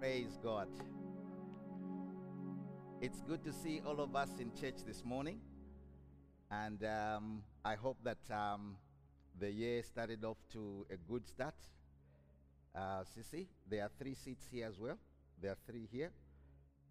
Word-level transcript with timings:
Praise 0.00 0.38
God. 0.42 0.68
It's 3.02 3.20
good 3.20 3.44
to 3.44 3.52
see 3.52 3.82
all 3.84 4.00
of 4.00 4.16
us 4.16 4.30
in 4.38 4.50
church 4.58 4.76
this 4.86 5.04
morning. 5.04 5.40
And 6.50 6.82
um, 6.84 7.42
I 7.62 7.74
hope 7.74 7.98
that 8.04 8.16
um, 8.34 8.76
the 9.38 9.50
year 9.50 9.82
started 9.82 10.24
off 10.24 10.38
to 10.54 10.86
a 10.90 10.96
good 10.96 11.28
start. 11.28 11.54
Uh, 12.74 13.04
Sissy, 13.14 13.48
there 13.68 13.82
are 13.82 13.90
three 13.98 14.14
seats 14.14 14.46
here 14.50 14.66
as 14.68 14.80
well. 14.80 14.96
There 15.38 15.50
are 15.50 15.58
three 15.66 15.86
here. 15.92 16.12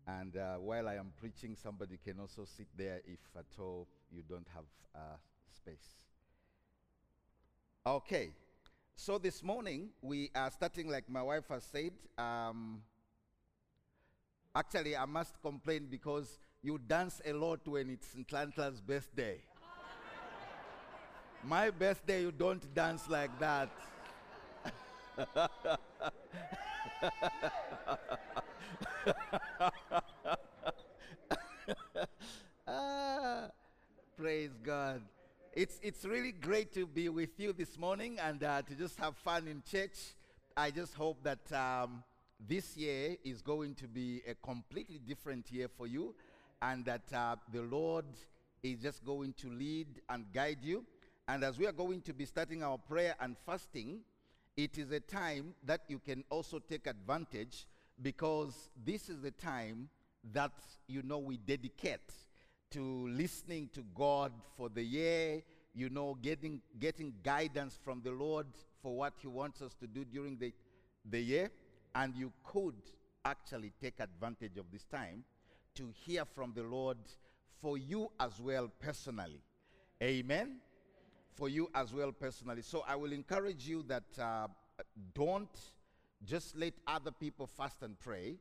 And 0.05 0.37
uh, 0.37 0.57
while 0.57 0.87
I 0.87 0.93
am 0.93 1.11
preaching, 1.19 1.55
somebody 1.55 1.97
can 2.05 2.19
also 2.19 2.45
sit 2.45 2.67
there 2.77 3.01
if 3.07 3.19
at 3.35 3.59
all 3.59 3.87
you 4.11 4.21
don't 4.21 4.47
have 4.53 4.65
uh, 4.93 5.17
space. 5.51 5.95
Okay. 7.87 8.29
So 8.95 9.17
this 9.17 9.41
morning, 9.41 9.89
we 9.99 10.29
are 10.35 10.51
starting, 10.51 10.89
like 10.89 11.09
my 11.09 11.23
wife 11.23 11.47
has 11.49 11.63
said. 11.63 11.93
Um, 12.15 12.81
actually, 14.55 14.95
I 14.95 15.05
must 15.05 15.41
complain 15.41 15.87
because 15.89 16.39
you 16.61 16.77
dance 16.77 17.21
a 17.25 17.33
lot 17.33 17.67
when 17.67 17.89
it's 17.89 18.09
Nhlanhla's 18.15 18.81
birthday. 18.81 19.41
my 21.43 21.69
birthday, 21.69 22.21
you 22.21 22.31
don't 22.31 22.73
dance 22.73 23.07
like 23.09 23.37
that. 23.39 23.69
ah, 32.67 33.49
praise 34.17 34.51
God. 34.63 35.01
It's, 35.53 35.79
it's 35.81 36.05
really 36.05 36.31
great 36.31 36.73
to 36.73 36.85
be 36.85 37.09
with 37.09 37.39
you 37.39 37.53
this 37.53 37.77
morning 37.77 38.19
and 38.21 38.43
uh, 38.43 38.61
to 38.61 38.75
just 38.75 38.99
have 38.99 39.15
fun 39.17 39.47
in 39.47 39.63
church. 39.69 39.97
I 40.55 40.71
just 40.71 40.93
hope 40.93 41.23
that 41.23 41.51
um, 41.53 42.03
this 42.47 42.77
year 42.77 43.15
is 43.23 43.41
going 43.41 43.75
to 43.75 43.87
be 43.87 44.21
a 44.27 44.33
completely 44.35 44.99
different 44.99 45.51
year 45.51 45.67
for 45.67 45.87
you 45.87 46.15
and 46.61 46.85
that 46.85 47.13
uh, 47.13 47.35
the 47.51 47.61
Lord 47.61 48.05
is 48.63 48.79
just 48.79 49.05
going 49.05 49.33
to 49.33 49.49
lead 49.49 49.87
and 50.09 50.25
guide 50.33 50.59
you. 50.61 50.85
And 51.27 51.43
as 51.43 51.57
we 51.57 51.67
are 51.67 51.71
going 51.71 52.01
to 52.01 52.13
be 52.13 52.25
starting 52.25 52.63
our 52.63 52.77
prayer 52.77 53.15
and 53.19 53.35
fasting, 53.45 53.99
it 54.57 54.77
is 54.77 54.91
a 54.91 54.99
time 54.99 55.53
that 55.65 55.81
you 55.87 55.99
can 55.99 56.23
also 56.29 56.59
take 56.59 56.87
advantage 56.87 57.65
because 58.01 58.69
this 58.85 59.09
is 59.09 59.21
the 59.21 59.31
time 59.31 59.89
that 60.33 60.51
you 60.87 61.01
know 61.03 61.19
we 61.19 61.37
dedicate 61.37 62.11
to 62.71 63.07
listening 63.07 63.69
to 63.73 63.83
God 63.95 64.31
for 64.57 64.69
the 64.69 64.83
year, 64.83 65.41
you 65.73 65.89
know, 65.89 66.17
getting 66.21 66.61
getting 66.79 67.13
guidance 67.23 67.77
from 67.83 68.01
the 68.03 68.11
Lord 68.11 68.47
for 68.81 68.95
what 68.95 69.13
He 69.21 69.27
wants 69.27 69.61
us 69.61 69.73
to 69.75 69.87
do 69.87 70.05
during 70.05 70.37
the, 70.37 70.53
the 71.09 71.19
year. 71.19 71.51
And 71.95 72.15
you 72.15 72.31
could 72.43 72.75
actually 73.25 73.73
take 73.81 73.99
advantage 73.99 74.57
of 74.57 74.65
this 74.71 74.83
time 74.85 75.23
to 75.75 75.91
hear 75.93 76.25
from 76.25 76.53
the 76.55 76.63
Lord 76.63 76.97
for 77.61 77.77
you 77.77 78.09
as 78.19 78.39
well 78.39 78.71
personally. 78.79 79.41
Amen. 80.01 80.57
For 81.33 81.49
you 81.49 81.69
as 81.75 81.93
well 81.93 82.11
personally. 82.11 82.61
So 82.61 82.83
I 82.87 82.95
will 82.95 83.11
encourage 83.11 83.67
you 83.67 83.83
that 83.87 84.03
uh, 84.19 84.47
don't 85.13 85.49
just 86.25 86.55
let 86.57 86.73
other 86.87 87.11
people 87.11 87.47
fast 87.47 87.81
and 87.81 87.99
pray 87.99 88.37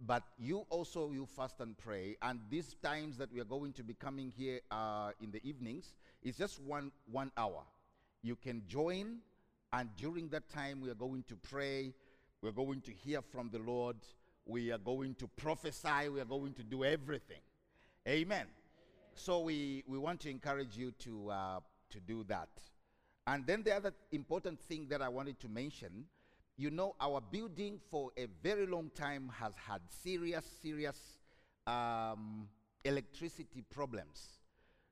but 0.00 0.22
you 0.38 0.66
also 0.70 1.10
you 1.10 1.26
fast 1.26 1.60
and 1.60 1.76
pray 1.78 2.16
and 2.22 2.40
these 2.50 2.74
times 2.82 3.16
that 3.16 3.32
we 3.32 3.40
are 3.40 3.44
going 3.44 3.72
to 3.72 3.82
be 3.82 3.94
coming 3.94 4.32
here 4.36 4.60
uh, 4.70 5.10
in 5.22 5.30
the 5.30 5.40
evenings 5.48 5.94
is 6.22 6.36
just 6.36 6.60
one 6.60 6.90
one 7.10 7.30
hour 7.36 7.62
you 8.22 8.36
can 8.36 8.62
join 8.66 9.18
and 9.72 9.88
during 9.96 10.28
that 10.28 10.48
time 10.50 10.80
we 10.80 10.90
are 10.90 10.94
going 10.96 11.24
to 11.28 11.36
pray 11.36 11.94
we're 12.44 12.52
going 12.52 12.82
to 12.82 12.92
hear 12.92 13.22
from 13.22 13.48
the 13.50 13.58
lord. 13.58 13.96
We 14.44 14.70
are 14.70 14.78
going 14.78 15.14
to 15.14 15.26
prophesy. 15.28 16.10
We 16.12 16.20
are 16.20 16.26
going 16.26 16.52
to 16.52 16.62
do 16.62 16.84
everything. 16.84 17.40
Amen. 18.06 18.46
So 19.14 19.40
we 19.40 19.82
we 19.86 19.98
want 19.98 20.20
to 20.20 20.30
encourage 20.30 20.76
you 20.76 20.92
to 21.04 21.30
uh, 21.30 21.60
to 21.90 22.00
do 22.00 22.22
that. 22.24 22.50
And 23.26 23.46
then 23.46 23.62
the 23.62 23.74
other 23.74 23.94
important 24.12 24.60
thing 24.60 24.88
that 24.90 25.00
i 25.00 25.08
wanted 25.08 25.40
to 25.40 25.48
mention 25.48 26.04
you 26.56 26.70
know, 26.70 26.94
our 27.00 27.20
building 27.20 27.80
for 27.90 28.12
a 28.16 28.26
very 28.42 28.66
long 28.66 28.90
time 28.94 29.28
has 29.40 29.54
had 29.56 29.80
serious, 29.88 30.44
serious 30.62 31.18
um, 31.66 32.46
electricity 32.84 33.64
problems. 33.70 34.38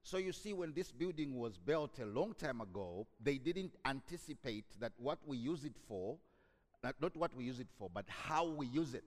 So 0.02 0.16
you 0.16 0.32
see, 0.32 0.52
when 0.52 0.72
this 0.72 0.90
building 0.90 1.36
was 1.36 1.58
built 1.58 2.00
a 2.00 2.06
long 2.06 2.34
time 2.34 2.60
ago, 2.60 3.06
they 3.22 3.38
didn't 3.38 3.76
anticipate 3.84 4.64
that 4.80 4.90
what 4.96 5.18
we 5.24 5.36
use 5.36 5.64
it 5.64 5.76
for, 5.86 6.16
not, 6.82 6.94
not 7.00 7.16
what 7.16 7.34
we 7.34 7.44
use 7.44 7.60
it 7.60 7.68
for, 7.78 7.88
but 7.92 8.04
how 8.08 8.46
we 8.46 8.66
use 8.66 8.94
it 8.94 9.04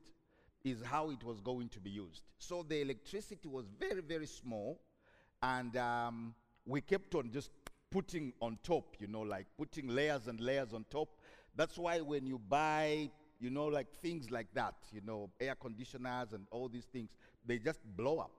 is 0.63 0.81
how 0.83 1.11
it 1.11 1.23
was 1.23 1.39
going 1.41 1.69
to 1.69 1.79
be 1.79 1.89
used. 1.89 2.21
So 2.39 2.65
the 2.67 2.81
electricity 2.81 3.47
was 3.47 3.65
very, 3.79 4.01
very 4.01 4.25
small, 4.25 4.79
and 5.43 5.75
um, 5.77 6.33
we 6.65 6.81
kept 6.81 7.13
on 7.15 7.31
just 7.31 7.51
putting 7.91 8.33
on 8.41 8.57
top, 8.63 8.95
you 8.99 9.07
know, 9.07 9.21
like 9.21 9.45
putting 9.57 9.87
layers 9.87 10.27
and 10.27 10.39
layers 10.39 10.73
on 10.73 10.85
top 10.89 11.09
that's 11.55 11.77
why 11.77 12.01
when 12.01 12.27
you 12.27 12.37
buy, 12.37 13.09
you 13.39 13.49
know, 13.49 13.65
like 13.65 13.91
things 14.01 14.29
like 14.29 14.47
that, 14.53 14.75
you 14.91 15.01
know, 15.05 15.29
air 15.39 15.55
conditioners 15.55 16.33
and 16.33 16.45
all 16.51 16.67
these 16.67 16.85
things, 16.85 17.11
they 17.45 17.57
just 17.57 17.79
blow 17.95 18.19
up 18.19 18.31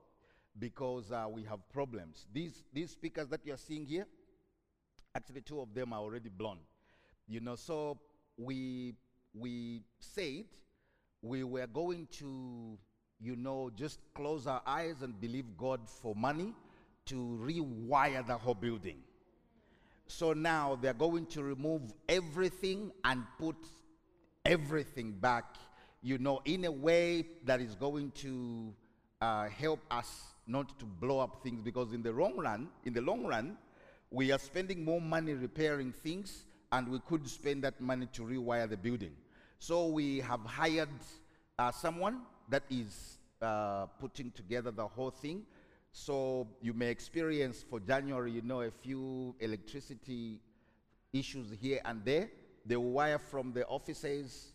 because 0.58 1.10
uh, 1.12 1.26
we 1.28 1.42
have 1.44 1.66
problems. 1.70 2.26
These, 2.32 2.64
these 2.72 2.90
speakers 2.90 3.28
that 3.28 3.40
you're 3.44 3.56
seeing 3.56 3.86
here, 3.86 4.06
actually 5.14 5.40
two 5.40 5.60
of 5.60 5.74
them 5.74 5.92
are 5.92 6.00
already 6.00 6.28
blown. 6.28 6.58
You 7.26 7.40
know, 7.40 7.56
so 7.56 7.98
we, 8.36 8.94
we 9.38 9.82
said 9.98 10.44
we 11.22 11.44
were 11.44 11.66
going 11.66 12.08
to, 12.18 12.78
you 13.20 13.36
know, 13.36 13.70
just 13.74 13.98
close 14.14 14.46
our 14.46 14.62
eyes 14.66 15.02
and 15.02 15.20
believe 15.20 15.56
God 15.56 15.80
for 15.88 16.14
money 16.14 16.54
to 17.06 17.38
rewire 17.42 18.26
the 18.26 18.36
whole 18.36 18.54
building. 18.54 18.98
So 20.06 20.32
now 20.32 20.78
they're 20.80 20.94
going 20.94 21.26
to 21.26 21.42
remove 21.42 21.82
everything 22.08 22.92
and 23.04 23.24
put 23.38 23.56
everything 24.44 25.12
back, 25.12 25.56
you 26.02 26.18
know, 26.18 26.40
in 26.44 26.64
a 26.64 26.70
way 26.70 27.26
that 27.44 27.60
is 27.60 27.74
going 27.74 28.12
to 28.12 28.72
uh, 29.20 29.48
help 29.48 29.80
us 29.90 30.22
not 30.46 30.78
to 30.78 30.84
blow 30.84 31.18
up 31.18 31.42
things 31.42 31.60
because 31.60 31.92
in 31.92 32.02
the 32.02 32.12
long 32.12 32.36
run, 32.36 32.68
in 32.84 32.92
the 32.92 33.00
long 33.00 33.24
run, 33.24 33.56
we 34.10 34.30
are 34.30 34.38
spending 34.38 34.84
more 34.84 35.00
money 35.00 35.32
repairing 35.34 35.92
things 35.92 36.44
and 36.70 36.88
we 36.88 37.00
could 37.00 37.28
spend 37.28 37.64
that 37.64 37.80
money 37.80 38.06
to 38.12 38.22
rewire 38.22 38.68
the 38.68 38.76
building. 38.76 39.12
So 39.58 39.86
we 39.86 40.20
have 40.20 40.40
hired 40.40 40.88
uh, 41.58 41.72
someone 41.72 42.22
that 42.48 42.64
is 42.70 43.18
uh, 43.42 43.86
putting 43.98 44.30
together 44.30 44.70
the 44.70 44.86
whole 44.86 45.10
thing 45.10 45.44
so 45.98 46.46
you 46.60 46.74
may 46.74 46.90
experience 46.90 47.64
for 47.68 47.80
January, 47.80 48.30
you 48.30 48.42
know, 48.42 48.60
a 48.60 48.70
few 48.70 49.34
electricity 49.40 50.42
issues 51.10 51.46
here 51.58 51.80
and 51.86 52.04
there. 52.04 52.28
They 52.66 52.76
will 52.76 52.90
wire 52.90 53.18
from 53.18 53.54
the 53.54 53.66
offices 53.66 54.52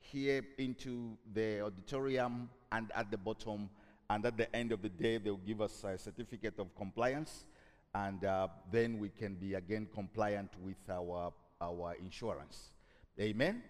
here 0.00 0.42
into 0.58 1.16
the 1.32 1.60
auditorium 1.60 2.50
and 2.72 2.90
at 2.96 3.12
the 3.12 3.16
bottom. 3.16 3.70
And 4.10 4.26
at 4.26 4.36
the 4.36 4.54
end 4.54 4.72
of 4.72 4.82
the 4.82 4.88
day, 4.88 5.18
they'll 5.18 5.36
give 5.36 5.60
us 5.60 5.84
a 5.84 5.96
certificate 5.96 6.58
of 6.58 6.74
compliance. 6.74 7.44
And 7.94 8.24
uh, 8.24 8.48
then 8.72 8.98
we 8.98 9.10
can 9.10 9.36
be 9.36 9.54
again 9.54 9.86
compliant 9.94 10.50
with 10.60 10.90
our, 10.90 11.32
our 11.60 11.94
insurance. 11.94 12.72
Amen? 13.20 13.62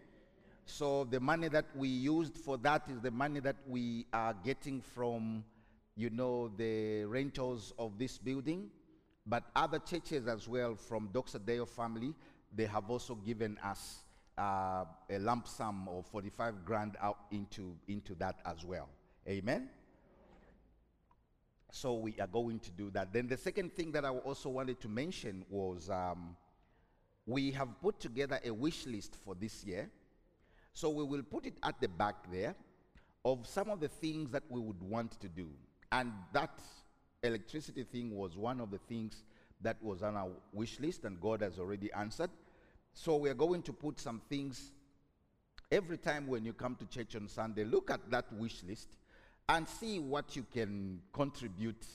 So 0.64 1.04
the 1.04 1.20
money 1.20 1.48
that 1.48 1.66
we 1.74 1.88
used 1.88 2.38
for 2.38 2.56
that 2.58 2.82
is 2.88 3.00
the 3.00 3.10
money 3.10 3.40
that 3.40 3.56
we 3.66 4.06
are 4.12 4.34
getting 4.44 4.80
from 4.80 5.44
you 5.96 6.10
know, 6.10 6.50
the 6.56 7.04
rentals 7.04 7.72
of 7.78 7.98
this 7.98 8.18
building, 8.18 8.70
but 9.26 9.44
other 9.54 9.78
churches 9.78 10.26
as 10.26 10.48
well 10.48 10.74
from 10.74 11.08
Doxa 11.08 11.44
Deo 11.44 11.66
family, 11.66 12.14
they 12.54 12.66
have 12.66 12.90
also 12.90 13.14
given 13.14 13.58
us 13.64 13.98
uh, 14.38 14.84
a 15.10 15.18
lump 15.18 15.46
sum 15.46 15.88
of 15.88 16.06
45 16.06 16.64
grand 16.64 16.96
out 17.00 17.18
into, 17.30 17.76
into 17.88 18.14
that 18.14 18.40
as 18.47 18.65
well. 18.65 18.88
Amen? 19.28 19.68
So 21.70 21.94
we 21.94 22.18
are 22.20 22.26
going 22.26 22.58
to 22.60 22.70
do 22.70 22.91
that. 22.91 23.12
Then 23.12 23.28
the 23.28 23.36
second 23.36 23.74
thing 23.74 23.92
that 23.92 24.04
I 24.04 24.08
also 24.10 24.48
wanted 24.48 24.80
to 24.80 24.88
mention 24.88 25.44
was 25.48 25.88
um, 25.88 26.36
we 27.26 27.50
have 27.53 27.68
put 27.80 28.00
together 28.00 28.41
a 28.44 28.50
wish 28.50 28.86
list 28.86 29.16
for 29.24 29.34
this 29.34 29.65
year. 29.65 29.91
So 30.74 30.91
we 30.91 31.04
will 31.04 31.22
put 31.22 31.47
it 31.47 31.54
at 31.63 31.80
the 31.80 31.89
back 31.89 32.30
there 32.30 32.54
of 33.24 33.47
some 33.47 33.71
of 33.71 33.80
the 33.80 33.89
things 33.89 34.30
that 34.30 34.42
we 34.48 34.60
would 34.60 34.83
want 34.83 35.21
to 35.21 35.28
do. 35.28 35.48
And 35.91 36.13
that 36.33 36.59
electricity 37.22 37.84
thing 37.84 38.16
was 38.16 38.36
one 38.36 38.60
of 38.60 38.71
the 38.71 38.78
things 38.78 39.22
that 39.60 39.77
was 39.83 40.03
on 40.03 40.16
our 40.16 40.30
wish 40.53 40.80
list, 40.80 41.04
and 41.04 41.21
God 41.21 41.41
has 41.42 41.59
already 41.59 41.92
answered. 41.92 42.30
So 42.95 43.16
we're 43.16 43.34
going 43.34 43.63
to 43.63 43.72
put 43.72 44.01
some 44.01 44.21
things 44.28 44.72
every 45.71 45.97
time 45.97 46.27
when 46.27 46.45
you 46.45 46.53
come 46.53 46.77
to 46.77 46.86
church 46.86 47.16
on 47.16 47.28
Sunday, 47.28 47.65
look 47.65 47.91
at 47.91 48.10
that 48.10 48.30
wish 48.34 48.63
list 48.66 48.89
and 49.48 49.66
see 49.66 49.98
what 49.98 50.36
you 50.36 50.45
can 50.53 51.01
contribute 51.13 51.86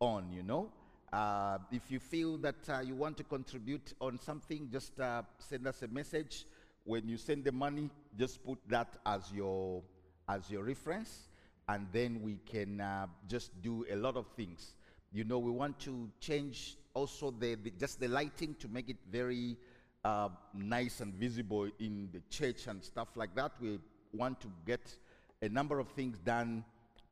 on, 0.00 0.30
you 0.32 0.42
know. 0.42 0.70
Uh, 1.12 1.58
if 1.72 1.90
you 1.90 1.98
feel 1.98 2.36
that 2.38 2.56
uh, 2.68 2.80
you 2.80 2.94
want 2.94 3.16
to 3.16 3.24
contribute 3.24 3.94
on 4.00 4.18
something, 4.18 4.68
just 4.70 4.98
uh, 5.00 5.22
send 5.38 5.66
us 5.66 5.82
a 5.82 5.88
message. 5.88 6.44
When 6.86 7.08
you 7.08 7.16
send 7.16 7.44
the 7.44 7.50
money, 7.50 7.90
just 8.16 8.44
put 8.44 8.58
that 8.68 8.96
as 9.04 9.32
your 9.32 9.82
as 10.28 10.48
your 10.48 10.62
reference, 10.62 11.28
and 11.68 11.88
then 11.92 12.22
we 12.22 12.38
can 12.46 12.80
uh, 12.80 13.06
just 13.28 13.50
do 13.60 13.84
a 13.90 13.96
lot 13.96 14.16
of 14.16 14.28
things. 14.36 14.74
You 15.12 15.24
know, 15.24 15.40
we 15.40 15.50
want 15.50 15.80
to 15.80 16.08
change 16.20 16.76
also 16.94 17.32
the, 17.32 17.56
the 17.56 17.72
just 17.72 17.98
the 17.98 18.06
lighting 18.06 18.54
to 18.60 18.68
make 18.68 18.88
it 18.88 18.98
very 19.10 19.56
uh, 20.04 20.28
nice 20.54 21.00
and 21.00 21.12
visible 21.14 21.68
in 21.80 22.08
the 22.12 22.22
church 22.30 22.68
and 22.68 22.82
stuff 22.84 23.08
like 23.16 23.34
that. 23.34 23.50
We 23.60 23.80
want 24.12 24.40
to 24.42 24.48
get 24.64 24.94
a 25.42 25.48
number 25.48 25.80
of 25.80 25.88
things 25.88 26.18
done 26.18 26.64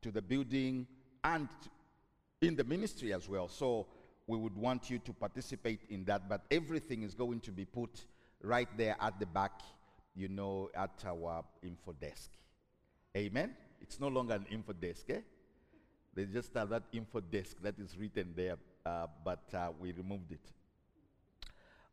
to 0.03 0.09
the 0.09 0.21
building 0.21 0.87
and 1.25 1.49
in 2.41 2.55
the 2.55 2.63
ministry 2.63 3.11
as 3.11 3.27
well. 3.27 3.49
So 3.49 3.87
we 4.27 4.37
would 4.37 4.55
want 4.55 4.89
you 4.89 4.99
to 4.99 5.11
participate 5.11 5.81
in 5.89 6.05
that. 6.05 6.29
But 6.29 6.43
everything 6.49 7.03
is 7.03 7.13
going 7.13 7.41
to 7.41 7.51
be 7.51 7.65
put 7.65 8.05
right 8.41 8.69
there 8.77 8.95
at 8.99 9.19
the 9.19 9.25
back, 9.25 9.61
you 10.15 10.27
know, 10.27 10.69
at 10.75 11.03
our 11.05 11.43
info 11.63 11.93
desk. 11.93 12.31
Amen. 13.15 13.55
It's 13.81 13.99
no 13.99 14.07
longer 14.07 14.35
an 14.35 14.45
info 14.51 14.73
desk, 14.73 15.09
eh? 15.09 15.21
They 16.13 16.25
just 16.25 16.53
have 16.53 16.69
that 16.69 16.83
info 16.91 17.19
desk 17.19 17.57
that 17.61 17.77
is 17.77 17.97
written 17.97 18.33
there, 18.35 18.57
uh, 18.85 19.07
but 19.23 19.43
uh, 19.53 19.71
we 19.79 19.91
removed 19.91 20.31
it. 20.31 20.51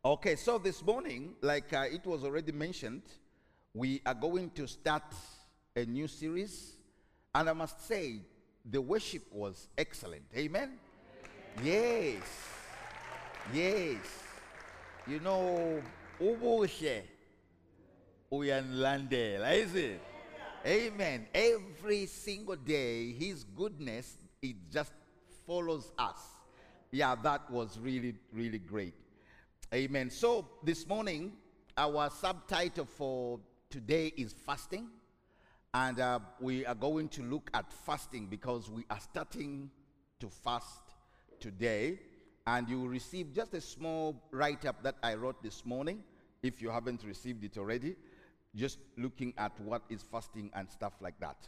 Okay, 0.05 0.35
so 0.35 0.57
this 0.57 0.83
morning, 0.83 1.35
like 1.41 1.73
uh, 1.73 1.85
it 1.89 2.05
was 2.05 2.23
already 2.23 2.51
mentioned, 2.51 3.03
we 3.73 4.01
are 4.05 4.13
going 4.13 4.49
to 4.51 4.67
start 4.67 5.03
a 5.75 5.85
new 5.85 6.07
series, 6.07 6.77
and 7.33 7.49
I 7.49 7.53
must 7.53 7.87
say, 7.87 8.21
the 8.69 8.81
worship 8.81 9.23
was 9.31 9.67
excellent. 9.77 10.23
Amen? 10.35 10.73
Yes. 11.63 12.21
Yes. 13.53 13.97
You 15.07 15.19
know, 15.19 15.81
ubuhle 16.19 17.03
uyanlandela, 18.31 19.53
is 19.53 19.75
it? 19.75 20.01
Amen. 20.65 21.27
Every 21.33 22.05
single 22.05 22.55
day, 22.55 23.11
His 23.13 23.43
goodness, 23.43 24.17
it 24.41 24.55
just 24.71 24.93
follows 25.45 25.91
us. 25.97 26.19
Yeah, 26.91 27.15
that 27.23 27.49
was 27.51 27.79
really, 27.79 28.15
really 28.31 28.59
great. 28.59 28.93
Amen. 29.73 30.09
So 30.09 30.47
this 30.63 30.87
morning, 30.87 31.33
our 31.75 32.09
subtitle 32.09 32.85
for 32.85 33.39
today 33.69 34.13
is 34.15 34.33
fasting. 34.33 34.87
And 35.73 35.99
uh, 35.99 36.19
we 36.39 36.65
are 36.67 36.75
going 36.75 37.09
to 37.09 37.23
look 37.23 37.49
at 37.55 37.71
fasting 37.71 38.27
because 38.27 38.69
we 38.69 38.85
are 38.91 38.99
starting 38.99 39.71
to 40.19 40.29
fast 40.29 40.81
today. 41.39 41.99
And 42.45 42.67
you 42.67 42.81
will 42.81 42.89
receive 42.89 43.33
just 43.33 43.53
a 43.53 43.61
small 43.61 44.21
write 44.31 44.65
up 44.65 44.83
that 44.83 44.95
I 45.01 45.15
wrote 45.15 45.41
this 45.41 45.65
morning 45.65 46.03
if 46.41 46.61
you 46.61 46.69
haven't 46.69 47.03
received 47.05 47.43
it 47.43 47.57
already 47.57 47.95
just 48.55 48.77
looking 48.97 49.33
at 49.37 49.59
what 49.59 49.81
is 49.89 50.03
fasting 50.03 50.51
and 50.53 50.69
stuff 50.69 50.93
like 51.01 51.19
that. 51.19 51.47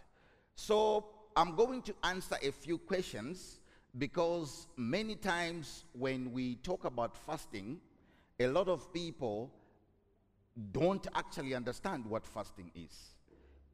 So 0.56 1.06
I'm 1.36 1.56
going 1.56 1.82
to 1.84 1.94
answer 2.04 2.38
a 2.42 2.52
few 2.52 2.78
questions 2.78 3.60
because 3.98 4.68
many 4.76 5.16
times 5.16 5.86
when 5.94 6.32
we 6.32 6.56
talk 6.56 6.86
about 6.86 7.16
fasting, 7.16 7.80
a 8.40 8.48
lot 8.48 8.68
of 8.68 8.92
people 8.94 9.52
don't 10.72 11.06
actually 11.16 11.54
understand 11.54 12.06
what 12.06 12.26
fasting 12.26 12.72
is. 12.76 13.16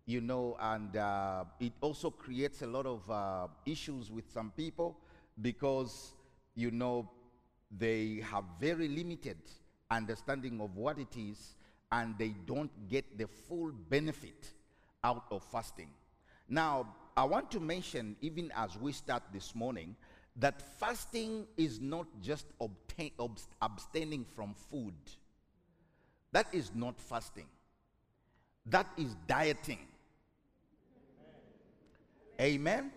You 0.06 0.20
know, 0.20 0.58
and 0.60 0.98
uh, 0.98 1.46
it 1.60 1.74
also 1.80 2.10
creates 2.10 2.64
a 2.64 2.68
lot 2.68 2.86
of 2.86 3.10
uh, 3.10 3.48
issues 3.66 4.12
with 4.12 4.30
some 4.32 4.52
people 4.58 4.98
because, 5.42 6.14
you 6.62 6.72
know, 6.72 7.10
they 7.78 8.22
have 8.32 8.44
very 8.60 8.88
limited 8.88 9.38
understanding 9.90 10.62
of 10.62 10.76
what 10.76 10.98
it 11.00 11.18
is 11.18 11.56
and 11.92 12.18
they 12.18 12.34
don't 12.46 12.72
get 12.88 13.18
the 13.18 13.28
full 13.28 13.72
benefit 13.90 14.52
out 15.04 15.26
of 15.32 15.44
fasting. 15.44 15.90
Now, 16.48 16.88
I 17.18 17.24
want 17.26 17.52
to 17.52 17.60
mention, 17.60 18.16
even 18.22 18.52
as 18.56 18.78
we 18.78 18.92
start 18.92 19.24
this 19.34 19.54
morning, 19.56 19.96
that 20.38 20.62
fasting 20.80 21.46
is 21.58 21.82
not 21.82 22.08
just 22.22 22.46
obtain, 22.62 23.12
abstaining 23.62 24.26
from 24.36 24.54
food. 24.70 24.94
That 26.32 26.48
is 26.54 26.72
not 26.74 27.00
fasting. 27.02 27.48
That 28.66 28.88
is 28.98 29.16
dieting. 29.28 29.80
Amen. 32.40 32.92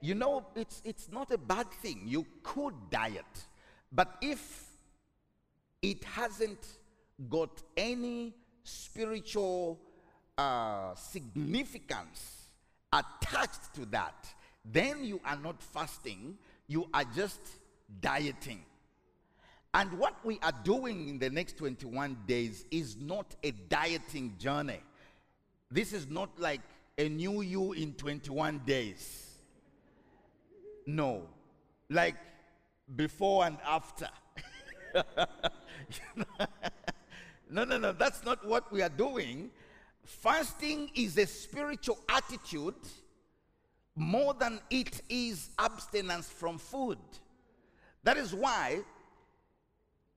You 0.00 0.14
know, 0.14 0.46
it's, 0.54 0.80
it's 0.84 1.10
not 1.10 1.30
a 1.32 1.38
bad 1.38 1.70
thing. 1.82 2.02
You 2.06 2.26
could 2.42 2.74
diet. 2.90 3.24
But 3.90 4.16
if 4.20 4.66
it 5.82 6.04
hasn't 6.04 6.64
got 7.28 7.62
any 7.76 8.34
spiritual 8.62 9.80
uh, 10.36 10.94
significance 10.94 12.48
attached 12.92 13.74
to 13.74 13.86
that, 13.86 14.26
then 14.64 15.04
you 15.04 15.20
are 15.24 15.38
not 15.38 15.62
fasting, 15.62 16.36
you 16.66 16.88
are 16.92 17.04
just 17.16 17.40
dieting. 18.00 18.60
And 19.74 19.92
what 19.98 20.14
we 20.24 20.38
are 20.42 20.52
doing 20.64 21.08
in 21.08 21.18
the 21.18 21.30
next 21.30 21.56
21 21.58 22.18
days 22.26 22.64
is 22.70 22.96
not 22.96 23.34
a 23.42 23.50
dieting 23.50 24.34
journey. 24.38 24.80
This 25.70 25.92
is 25.92 26.08
not 26.08 26.30
like 26.38 26.62
a 26.96 27.08
new 27.08 27.42
you 27.42 27.72
in 27.72 27.92
21 27.94 28.62
days. 28.64 29.27
No. 30.88 31.22
Like 31.90 32.16
before 32.96 33.44
and 33.44 33.58
after. 33.64 34.08
No, 37.50 37.64
no, 37.64 37.78
no, 37.78 37.92
that's 37.92 38.24
not 38.24 38.46
what 38.46 38.70
we 38.70 38.82
are 38.82 38.90
doing. 38.90 39.50
Fasting 40.04 40.90
is 40.94 41.16
a 41.16 41.26
spiritual 41.26 41.98
attitude 42.06 42.74
more 43.96 44.34
than 44.34 44.60
it 44.68 45.00
is 45.08 45.48
abstinence 45.58 46.28
from 46.28 46.58
food. 46.58 46.98
That 48.04 48.18
is 48.18 48.34
why 48.34 48.80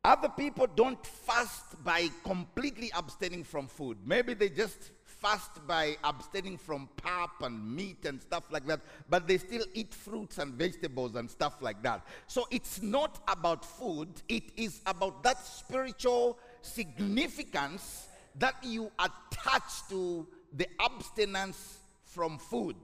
other 0.03 0.27
people 0.27 0.67
don't 0.75 1.05
fast 1.05 1.81
by 1.83 2.09
completely 2.25 2.91
abstaining 2.93 3.45
from 3.45 3.67
food. 3.67 3.97
Maybe 4.05 4.33
they 4.33 4.49
just 4.49 4.91
fast 5.21 5.65
by 5.67 5.95
abstaining 6.03 6.57
from 6.57 6.89
pap 6.97 7.41
and 7.43 7.75
meat 7.75 8.05
and 8.05 8.19
stuff 8.19 8.43
like 8.51 8.65
that, 8.65 8.81
but 9.09 9.27
they 9.27 9.37
still 9.37 9.63
eat 9.73 9.93
fruits 9.93 10.39
and 10.39 10.53
vegetables 10.55 11.15
and 11.15 11.29
stuff 11.29 11.61
like 11.61 11.81
that. 11.83 12.05
So 12.27 12.47
it's 12.49 12.81
not 12.81 13.21
about 13.27 13.63
food, 13.63 14.09
it 14.27 14.43
is 14.57 14.81
about 14.87 15.21
that 15.23 15.45
spiritual 15.45 16.39
significance 16.61 18.07
that 18.35 18.55
you 18.63 18.91
attach 18.97 19.87
to 19.89 20.25
the 20.53 20.67
abstinence 20.79 21.77
from 22.03 22.39
food. 22.39 22.75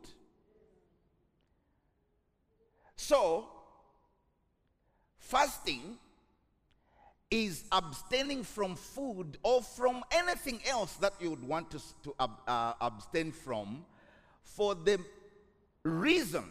So, 2.95 3.49
fasting 5.17 5.97
is 7.29 7.65
abstaining 7.71 8.43
from 8.43 8.75
food 8.75 9.37
or 9.43 9.61
from 9.61 10.03
anything 10.11 10.61
else 10.69 10.93
that 10.95 11.13
you 11.19 11.29
would 11.29 11.45
want 11.45 11.69
to, 11.71 11.79
to 12.03 12.13
uh, 12.19 12.73
abstain 12.79 13.31
from 13.31 13.85
for 14.43 14.75
the 14.75 14.99
reason 15.83 16.45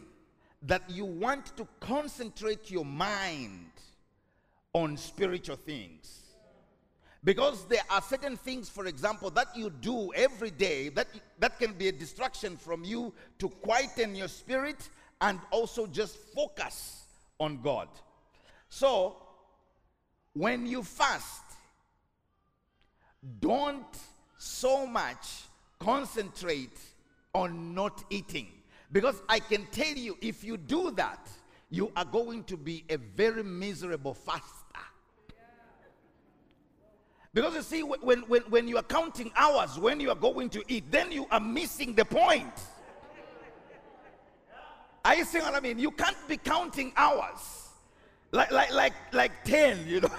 that 0.63 0.89
you 0.89 1.05
want 1.05 1.57
to 1.57 1.67
concentrate 1.81 2.71
your 2.71 2.85
mind 2.85 3.71
on 4.73 4.97
spiritual 4.97 5.57
things. 5.57 6.21
Because 7.25 7.67
there 7.67 7.83
are 7.91 8.03
certain 8.03 8.37
things, 8.37 8.69
for 8.69 8.87
example, 8.87 9.31
that 9.31 9.49
you 9.57 9.71
do 9.71 10.13
every 10.15 10.51
day 10.51 10.91
that, 10.91 11.09
that 11.39 11.59
can 11.59 11.73
be 11.73 11.89
a 11.89 11.93
distraction 11.93 12.57
from 12.57 12.85
you 12.85 13.13
to 13.39 13.49
quieten 13.49 14.15
your 14.15 14.29
spirit 14.29 14.89
and 15.21 15.41
also 15.51 15.87
just 15.87 16.17
focus 16.17 17.07
on 17.41 17.61
God. 17.63 17.89
So, 18.69 19.17
when 20.37 20.67
you 20.67 20.83
fast, 20.83 21.43
don't 23.41 23.97
so 24.39 24.87
much 24.87 25.45
concentrate 25.79 26.79
on 27.35 27.75
not 27.75 28.05
eating. 28.11 28.49
Because 28.93 29.21
I 29.29 29.41
can 29.41 29.67
tell 29.73 29.95
you, 29.95 30.17
if 30.21 30.45
you 30.45 30.57
do 30.57 30.91
that, 30.93 31.29
you 31.71 31.91
are 31.97 32.05
going 32.05 32.45
to 32.45 32.57
be 32.57 32.85
a 32.89 32.97
very 32.97 33.43
miserable 33.43 34.15
fast 34.15 34.67
because 37.37 37.55
you 37.55 37.61
see, 37.61 37.83
when, 37.83 38.21
when, 38.21 38.41
when 38.49 38.67
you 38.67 38.79
are 38.79 38.83
counting 38.83 39.31
hours, 39.37 39.79
when 39.79 40.01
you 40.01 40.09
are 40.09 40.17
going 40.17 40.49
to 40.49 40.65
eat, 40.69 40.91
then 40.91 41.13
you 41.13 41.27
are 41.31 41.39
missing 41.39 41.95
the 41.95 42.07
point. 42.07 42.55
Are 45.05 45.15
you 45.15 45.23
seeing 45.27 45.45
what 45.45 45.53
I 45.53 45.61
mean? 45.61 45.79
You 45.79 45.91
can't 45.91 46.17
be 46.27 46.39
counting 46.39 46.95
hours. 46.97 47.66
Like, 48.33 48.51
like, 48.51 48.73
like, 48.73 48.93
like 49.13 49.45
10, 49.45 49.87
you 49.87 50.01
know. 50.01 50.09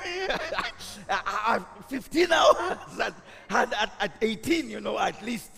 15 1.89 2.31
hours 2.31 2.99
at, 2.99 3.13
at, 3.49 3.91
at 3.99 4.11
18, 4.21 4.69
you 4.69 4.81
know, 4.81 4.97
at 4.97 5.21
least. 5.23 5.51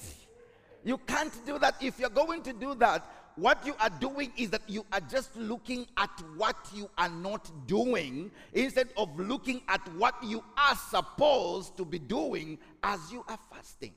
You 0.84 0.98
can't 0.98 1.34
do 1.46 1.60
that. 1.60 1.76
If 1.82 2.00
you're 2.00 2.10
going 2.10 2.42
to 2.44 2.54
do 2.54 2.74
that, 2.76 3.06
what 3.36 3.66
you 3.66 3.74
are 3.80 3.90
doing 3.90 4.34
is 4.36 4.50
that 4.50 4.62
you 4.68 4.86
are 4.92 5.00
just 5.00 5.36
looking 5.38 5.88
at 5.98 6.10
what 6.36 6.58
you 6.74 6.90
are 6.98 7.10
not 7.10 7.50
doing 7.68 8.32
instead 8.54 8.90
of 8.98 9.18
looking 9.18 9.62
at 9.68 9.82
what 9.96 10.16
you 10.24 10.44
are 10.58 10.76
supposed 10.76 11.78
to 11.78 11.86
be 11.86 12.00
doing 12.00 12.58
as 12.84 13.00
you 13.12 13.24
are 13.30 13.40
fasting. 13.52 13.94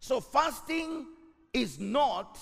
So, 0.00 0.20
fasting 0.20 1.06
is 1.52 1.78
not 1.78 2.38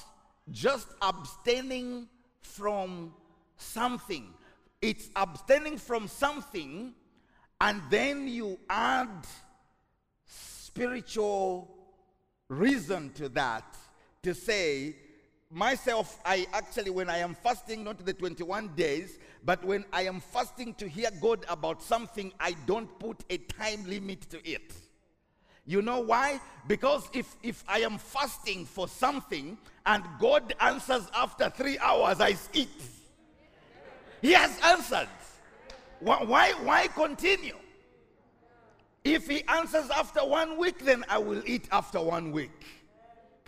just 0.50 0.88
abstaining 1.00 2.08
from 2.40 3.12
something, 3.56 4.32
it's 4.82 5.08
abstaining 5.16 5.78
from 5.78 6.08
something, 6.08 6.94
and 7.60 7.82
then 7.90 8.28
you 8.28 8.58
add 8.68 9.26
spiritual 10.26 11.74
reason 12.48 13.10
to 13.14 13.28
that 13.30 13.64
to 14.22 14.34
say, 14.34 14.96
myself, 15.50 16.20
I 16.24 16.46
actually, 16.52 16.90
when 16.90 17.08
I 17.08 17.18
am 17.18 17.34
fasting, 17.34 17.84
not 17.84 18.04
the 18.04 18.12
21 18.12 18.74
days, 18.76 19.18
but 19.44 19.64
when 19.64 19.84
I 19.92 20.02
am 20.02 20.20
fasting 20.20 20.74
to 20.74 20.88
hear 20.88 21.10
God 21.20 21.46
about 21.48 21.82
something, 21.82 22.32
I 22.40 22.56
don't 22.66 22.98
put 22.98 23.24
a 23.30 23.38
time 23.38 23.84
limit 23.86 24.22
to 24.30 24.48
it. 24.48 24.74
You 25.64 25.82
know 25.82 26.00
why? 26.00 26.40
Because 26.68 27.08
if, 27.12 27.36
if 27.42 27.64
I 27.66 27.80
am 27.80 27.98
fasting 27.98 28.66
for 28.66 28.86
something 28.86 29.58
and 29.84 30.04
God 30.20 30.54
answers 30.60 31.08
after 31.14 31.50
three 31.50 31.78
hours, 31.78 32.20
I 32.20 32.36
eat. 32.52 32.68
He 34.26 34.32
has 34.32 34.58
answered. 34.60 35.06
Why, 36.00 36.52
why, 36.64 36.88
continue? 36.88 37.54
If 39.04 39.28
he 39.28 39.44
answers 39.46 39.88
after 39.88 40.18
one 40.26 40.58
week, 40.58 40.84
then 40.84 41.04
I 41.08 41.18
will 41.18 41.40
eat 41.46 41.68
after 41.70 42.00
one 42.02 42.32
week. 42.32 42.64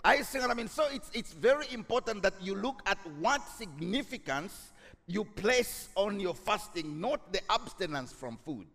I 0.04 0.22
see 0.22 0.38
what 0.38 0.52
I 0.52 0.54
mean. 0.54 0.68
So 0.68 0.86
it's, 0.92 1.10
it's 1.12 1.32
very 1.32 1.66
important 1.72 2.22
that 2.22 2.34
you 2.40 2.54
look 2.54 2.80
at 2.86 2.98
what 3.18 3.42
significance 3.48 4.70
you 5.08 5.24
place 5.24 5.88
on 5.96 6.20
your 6.20 6.34
fasting, 6.34 7.00
not 7.00 7.32
the 7.32 7.40
abstinence 7.50 8.12
from 8.12 8.36
food. 8.36 8.68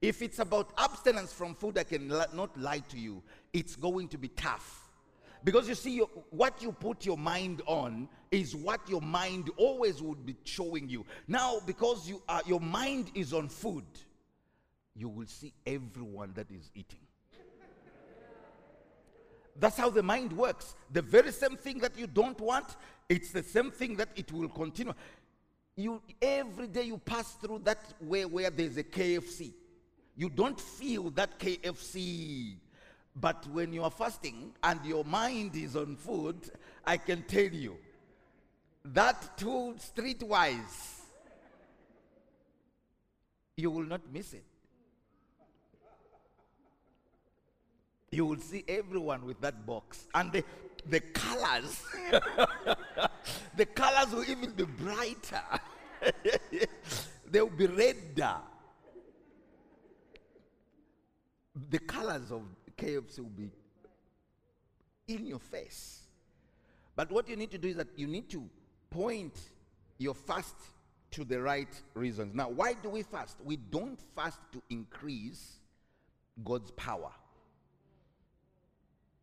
If 0.00 0.22
it's 0.22 0.38
about 0.38 0.70
abstinence 0.78 1.32
from 1.32 1.56
food, 1.56 1.78
I 1.78 1.82
can 1.82 2.06
not 2.06 2.56
lie 2.56 2.84
to 2.90 2.96
you. 2.96 3.24
It's 3.52 3.74
going 3.74 4.06
to 4.10 4.18
be 4.18 4.28
tough. 4.28 4.83
Because 5.44 5.68
you 5.68 5.74
see, 5.74 5.98
what 6.30 6.62
you 6.62 6.72
put 6.72 7.04
your 7.04 7.18
mind 7.18 7.60
on 7.66 8.08
is 8.30 8.56
what 8.56 8.80
your 8.88 9.02
mind 9.02 9.50
always 9.58 10.00
would 10.00 10.24
be 10.24 10.34
showing 10.44 10.88
you. 10.88 11.04
Now, 11.28 11.60
because 11.66 12.08
you 12.08 12.22
are, 12.28 12.40
your 12.46 12.60
mind 12.60 13.10
is 13.14 13.34
on 13.34 13.48
food, 13.50 13.84
you 14.96 15.08
will 15.08 15.26
see 15.26 15.52
everyone 15.66 16.32
that 16.34 16.50
is 16.50 16.70
eating. 16.74 17.00
That's 19.56 19.76
how 19.76 19.90
the 19.90 20.02
mind 20.02 20.32
works. 20.32 20.74
The 20.90 21.02
very 21.02 21.30
same 21.30 21.56
thing 21.56 21.78
that 21.78 21.96
you 21.96 22.06
don't 22.06 22.40
want, 22.40 22.76
it's 23.08 23.30
the 23.30 23.42
same 23.42 23.70
thing 23.70 23.96
that 23.96 24.08
it 24.16 24.32
will 24.32 24.48
continue. 24.48 24.94
You 25.76 26.00
every 26.22 26.68
day 26.68 26.84
you 26.84 26.98
pass 26.98 27.34
through 27.34 27.60
that 27.64 27.78
way 28.00 28.24
where 28.24 28.50
there's 28.50 28.76
a 28.78 28.82
KFC. 28.82 29.52
You 30.16 30.28
don't 30.28 30.60
feel 30.60 31.10
that 31.10 31.38
KFC. 31.38 32.56
But 33.16 33.46
when 33.48 33.72
you 33.72 33.84
are 33.84 33.90
fasting 33.90 34.52
and 34.62 34.84
your 34.84 35.04
mind 35.04 35.54
is 35.54 35.76
on 35.76 35.96
food, 35.96 36.50
I 36.84 36.96
can 36.96 37.22
tell 37.22 37.44
you 37.44 37.76
that 38.84 39.38
too 39.38 39.76
streetwise, 39.78 41.00
you 43.56 43.70
will 43.70 43.84
not 43.84 44.00
miss 44.12 44.32
it. 44.32 44.44
you 48.14 48.24
will 48.24 48.38
see 48.38 48.64
everyone 48.68 49.26
with 49.26 49.40
that 49.40 49.66
box. 49.66 50.06
And 50.14 50.32
the, 50.32 50.44
the 50.88 51.00
colors, 51.00 51.84
the 53.56 53.66
colors 53.66 54.12
will 54.14 54.24
even 54.24 54.52
be 54.52 54.64
brighter. 54.64 55.42
they 57.30 57.40
will 57.40 57.50
be 57.50 57.66
redder. 57.66 58.36
The 61.70 61.78
colors 61.80 62.30
of 62.30 62.42
KFC 62.76 63.18
will 63.18 63.30
be 63.30 63.50
in 65.08 65.26
your 65.26 65.38
face. 65.38 66.02
But 66.96 67.10
what 67.10 67.28
you 67.28 67.36
need 67.36 67.50
to 67.50 67.58
do 67.58 67.68
is 67.68 67.76
that 67.76 67.88
you 67.96 68.06
need 68.06 68.28
to 68.30 68.48
point 68.90 69.36
your 69.98 70.14
fast 70.14 70.54
to 71.12 71.24
the 71.24 71.40
right 71.40 71.68
reasons. 71.94 72.34
Now, 72.34 72.48
why 72.48 72.74
do 72.74 72.88
we 72.88 73.02
fast? 73.02 73.36
We 73.44 73.56
don't 73.56 73.98
fast 74.14 74.40
to 74.52 74.62
increase 74.70 75.58
God's 76.44 76.70
power. 76.72 77.10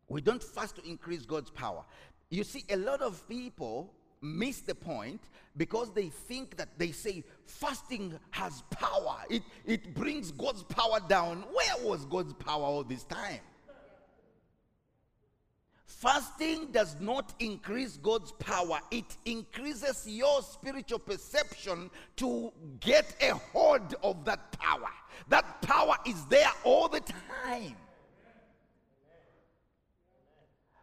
We 0.08 0.20
don't 0.20 0.42
fast 0.42 0.76
to 0.76 0.88
increase 0.88 1.24
God's 1.24 1.50
power. 1.50 1.84
You 2.30 2.44
see, 2.44 2.64
a 2.70 2.76
lot 2.76 3.02
of 3.02 3.26
people 3.28 3.92
miss 4.22 4.60
the 4.60 4.74
point 4.74 5.20
because 5.56 5.92
they 5.92 6.08
think 6.08 6.56
that 6.56 6.68
they 6.78 6.92
say 6.92 7.24
fasting 7.44 8.18
has 8.30 8.62
power. 8.70 9.16
It, 9.28 9.42
it 9.66 9.94
brings 9.94 10.30
God's 10.30 10.62
power 10.62 11.00
down. 11.08 11.44
Where 11.52 11.86
was 11.86 12.06
God's 12.06 12.32
power 12.34 12.64
all 12.64 12.84
this 12.84 13.04
time? 13.04 13.40
Fasting 16.02 16.72
does 16.72 16.96
not 16.98 17.32
increase 17.38 17.96
God's 17.98 18.32
power, 18.32 18.80
it 18.90 19.16
increases 19.24 20.04
your 20.08 20.42
spiritual 20.42 20.98
perception 20.98 21.90
to 22.16 22.52
get 22.80 23.14
a 23.20 23.34
hold 23.52 23.94
of 24.02 24.24
that 24.24 24.50
power. 24.58 24.90
That 25.28 25.62
power 25.62 25.94
is 26.04 26.24
there 26.26 26.50
all 26.64 26.88
the 26.88 26.98
time. 27.00 27.76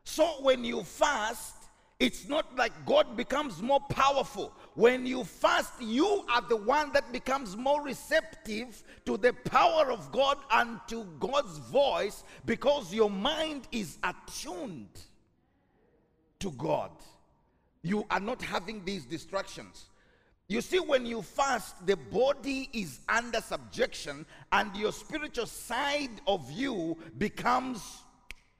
So 0.05 0.41
when 0.41 0.63
you 0.63 0.84
fast, 0.84 1.59
it's 2.00 2.29
not 2.29 2.56
like 2.56 2.72
God 2.86 3.18
becomes 3.18 3.62
more 3.62 3.82
powerful. 3.82 4.53
When 4.75 5.06
you 5.06 5.25
fast, 5.25 5.74
you 5.82 6.24
are 6.29 6.41
the 6.41 6.56
one 6.56 6.94
that 6.94 7.12
becomes 7.12 7.58
more 7.58 7.84
receptive 7.84 8.84
to 9.06 9.18
the 9.18 9.34
power 9.34 9.91
of 9.91 10.10
God 10.13 10.38
and 10.50 10.79
to 10.88 11.03
God's 11.20 11.58
voice 11.58 12.24
because 12.46 12.94
your 12.94 13.10
mind 13.10 13.68
is 13.74 13.98
attuned 14.03 15.01
to 16.39 16.51
God. 16.51 16.91
You 17.82 18.06
are 18.10 18.22
not 18.22 18.41
having 18.41 18.86
these 18.86 19.03
distractions. 19.03 19.88
You 20.48 20.62
see, 20.62 20.79
when 20.79 21.06
you 21.06 21.22
fast, 21.22 21.86
the 21.86 21.98
body 21.98 22.70
is 22.72 23.01
under 23.10 23.41
subjection 23.41 24.25
and 24.53 24.74
your 24.74 24.94
spiritual 24.94 25.48
side 25.48 26.22
of 26.27 26.50
you 26.50 26.98
becomes 27.18 28.03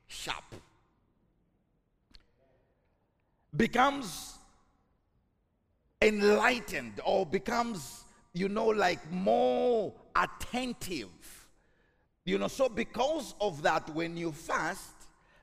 sharp 0.08 0.43
becomes 3.56 4.38
enlightened 6.01 7.01
or 7.06 7.25
becomes, 7.25 8.03
you 8.34 8.50
know, 8.50 8.68
like 8.68 9.12
more 9.12 9.94
attentive. 10.15 11.08
You 12.25 12.38
know, 12.38 12.48
so 12.48 12.70
because 12.70 13.34
of 13.41 13.62
that, 13.63 13.89
when 13.96 14.15
you 14.15 14.32
fast, 14.32 14.94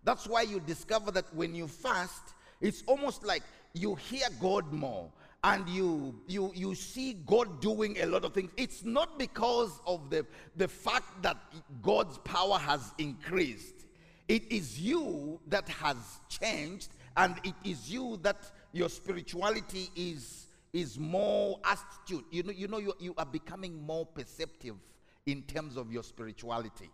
that's 0.04 0.26
why 0.26 0.42
you 0.42 0.60
discover 0.60 1.10
that 1.10 1.34
when 1.34 1.54
you 1.54 1.66
fast, 1.66 2.22
it's 2.60 2.82
almost 2.86 3.24
like 3.24 3.42
you 3.74 3.96
hear 3.96 4.26
God 4.40 4.72
more 4.72 5.10
and 5.44 5.68
you 5.68 6.14
you 6.26 6.50
you 6.54 6.74
see 6.74 7.14
God 7.26 7.60
doing 7.60 7.96
a 8.00 8.06
lot 8.06 8.24
of 8.24 8.32
things. 8.32 8.50
It's 8.56 8.84
not 8.84 9.18
because 9.18 9.80
of 9.86 10.10
the, 10.10 10.26
the 10.56 10.68
fact 10.68 11.22
that 11.22 11.36
God's 11.82 12.18
power 12.18 12.58
has 12.58 12.92
increased. 12.98 13.86
It 14.28 14.50
is 14.50 14.80
you 14.80 15.38
that 15.48 15.68
has 15.68 15.96
changed 16.28 16.88
and 17.16 17.36
it 17.44 17.54
is 17.64 17.90
you 17.90 18.18
that 18.22 18.36
your 18.72 18.88
spirituality 18.88 19.90
is 19.96 20.46
is 20.72 20.98
more 20.98 21.58
astute. 21.70 22.26
You 22.30 22.42
know 22.42 22.52
you 22.52 22.68
know 22.68 22.78
you, 22.78 22.94
you 22.98 23.14
are 23.16 23.26
becoming 23.26 23.82
more 23.84 24.04
perceptive 24.06 24.76
in 25.24 25.42
terms 25.42 25.76
of 25.76 25.92
your 25.92 26.02
spirituality. 26.02 26.90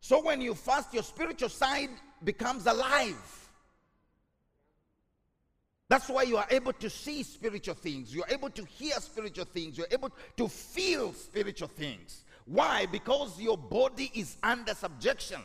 So 0.00 0.22
when 0.22 0.40
you 0.40 0.54
fast 0.54 0.94
your 0.94 1.02
spiritual 1.02 1.48
side 1.48 1.90
becomes 2.22 2.66
alive. 2.66 3.44
That's 5.88 6.08
why 6.08 6.24
you 6.24 6.36
are 6.36 6.46
able 6.50 6.74
to 6.74 6.90
see 6.90 7.22
spiritual 7.22 7.74
things. 7.74 8.14
You're 8.14 8.28
able 8.28 8.50
to 8.50 8.64
hear 8.64 8.92
spiritual 8.96 9.46
things. 9.46 9.78
You're 9.78 9.86
able 9.90 10.10
to 10.36 10.48
feel 10.48 11.14
spiritual 11.14 11.68
things. 11.68 12.24
Why? 12.44 12.86
Because 12.86 13.40
your 13.40 13.56
body 13.56 14.10
is 14.14 14.36
under 14.42 14.74
subjection 14.74 15.40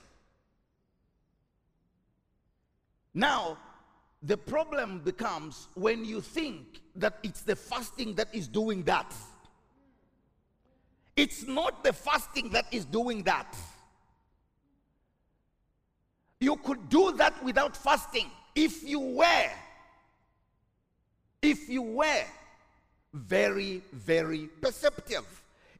now, 3.13 3.57
the 4.21 4.37
problem 4.37 4.99
becomes 4.99 5.67
when 5.75 6.05
you 6.05 6.21
think 6.21 6.81
that 6.95 7.19
it's 7.23 7.41
the 7.41 7.55
fasting 7.55 8.15
that 8.15 8.33
is 8.33 8.47
doing 8.47 8.83
that. 8.83 9.13
It's 11.15 11.45
not 11.45 11.83
the 11.83 11.93
fasting 11.93 12.49
that 12.49 12.65
is 12.71 12.85
doing 12.85 13.23
that. 13.23 13.55
You 16.39 16.55
could 16.57 16.89
do 16.89 17.11
that 17.13 17.43
without 17.43 17.77
fasting 17.77 18.29
if 18.55 18.83
you 18.83 18.99
were, 18.99 19.49
if 21.41 21.69
you 21.69 21.81
were 21.81 22.23
very, 23.13 23.81
very 23.91 24.49
perceptive. 24.61 25.25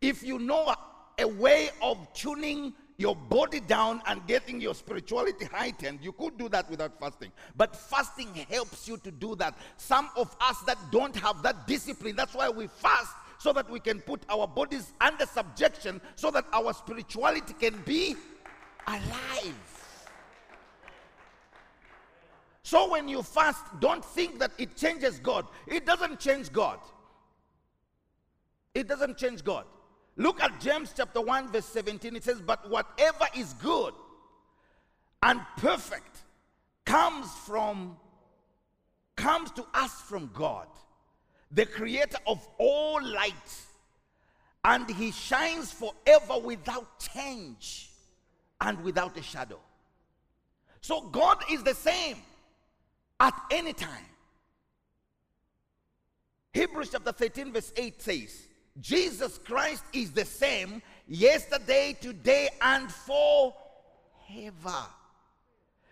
If 0.01 0.23
you 0.23 0.39
know 0.39 0.73
a, 1.17 1.27
way 1.27 1.69
of 1.81 1.97
tuning 2.13 2.73
your 2.97 3.15
body 3.15 3.59
down 3.59 4.01
and 4.05 4.25
getting 4.27 4.61
your 4.61 4.75
spirituality 4.75 5.45
heightened, 5.45 5.99
you 6.01 6.11
could 6.11 6.37
do 6.37 6.47
that 6.49 6.69
without 6.69 6.99
fasting. 6.99 7.31
But 7.55 7.75
fasting 7.75 8.33
helps 8.49 8.87
you 8.87 8.97
to 8.97 9.11
do 9.11 9.35
that. 9.37 9.57
Some 9.77 10.09
of 10.15 10.35
us 10.39 10.59
that 10.67 10.77
don't 10.91 11.15
have 11.15 11.41
that 11.43 11.67
discipline, 11.67 12.15
that's 12.15 12.33
why 12.33 12.49
we 12.49 12.67
fast 12.67 13.13
so 13.39 13.51
that 13.51 13.69
we 13.69 13.79
can 13.79 13.99
put 13.99 14.23
our 14.29 14.47
bodies 14.47 14.93
under 15.01 15.25
subjection 15.25 15.99
so 16.15 16.31
that 16.31 16.45
our 16.53 16.73
spirituality 16.73 17.53
can 17.59 17.81
be 17.85 18.15
alive. 18.87 19.73
So 22.63 22.89
when 22.89 23.09
you 23.09 23.21
fast, 23.21 23.63
don't 23.81 24.03
think 24.03 24.39
that 24.39 24.51
it 24.57 24.77
changes 24.77 25.19
God. 25.19 25.45
It 25.67 25.85
doesn't 25.85 26.19
change 26.19 26.51
God. 26.51 26.79
It 28.73 28.87
doesn't 28.87 29.17
change 29.17 29.43
God. 29.43 29.65
Look 30.15 30.41
at 30.41 30.59
James 30.61 30.93
chapter 30.95 31.21
1, 31.21 31.51
verse 31.51 31.65
17. 31.65 32.15
It 32.15 32.23
says, 32.23 32.39
But 32.39 32.69
whatever 32.69 33.25
is 33.35 33.53
good 33.53 33.93
and 35.23 35.41
perfect 35.57 36.19
comes 36.85 37.31
from 37.45 37.97
comes 39.15 39.51
to 39.51 39.65
us 39.73 40.01
from 40.01 40.29
God, 40.33 40.67
the 41.51 41.65
creator 41.65 42.17
of 42.25 42.45
all 42.57 43.01
light, 43.03 43.61
and 44.65 44.89
he 44.89 45.11
shines 45.11 45.71
forever 45.71 46.39
without 46.43 46.99
change 46.99 47.91
and 48.59 48.83
without 48.83 49.17
a 49.17 49.21
shadow. 49.21 49.59
So 50.81 51.01
God 51.01 51.43
is 51.51 51.63
the 51.63 51.75
same 51.75 52.17
at 53.19 53.33
any 53.51 53.73
time. 53.73 54.05
Hebrews 56.53 56.89
chapter 56.91 57.11
13, 57.11 57.53
verse 57.53 57.71
8 57.75 58.01
says, 58.01 58.47
Jesus 58.79 59.37
Christ 59.37 59.83
is 59.93 60.11
the 60.11 60.25
same 60.25 60.81
yesterday, 61.07 61.95
today, 61.99 62.49
and 62.61 62.91
forever. 62.91 63.53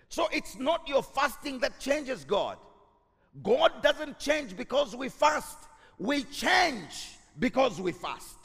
So 0.10 0.28
it's 0.34 0.58
not 0.58 0.88
your 0.88 1.04
fasting 1.04 1.60
that 1.60 1.80
changes 1.80 2.24
God. 2.24 2.58
God 3.44 3.72
doesn't 3.82 4.20
change 4.20 4.58
because 4.58 4.96
we 4.96 5.10
fast, 5.10 5.58
we 5.98 6.24
change 6.24 7.18
because 7.40 7.80
we 7.80 7.92
fast. 7.92 8.36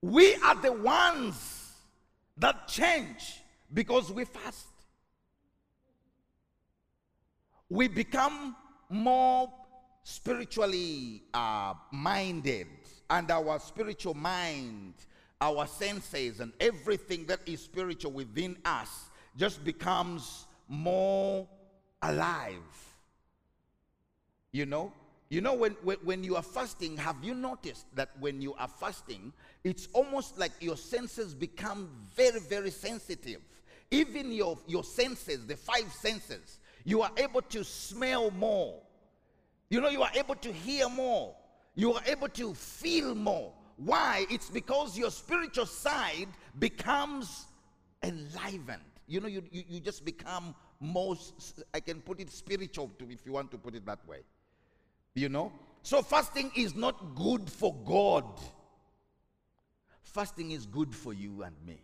We 0.00 0.34
are 0.36 0.54
the 0.56 0.72
ones 0.72 1.72
that 2.36 2.68
change 2.68 3.40
because 3.72 4.12
we 4.12 4.24
fast. 4.24 4.66
We 7.70 7.88
become 7.88 8.56
more 8.90 9.50
spiritually 10.04 11.22
uh, 11.32 11.74
minded, 11.90 12.68
and 13.10 13.30
our 13.30 13.58
spiritual 13.58 14.14
mind, 14.14 14.94
our 15.40 15.66
senses, 15.66 16.40
and 16.40 16.52
everything 16.60 17.26
that 17.26 17.40
is 17.46 17.60
spiritual 17.60 18.12
within 18.12 18.56
us 18.64 19.10
just 19.36 19.64
becomes 19.64 20.46
more 20.68 21.48
alive. 22.02 22.58
You 24.52 24.66
know? 24.66 24.92
You 25.30 25.40
know, 25.40 25.54
when, 25.54 25.72
when, 25.82 25.96
when, 26.04 26.22
you 26.22 26.36
are 26.36 26.42
fasting, 26.42 26.96
have 26.98 27.16
you 27.22 27.34
noticed 27.34 27.86
that 27.96 28.10
when 28.20 28.40
you 28.40 28.54
are 28.54 28.68
fasting, 28.68 29.32
it's 29.64 29.88
almost 29.92 30.38
like 30.38 30.52
your 30.60 30.76
senses 30.76 31.34
become 31.34 31.88
very, 32.14 32.38
very 32.38 32.70
sensitive? 32.70 33.40
Even 33.90 34.30
your, 34.30 34.58
your 34.66 34.84
senses, 34.84 35.46
the 35.46 35.56
five 35.56 35.90
senses, 35.92 36.60
you 36.84 37.02
are 37.02 37.10
able 37.16 37.42
to 37.42 37.64
smell 37.64 38.30
more. 38.32 38.83
You 39.74 39.80
know, 39.80 39.88
you 39.88 40.04
are 40.04 40.10
able 40.14 40.36
to 40.36 40.52
hear 40.52 40.88
more. 40.88 41.34
You 41.74 41.94
are 41.94 42.02
able 42.06 42.28
to 42.28 42.54
feel 42.54 43.12
more. 43.12 43.52
Why? 43.76 44.24
It's 44.30 44.48
because 44.48 44.96
your 44.96 45.10
spiritual 45.10 45.66
side 45.66 46.28
becomes 46.60 47.46
enlivened. 48.00 48.82
You 49.08 49.20
know, 49.20 49.26
you, 49.26 49.42
you, 49.50 49.64
you 49.68 49.80
just 49.80 50.04
become 50.04 50.54
most, 50.78 51.64
I 51.74 51.80
can 51.80 52.00
put 52.02 52.20
it 52.20 52.30
spiritual 52.30 52.92
to, 53.00 53.10
if 53.10 53.26
you 53.26 53.32
want 53.32 53.50
to 53.50 53.58
put 53.58 53.74
it 53.74 53.84
that 53.86 53.98
way. 54.06 54.20
You 55.16 55.28
know? 55.28 55.50
So 55.82 56.02
fasting 56.02 56.52
is 56.54 56.76
not 56.76 57.16
good 57.16 57.50
for 57.50 57.74
God. 57.84 58.26
Fasting 60.04 60.52
is 60.52 60.66
good 60.66 60.94
for 60.94 61.12
you 61.12 61.42
and 61.42 61.56
me. 61.66 61.82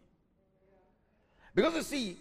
Because 1.57 1.75
you 1.75 1.83
see, 1.83 2.17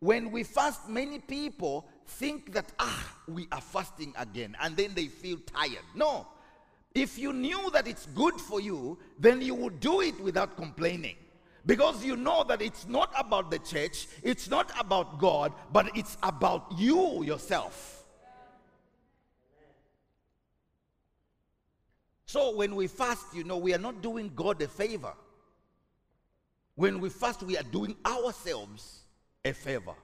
when 0.00 0.30
we 0.30 0.42
fast, 0.42 0.88
many 0.88 1.18
people 1.18 1.86
think 2.06 2.52
that, 2.52 2.72
ah, 2.78 3.16
we 3.26 3.48
are 3.50 3.60
fasting 3.60 4.12
again, 4.18 4.56
and 4.60 4.76
then 4.76 4.94
they 4.94 5.06
feel 5.06 5.38
tired. 5.38 5.84
No. 5.94 6.26
If 6.94 7.18
you 7.18 7.32
knew 7.32 7.70
that 7.70 7.88
it's 7.88 8.06
good 8.06 8.34
for 8.34 8.60
you, 8.60 8.98
then 9.18 9.40
you 9.40 9.54
would 9.54 9.80
do 9.80 10.00
it 10.00 10.20
without 10.20 10.56
complaining. 10.56 11.16
Because 11.66 12.04
you 12.04 12.16
know 12.16 12.44
that 12.44 12.60
it's 12.60 12.86
not 12.86 13.12
about 13.18 13.50
the 13.50 13.58
church, 13.58 14.06
it's 14.22 14.48
not 14.50 14.70
about 14.78 15.18
God, 15.18 15.52
but 15.72 15.96
it's 15.96 16.18
about 16.22 16.66
you 16.76 17.24
yourself. 17.24 18.04
So 22.26 22.54
when 22.54 22.74
we 22.74 22.86
fast, 22.86 23.26
you 23.34 23.44
know, 23.44 23.56
we 23.56 23.72
are 23.74 23.78
not 23.78 24.02
doing 24.02 24.30
God 24.34 24.60
a 24.60 24.68
favor. 24.68 25.14
When 26.74 27.00
we 27.00 27.08
fast, 27.08 27.42
we 27.42 27.56
are 27.56 27.62
doing 27.62 27.96
ourselves 28.04 29.03
a 29.44 29.52
favor. 29.52 29.94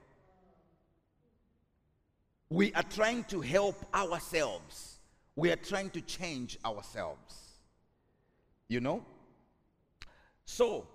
We 2.49 2.73
are 2.75 2.83
trying 2.83 3.25
to 3.25 3.41
help 3.41 3.77
ourselves. 3.95 4.99
We 5.37 5.51
are 5.51 5.57
trying 5.57 5.91
to 5.91 6.01
change 6.01 6.59
ourselves. 6.65 7.35
You 8.69 8.81
know? 8.81 9.05
So, 10.45 10.87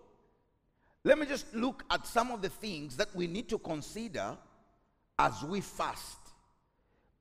let 1.04 1.18
me 1.18 1.26
just 1.26 1.54
look 1.54 1.84
at 1.90 2.06
some 2.06 2.32
of 2.32 2.42
the 2.42 2.50
things 2.50 2.98
that 2.98 3.16
we 3.16 3.28
need 3.28 3.48
to 3.50 3.58
consider 3.58 4.38
as 5.18 5.44
we 5.44 5.62
fast. 5.62 6.18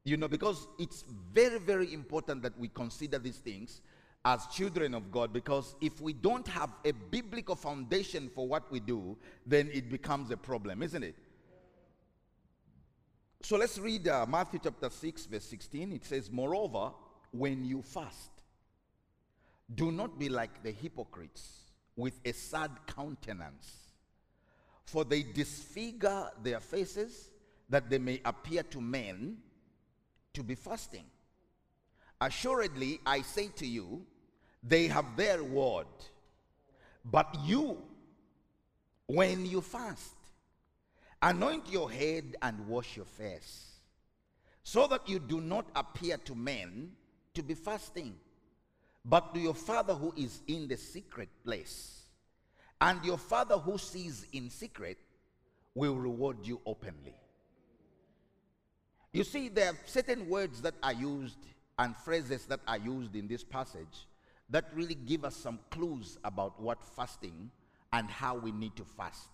You 0.05 0.17
know, 0.17 0.29
because 0.29 0.67
it's 0.79 1.05
very, 1.33 1.59
very 1.59 1.93
important 1.95 2.43
that 2.43 2.59
we 2.59 2.69
consider 2.69 3.19
these 3.19 3.39
things 3.39 3.81
as 4.25 4.47
children 4.47 4.95
of 4.95 5.11
God 5.13 5.33
because 5.33 5.77
if 5.81 6.01
we 6.01 6.13
don't 6.13 6.49
have 6.49 6.71
a 6.85 6.93
biblical 6.93 7.55
foundation 7.55 8.31
for 8.35 8.49
what 8.49 8.71
we 8.71 8.81
do, 8.81 9.17
then 9.47 9.71
it 9.73 9.91
becomes 9.91 10.31
a 10.31 10.37
problem, 10.37 10.83
isn't 10.83 11.03
it? 11.03 11.15
So 13.43 13.59
let's 13.59 13.79
read 13.79 14.09
uh, 14.09 14.25
Matthew 14.27 14.61
chapter 14.65 14.89
6, 14.89 15.27
verse 15.27 15.45
16. 15.45 15.93
It 15.93 16.07
says, 16.07 16.31
Moreover, 16.31 16.93
when 17.31 17.63
you 17.65 17.83
fast, 17.83 18.31
do 19.75 19.93
not 19.93 20.19
be 20.19 20.31
like 20.31 20.63
the 20.63 20.71
hypocrites 20.71 21.65
with 21.95 22.19
a 22.25 22.33
sad 22.33 22.71
countenance, 22.87 23.91
for 24.87 25.05
they 25.05 25.23
disfigure 25.23 26.31
their 26.43 26.61
faces 26.61 27.31
that 27.69 27.91
they 27.91 27.99
may 27.99 28.21
appear 28.25 28.63
to 28.63 28.81
men 28.81 29.37
to 30.33 30.43
be 30.43 30.55
fasting. 30.55 31.05
Assuredly, 32.23 33.01
I 33.05 33.21
say 33.21 33.49
to 33.57 33.67
you, 33.67 34.07
they 34.67 34.89
have 34.89 35.17
their 35.17 35.39
reward. 35.39 35.87
But 37.05 37.37
you, 37.45 37.77
when 39.07 39.45
you 39.45 39.61
fast, 39.61 40.15
anoint 41.21 41.71
your 41.71 41.91
head 41.91 42.37
and 42.41 42.67
wash 42.67 42.97
your 42.97 43.05
face, 43.05 43.73
so 44.63 44.87
that 44.87 45.07
you 45.09 45.19
do 45.19 45.41
not 45.41 45.67
appear 45.77 46.17
to 46.17 46.35
men 46.35 46.93
to 47.35 47.43
be 47.43 47.55
fasting, 47.55 48.15
but 49.05 49.35
to 49.35 49.41
your 49.41 49.55
Father 49.55 49.95
who 49.95 50.15
is 50.17 50.41
in 50.47 50.67
the 50.67 50.77
secret 50.77 51.29
place. 51.45 52.01
And 52.81 53.05
your 53.05 53.19
Father 53.19 53.57
who 53.57 53.77
sees 53.77 54.27
in 54.33 54.49
secret 54.49 54.99
will 55.75 55.97
reward 55.97 56.39
you 56.43 56.61
openly. 56.65 57.15
You 59.13 59.25
see, 59.25 59.49
there 59.49 59.71
are 59.71 59.77
certain 59.87 60.29
words 60.29 60.61
that 60.63 60.75
are 60.83 60.93
used 60.93 61.39
and 61.79 61.97
phrases 61.97 62.47
that 62.47 62.61
are 62.67 62.79
used 62.79 63.15
in 63.15 63.29
this 63.29 63.45
passage 63.45 64.07
that 64.55 64.67
really 64.73 64.95
give 64.95 65.25
us 65.25 65.35
some 65.35 65.59
clues 65.69 66.17
about 66.23 66.63
what 66.63 66.79
fasting 66.81 67.51
and 67.93 68.09
how 68.09 68.37
we 68.37 68.53
need 68.53 68.77
to 68.77 68.85
fast. 68.85 69.29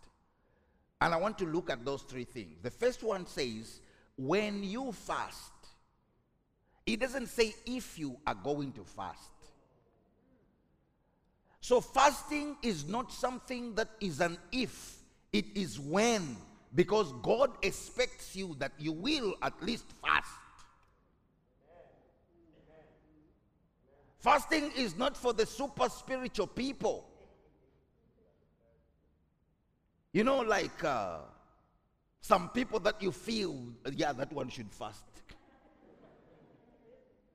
And 0.98 1.12
I 1.12 1.18
want 1.18 1.36
to 1.40 1.44
look 1.44 1.68
at 1.68 1.84
those 1.84 2.00
three 2.00 2.24
things. 2.24 2.56
The 2.62 2.70
first 2.70 3.02
one 3.02 3.26
says, 3.26 3.82
when 4.16 4.64
you 4.64 4.92
fast, 4.92 5.52
it 6.86 7.00
doesn't 7.00 7.26
say 7.26 7.54
if 7.66 7.98
you 7.98 8.16
are 8.26 8.34
going 8.34 8.72
to 8.72 8.82
fast. 8.82 9.30
So 11.60 11.82
fasting 11.82 12.56
is 12.62 12.88
not 12.88 13.12
something 13.12 13.74
that 13.74 13.90
is 14.00 14.22
an 14.22 14.38
if, 14.50 15.00
it 15.34 15.44
is 15.54 15.78
when. 15.78 16.34
Because 16.74 17.12
God 17.20 17.50
expects 17.60 18.34
you 18.34 18.56
that 18.58 18.72
you 18.78 18.92
will 18.92 19.34
at 19.42 19.52
least 19.62 19.84
fast. 20.02 20.30
Fasting 24.20 24.70
is 24.76 24.96
not 24.98 25.16
for 25.16 25.32
the 25.32 25.46
super 25.46 25.88
spiritual 25.88 26.46
people. 26.46 27.06
You 30.12 30.24
know, 30.24 30.40
like 30.40 30.84
uh, 30.84 31.18
some 32.20 32.50
people 32.50 32.80
that 32.80 33.02
you 33.02 33.12
feel, 33.12 33.56
yeah, 33.92 34.12
that 34.12 34.30
one 34.32 34.50
should 34.50 34.70
fast. 34.70 35.04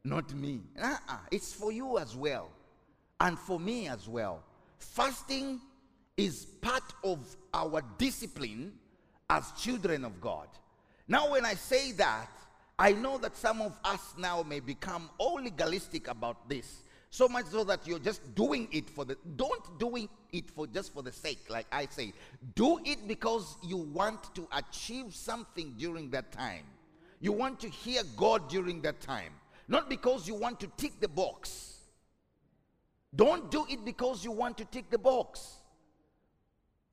Not 0.03 0.31
me. 0.35 0.61
Uh-uh. 0.79 1.17
It's 1.31 1.51
for 1.51 1.71
you 1.71 1.97
as 1.97 2.15
well, 2.15 2.51
and 3.19 3.39
for 3.39 3.59
me 3.59 3.87
as 3.87 4.07
well. 4.07 4.43
Fasting 4.77 5.59
is 6.17 6.45
part 6.61 6.93
of 7.03 7.35
our 7.51 7.81
discipline 7.97 8.73
as 9.27 9.51
children 9.53 10.05
of 10.05 10.21
God. 10.21 10.47
Now, 11.07 11.31
when 11.31 11.45
I 11.45 11.55
say 11.55 11.93
that, 11.93 12.29
I 12.77 12.91
know 12.91 13.17
that 13.19 13.37
some 13.37 13.61
of 13.61 13.77
us 13.83 14.13
now 14.17 14.43
may 14.43 14.59
become 14.59 15.09
all 15.17 15.41
legalistic 15.41 16.07
about 16.07 16.49
this 16.49 16.83
So 17.15 17.29
much 17.29 17.45
so 17.45 17.63
that 17.63 17.87
you're 17.87 17.99
just 17.99 18.35
doing 18.35 18.67
it 18.73 18.89
for 18.89 19.05
the 19.05 19.15
don't 19.37 19.79
doing 19.79 20.09
it 20.33 20.51
for 20.51 20.67
just 20.67 20.93
for 20.93 21.01
the 21.01 21.13
sake, 21.13 21.39
like 21.49 21.65
I 21.71 21.85
say. 21.85 22.11
Do 22.55 22.77
it 22.83 23.07
because 23.07 23.57
you 23.63 23.77
want 23.77 24.35
to 24.35 24.45
achieve 24.51 25.15
something 25.15 25.75
during 25.77 26.09
that 26.09 26.33
time. 26.33 26.65
You 27.21 27.31
want 27.31 27.61
to 27.61 27.69
hear 27.69 28.01
God 28.17 28.49
during 28.49 28.81
that 28.81 28.99
time. 28.99 29.31
Not 29.69 29.89
because 29.89 30.27
you 30.27 30.35
want 30.35 30.59
to 30.59 30.67
tick 30.75 30.99
the 30.99 31.07
box. 31.07 31.77
Don't 33.15 33.49
do 33.49 33.65
it 33.69 33.85
because 33.85 34.25
you 34.25 34.33
want 34.33 34.57
to 34.57 34.65
tick 34.65 34.89
the 34.89 34.97
box. 34.97 35.53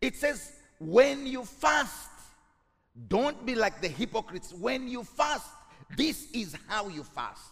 It 0.01 0.14
says, 0.14 0.53
when 0.79 1.27
you 1.27 1.45
fast, 1.45 2.11
don't 3.09 3.45
be 3.45 3.57
like 3.57 3.81
the 3.81 3.88
hypocrites. 3.88 4.55
When 4.55 4.87
you 4.87 5.03
fast, 5.03 5.51
this 5.96 6.31
is 6.33 6.57
how 6.68 6.88
you 6.88 7.05
fast. 7.05 7.42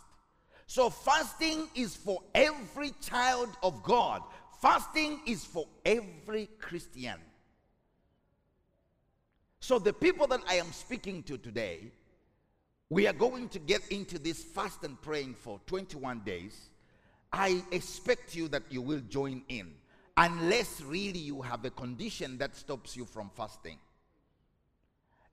So, 0.67 0.89
fasting 0.89 1.69
is 1.75 1.97
for 1.97 2.23
every 2.35 2.93
child 3.01 3.49
of 3.63 3.83
God, 3.83 4.23
fasting 4.63 5.21
is 5.27 5.45
for 5.45 5.67
every 5.85 6.49
Christian. 6.61 7.17
So, 9.59 9.79
the 9.79 9.93
people 9.93 10.27
that 10.29 10.41
I 10.49 10.55
am 10.55 10.71
speaking 10.73 11.23
to 11.25 11.39
today, 11.39 11.91
we 12.89 13.07
are 13.07 13.13
going 13.13 13.49
to 13.51 13.59
get 13.59 13.87
into 13.89 14.19
this 14.19 14.43
fast 14.43 14.85
and 14.85 15.01
praying 15.03 15.35
for 15.35 15.61
21 15.67 16.21
days. 16.21 16.71
I 17.33 17.63
expect 17.71 18.35
you 18.35 18.49
that 18.49 18.63
you 18.71 18.81
will 18.83 19.03
join 19.09 19.43
in, 19.49 19.73
unless 20.17 20.81
really 20.81 21.19
you 21.19 21.43
have 21.43 21.65
a 21.65 21.71
condition 21.71 22.39
that 22.39 22.57
stops 22.57 22.97
you 22.97 23.05
from 23.05 23.31
fasting. 23.37 23.79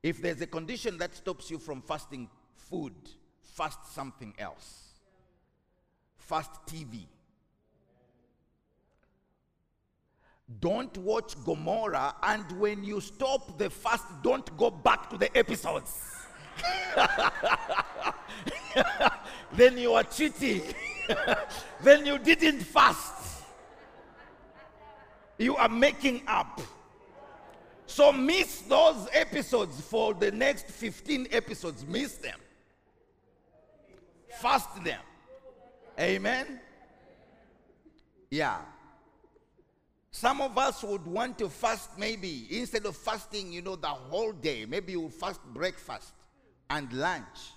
If 0.04 0.22
there's 0.22 0.42
a 0.42 0.48
condition 0.48 0.98
that 1.00 1.16
stops 1.16 1.50
you 1.50 1.58
from 1.58 1.82
fasting 1.82 2.30
food, 2.58 2.94
fast 3.42 3.94
something 3.94 4.34
else 4.38 4.88
fast 6.28 6.52
TV. 6.66 7.06
Don't 10.60 10.98
watch 10.98 11.36
Gomora, 11.46 12.14
and 12.24 12.44
when 12.60 12.84
you 12.84 13.02
stop 13.02 13.58
the 13.58 13.70
fast, 13.70 14.06
don't 14.24 14.56
go 14.58 14.70
back 14.70 15.10
to 15.10 15.18
the 15.18 15.36
episodes. 15.38 16.16
then 19.54 19.78
you 19.78 19.94
are 19.94 20.04
cheating. 20.04 20.62
then 21.84 22.06
you 22.06 22.18
didn't 22.18 22.62
fast. 22.62 23.44
You 25.38 25.56
are 25.56 25.70
making 25.70 26.24
up. 26.28 26.62
So 27.86 28.12
miss 28.12 28.62
those 28.62 29.08
episodes 29.14 29.80
for 29.80 30.14
the 30.14 30.32
next 30.32 30.68
15 30.68 31.28
episodes. 31.32 31.86
Miss 31.86 32.16
them. 32.16 32.40
Fast 34.42 34.84
them. 34.84 35.00
Amen? 36.00 36.60
Yeah. 38.30 38.60
Some 40.12 40.42
of 40.42 40.58
us 40.58 40.84
would 40.84 41.06
want 41.06 41.38
to 41.40 41.50
fast 41.50 41.98
maybe 41.98 42.48
instead 42.50 42.86
of 42.86 42.96
fasting, 42.96 43.52
you 43.52 43.62
know, 43.62 43.76
the 43.76 43.88
whole 43.88 44.32
day. 44.32 44.66
Maybe 44.66 44.94
you 44.94 45.10
fast 45.10 45.42
breakfast 45.54 46.14
and 46.70 46.92
lunch, 46.94 47.52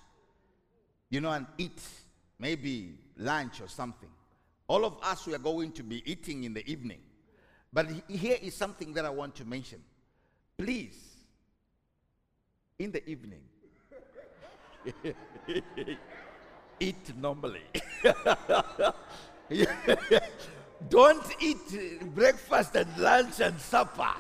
you 1.09 1.21
know, 1.21 1.31
and 1.31 1.47
eat 1.59 1.81
maybe 2.39 2.95
lunch 3.17 3.61
or 3.61 3.69
something. 3.69 4.11
All 4.69 4.85
of 4.85 4.97
us 5.03 5.27
we 5.27 5.35
are 5.35 5.39
going 5.39 5.73
to 5.73 5.83
be 5.83 6.03
eating 6.11 6.45
in 6.45 6.55
the 6.55 6.69
evening. 6.71 7.01
But 7.73 7.89
here 8.09 8.37
is 8.41 8.55
something 8.55 8.93
that 8.95 9.05
I 9.05 9.11
want 9.11 9.35
to 9.37 9.45
mention. 9.45 9.81
Please, 10.59 10.99
in 12.79 12.91
the 12.93 13.09
evening, 13.09 13.43
eat 16.81 17.13
normally. 17.21 17.63
Don't 20.89 21.27
eat 21.41 22.15
breakfast 22.15 22.75
and 22.75 22.89
lunch 22.99 23.41
and 23.41 23.61
supper. 23.61 24.15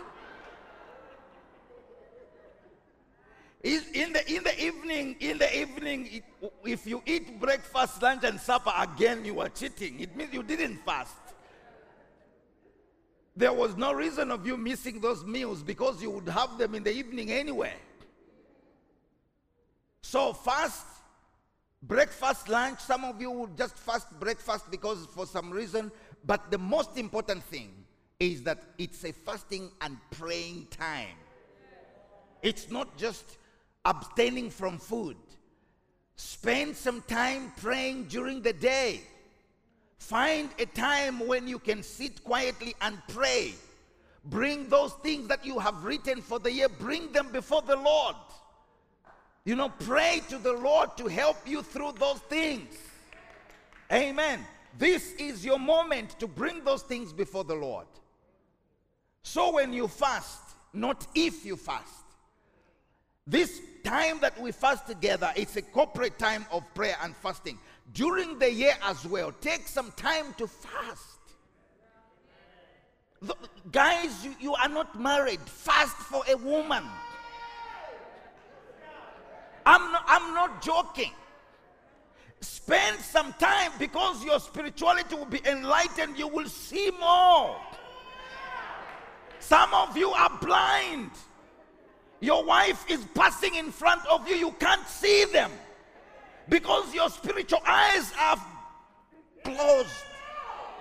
In 3.62 4.12
the, 4.14 4.35
in 4.35 4.42
the 4.42 4.64
evening, 4.64 5.16
in 5.20 5.37
the 5.37 5.59
evening, 5.59 6.23
if 6.64 6.87
you 6.87 7.03
eat 7.05 7.38
breakfast, 7.38 8.01
lunch, 8.01 8.25
and 8.25 8.40
supper 8.40 8.73
again, 8.79 9.23
you 9.25 9.38
are 9.40 9.51
cheating. 9.51 10.01
It 10.01 10.16
means 10.16 10.33
you 10.33 10.42
didn't 10.42 10.79
fast. 10.79 11.14
There 13.37 13.53
was 13.53 13.77
no 13.77 13.92
reason 13.92 14.31
of 14.31 14.46
you 14.46 14.57
missing 14.57 15.01
those 15.01 15.25
meals 15.25 15.62
because 15.62 16.03
you 16.03 16.11
would 16.11 16.29
have 16.29 16.57
them 16.57 16.75
in 16.75 16.83
the 16.83 16.92
evening 16.92 17.31
anyway. 17.31 17.75
So 20.03 20.33
fast 20.33 20.87
breakfast, 21.83 22.49
lunch. 22.49 22.81
Some 22.81 23.05
of 23.05 23.21
you 23.21 23.31
would 23.31 23.57
just 23.57 23.77
fast 23.77 24.09
breakfast 24.19 24.71
because 24.71 25.07
for 25.14 25.27
some 25.27 25.51
reason. 25.51 25.90
But 26.25 26.51
the 26.51 26.59
most 26.59 26.99
important 26.99 27.43
thing 27.45 27.73
is 28.19 28.43
that 28.43 28.62
it's 28.79 29.05
a 29.05 29.12
fasting 29.12 29.71
and 29.81 29.97
praying 30.11 30.69
time. 30.71 31.16
It's 32.43 32.71
not 32.71 32.97
just 32.97 33.25
abstaining 33.85 34.51
from 34.51 34.79
food. 34.79 35.16
Spend 36.16 36.77
some 36.77 37.03
time 37.03 37.53
praying 37.57 38.05
during 38.05 38.43
the 38.43 38.53
day. 38.53 39.01
Find 39.99 40.51
a 40.59 40.66
time 40.66 41.27
when 41.27 41.49
you 41.49 41.59
can 41.59 41.83
sit 41.83 42.23
quietly 42.25 42.75
and 42.81 42.99
pray. 43.09 43.55
Bring 44.25 44.69
those 44.69 44.93
things 45.03 45.29
that 45.29 45.47
you 45.47 45.59
have 45.59 45.85
written 45.85 46.21
for 46.21 46.38
the 46.38 46.53
year, 46.53 46.69
bring 46.69 47.11
them 47.12 47.33
before 47.33 47.62
the 47.62 47.77
Lord. 47.77 48.16
You 49.44 49.57
know, 49.57 49.70
pray 49.70 50.22
to 50.29 50.38
the 50.38 50.53
Lord 50.53 50.96
to 50.98 51.09
help 51.09 51.37
you 51.46 51.62
through 51.62 51.92
those 51.98 52.18
things. 52.29 52.74
Amen. 53.92 54.40
This 54.79 55.12
is 55.14 55.44
your 55.44 55.59
moment 55.59 56.18
to 56.20 56.26
bring 56.26 56.62
those 56.64 56.83
things 56.83 57.12
before 57.12 57.44
the 57.44 57.55
Lord. 57.55 57.87
So 59.22 59.53
when 59.53 59.72
you 59.72 59.88
fast, 59.88 60.42
not 60.72 61.07
if 61.14 61.44
you 61.44 61.57
fast. 61.57 62.05
This 63.26 63.61
time 63.85 64.18
that 64.20 64.40
we 64.40 64.53
fast 64.53 64.87
together, 64.87 65.33
it's 65.37 65.57
a 65.57 65.62
corporate 65.62 66.18
time 66.18 66.46
of 66.53 66.62
prayer 66.74 66.96
and 67.03 67.14
fasting. 67.16 67.59
During 67.92 68.38
the 68.38 68.53
year 68.53 68.74
as 68.85 69.07
well, 69.07 69.33
take 69.40 69.66
some 69.66 69.92
time 69.96 70.35
to 70.38 70.46
fast. 70.46 71.07
Guys, 73.70 74.24
you, 74.24 74.35
you 74.40 74.55
are 74.55 74.68
not 74.68 74.98
married. 74.98 75.40
Fast 75.40 75.96
for 75.96 76.22
a 76.31 76.37
woman. 76.37 76.85
I'm 79.66 79.92
not, 79.92 80.05
I'm 80.07 80.35
not 80.35 80.62
joking. 80.62 81.12
Spend 82.40 83.01
some 83.01 83.35
time 83.35 83.73
because 83.79 84.25
your 84.25 84.40
spirituality 84.40 85.14
will 85.14 85.27
be 85.27 85.40
enlightened. 85.46 86.18
You 86.18 86.29
will 86.29 86.49
see 86.49 86.90
more. 86.99 87.57
Some 89.40 89.73
of 89.75 89.96
you 89.96 90.11
are 90.11 90.31
blind. 90.40 91.11
Your 92.20 92.44
wife 92.44 92.85
is 92.88 93.05
passing 93.14 93.55
in 93.55 93.70
front 93.70 94.07
of 94.07 94.29
you. 94.29 94.37
You 94.37 94.53
can't 94.53 94.87
see 94.87 95.25
them 95.27 95.51
because 96.49 96.94
your 96.94 97.11
spiritual 97.11 97.61
eyes 97.66 98.12
are 98.18 98.38
closed. 99.44 99.88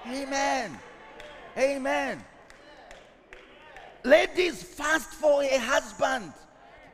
Amen. 0.07 0.77
Amen. 1.57 2.23
Ladies, 4.03 4.63
fast 4.63 5.09
for 5.09 5.43
a 5.43 5.57
husband. 5.57 6.31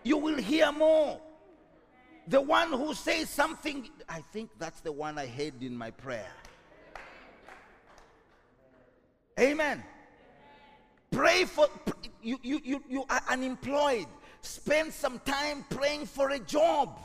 You 0.04 0.18
will 0.18 0.38
hear 0.38 0.72
more. 0.72 1.20
The 2.28 2.42
one 2.42 2.72
who 2.72 2.94
says 2.94 3.30
something, 3.30 3.88
I 4.10 4.22
think 4.34 4.50
that's 4.58 4.82
the 4.82 4.92
one 4.92 5.18
I 5.20 5.28
heard 5.28 5.62
in 5.62 5.78
my 5.78 5.92
prayer. 5.92 6.32
Amen. 9.40 9.84
Pray 11.12 11.46
for 11.46 11.68
you, 12.22 12.40
you, 12.42 12.62
you, 12.64 12.84
you 12.90 13.06
are 13.10 13.22
unemployed. 13.30 14.08
Spend 14.42 14.92
some 14.92 15.20
time 15.20 15.66
praying 15.70 16.08
for 16.08 16.32
a 16.32 16.40
job. 16.40 17.00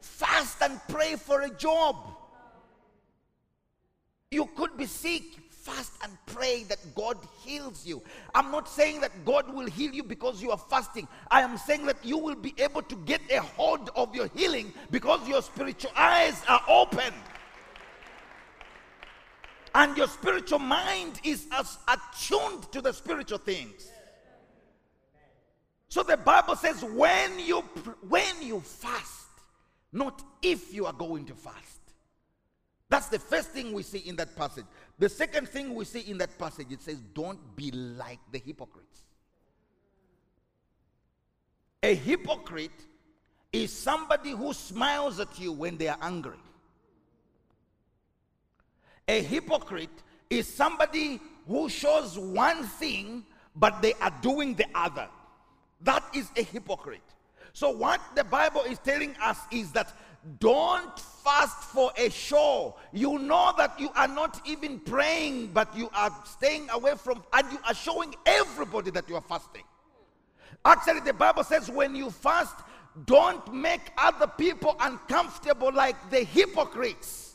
Fast 0.00 0.62
and 0.62 0.80
pray 0.88 1.16
for 1.16 1.42
a 1.42 1.50
job. 1.50 1.96
You 4.30 4.46
could 4.56 4.76
be 4.76 4.86
sick 4.86 5.24
fast 5.62 5.92
and 6.02 6.12
pray 6.26 6.64
that 6.64 6.78
God 6.94 7.16
heals 7.44 7.86
you. 7.86 8.02
I'm 8.34 8.50
not 8.50 8.68
saying 8.68 9.00
that 9.00 9.24
God 9.24 9.52
will 9.52 9.66
heal 9.66 9.92
you 9.92 10.02
because 10.02 10.42
you 10.42 10.50
are 10.50 10.58
fasting. 10.58 11.06
I 11.30 11.42
am 11.42 11.56
saying 11.56 11.86
that 11.86 11.98
you 12.02 12.18
will 12.18 12.34
be 12.34 12.54
able 12.58 12.82
to 12.82 12.96
get 13.06 13.20
a 13.30 13.40
hold 13.40 13.90
of 13.94 14.14
your 14.14 14.28
healing 14.34 14.72
because 14.90 15.26
your 15.28 15.42
spiritual 15.42 15.92
eyes 15.96 16.42
are 16.48 16.62
open. 16.68 17.12
And 19.74 19.96
your 19.96 20.08
spiritual 20.08 20.58
mind 20.58 21.20
is 21.24 21.46
as 21.52 21.78
attuned 21.88 22.70
to 22.72 22.82
the 22.82 22.92
spiritual 22.92 23.38
things. 23.38 23.90
So 25.88 26.02
the 26.02 26.16
Bible 26.16 26.56
says 26.56 26.82
when 26.82 27.38
you 27.38 27.60
when 28.08 28.42
you 28.42 28.60
fast, 28.60 29.28
not 29.92 30.22
if 30.42 30.74
you 30.74 30.86
are 30.86 30.92
going 30.92 31.26
to 31.26 31.34
fast. 31.34 31.82
That's 32.92 33.08
the 33.08 33.18
first 33.18 33.52
thing 33.52 33.72
we 33.72 33.82
see 33.82 34.00
in 34.00 34.16
that 34.16 34.36
passage. 34.36 34.66
The 35.02 35.08
second 35.08 35.48
thing 35.48 35.74
we 35.74 35.84
see 35.84 36.08
in 36.08 36.18
that 36.18 36.38
passage, 36.38 36.68
it 36.70 36.80
says, 36.80 36.98
Don't 37.12 37.56
be 37.56 37.72
like 37.72 38.20
the 38.30 38.38
hypocrites. 38.38 39.00
A 41.82 41.92
hypocrite 41.92 42.86
is 43.52 43.72
somebody 43.72 44.30
who 44.30 44.52
smiles 44.52 45.18
at 45.18 45.40
you 45.40 45.50
when 45.50 45.76
they 45.76 45.88
are 45.88 45.98
angry. 46.00 46.38
A 49.08 49.22
hypocrite 49.24 50.04
is 50.30 50.46
somebody 50.46 51.18
who 51.48 51.68
shows 51.68 52.16
one 52.16 52.62
thing, 52.62 53.24
but 53.56 53.82
they 53.82 53.94
are 53.94 54.14
doing 54.22 54.54
the 54.54 54.66
other. 54.72 55.08
That 55.80 56.04
is 56.14 56.30
a 56.36 56.44
hypocrite. 56.44 57.02
So, 57.52 57.70
what 57.70 58.00
the 58.14 58.22
Bible 58.22 58.62
is 58.68 58.78
telling 58.78 59.16
us 59.20 59.38
is 59.50 59.72
that 59.72 59.92
don't 60.38 60.98
fast 60.98 61.64
for 61.64 61.92
a 61.96 62.10
show. 62.10 62.76
You 62.92 63.18
know 63.18 63.52
that 63.58 63.78
you 63.78 63.90
are 63.94 64.08
not 64.08 64.40
even 64.46 64.80
praying, 64.80 65.48
but 65.48 65.76
you 65.76 65.90
are 65.94 66.14
staying 66.24 66.68
away 66.70 66.94
from, 66.96 67.22
and 67.32 67.50
you 67.52 67.58
are 67.66 67.74
showing 67.74 68.14
everybody 68.26 68.90
that 68.92 69.08
you 69.08 69.16
are 69.16 69.22
fasting. 69.22 69.62
Actually, 70.64 71.00
the 71.00 71.12
Bible 71.12 71.44
says 71.44 71.70
when 71.70 71.94
you 71.94 72.10
fast, 72.10 72.54
don't 73.06 73.52
make 73.52 73.80
other 73.96 74.26
people 74.26 74.76
uncomfortable 74.80 75.72
like 75.72 75.96
the 76.10 76.24
hypocrites 76.24 77.31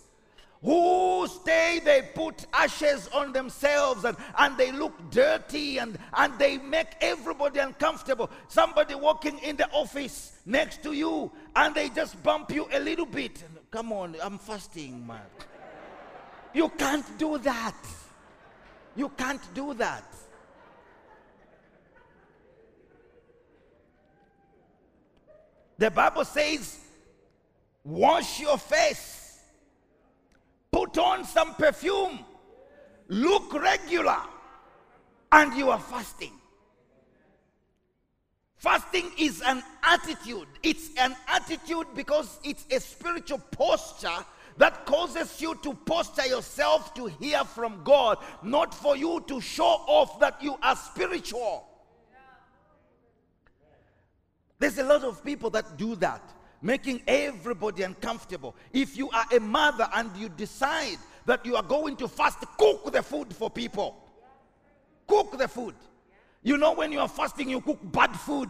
who 0.64 1.28
stay, 1.28 1.80
they 1.84 2.10
put 2.16 2.46
ashes 2.52 3.08
on 3.14 3.32
themselves 3.32 4.04
and, 4.06 4.18
and 4.40 4.58
they 4.58 4.72
look 4.72 4.94
dirty 5.12 5.78
and, 5.78 5.98
and 6.14 6.38
they 6.40 6.58
make 6.58 6.88
everybody 7.00 7.60
uncomfortable. 7.60 8.30
Somebody 8.48 8.96
walking 8.96 9.38
in 9.40 9.56
the 9.56 9.70
office 9.72 10.40
next 10.46 10.82
to 10.84 10.94
you 10.94 11.32
and 11.56 11.76
they 11.76 11.90
just 11.90 12.22
bump 12.24 12.52
you 12.52 12.68
a 12.72 12.80
little 12.80 13.06
bit. 13.06 13.44
Come 13.70 13.92
on, 13.94 14.16
I'm 14.22 14.40
fasting, 14.40 15.06
man. 15.06 15.22
You 16.54 16.70
can't 16.70 17.06
do 17.20 17.38
that. 17.40 17.76
You 18.96 19.10
can't 19.10 19.54
do 19.54 19.76
that. 19.76 20.04
The 25.78 25.92
Bible 25.92 26.26
says, 26.26 26.80
wash 27.84 28.40
your 28.40 28.58
face 28.58 29.27
put 30.78 30.98
on 31.00 31.26
some 31.26 31.56
perfume, 31.56 32.20
look 33.08 33.52
regular, 33.52 34.22
and 35.32 35.52
you 35.56 35.72
are 35.72 35.80
fasting. 35.80 36.34
Fasting 38.58 39.10
is 39.18 39.42
an 39.42 39.64
attitude. 39.82 40.48
It's 40.62 40.90
an 41.00 41.16
attitude 41.28 41.88
because 41.96 42.40
it's 42.44 42.66
a 42.70 42.80
spiritual 42.80 43.40
posture 43.50 44.24
that 44.58 44.86
causes 44.86 45.42
you 45.42 45.56
to 45.64 45.74
posture 45.74 46.28
yourself 46.28 46.94
to 46.94 47.08
hear 47.08 47.44
from 47.44 47.82
God, 47.84 48.20
not 48.44 48.72
for 48.72 48.96
you 48.96 49.24
to 49.28 49.42
show 49.42 49.82
off 49.88 50.20
that 50.20 50.44
you 50.44 50.58
are 50.62 50.76
spiritual. 50.76 51.68
There's 54.60 54.78
a 54.78 54.84
lot 54.84 55.04
of 55.04 55.24
people 55.26 55.50
that 55.52 55.76
do 55.76 55.96
that 55.96 56.22
making 56.62 57.02
everybody 57.08 57.84
uncomfortable. 57.84 58.56
If 58.74 58.98
you 58.98 59.10
are 59.12 59.26
a 59.36 59.40
mother 59.40 59.88
and 59.96 60.10
you 60.18 60.30
decide 60.30 60.98
that 61.26 61.46
you 61.46 61.56
are 61.56 61.64
going 61.64 61.96
to 61.98 62.08
fast, 62.08 62.40
cook 62.58 62.92
the 62.92 63.04
food 63.04 63.34
for 63.34 63.50
people. 63.50 63.98
Cook 65.08 65.38
the 65.38 65.48
food. 65.48 65.76
You 66.44 66.58
know, 66.58 66.74
when 66.74 66.92
you 66.92 67.00
are 67.00 67.08
fasting, 67.08 67.50
you 67.50 67.62
cook 67.62 67.80
bad 67.84 68.16
food. 68.16 68.50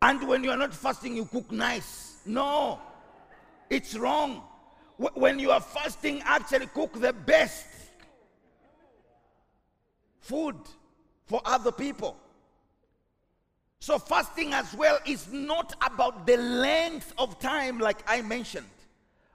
And 0.00 0.26
when 0.26 0.42
you 0.42 0.50
are 0.50 0.56
not 0.56 0.74
fasting, 0.74 1.14
you 1.14 1.24
cook 1.26 1.50
nice. 1.52 2.16
No, 2.26 2.80
it's 3.70 3.94
wrong. 3.94 4.42
When 4.96 5.38
you 5.38 5.50
are 5.52 5.60
fasting, 5.60 6.22
actually 6.24 6.66
cook 6.66 7.00
the 7.00 7.12
best 7.12 7.66
food 10.20 10.56
for 11.26 11.40
other 11.44 11.72
people. 11.72 12.16
So, 13.82 13.98
fasting 13.98 14.54
as 14.54 14.72
well 14.74 15.00
is 15.04 15.32
not 15.32 15.74
about 15.84 16.24
the 16.24 16.36
length 16.36 17.12
of 17.18 17.40
time, 17.40 17.80
like 17.80 17.98
I 18.06 18.22
mentioned. 18.22 18.70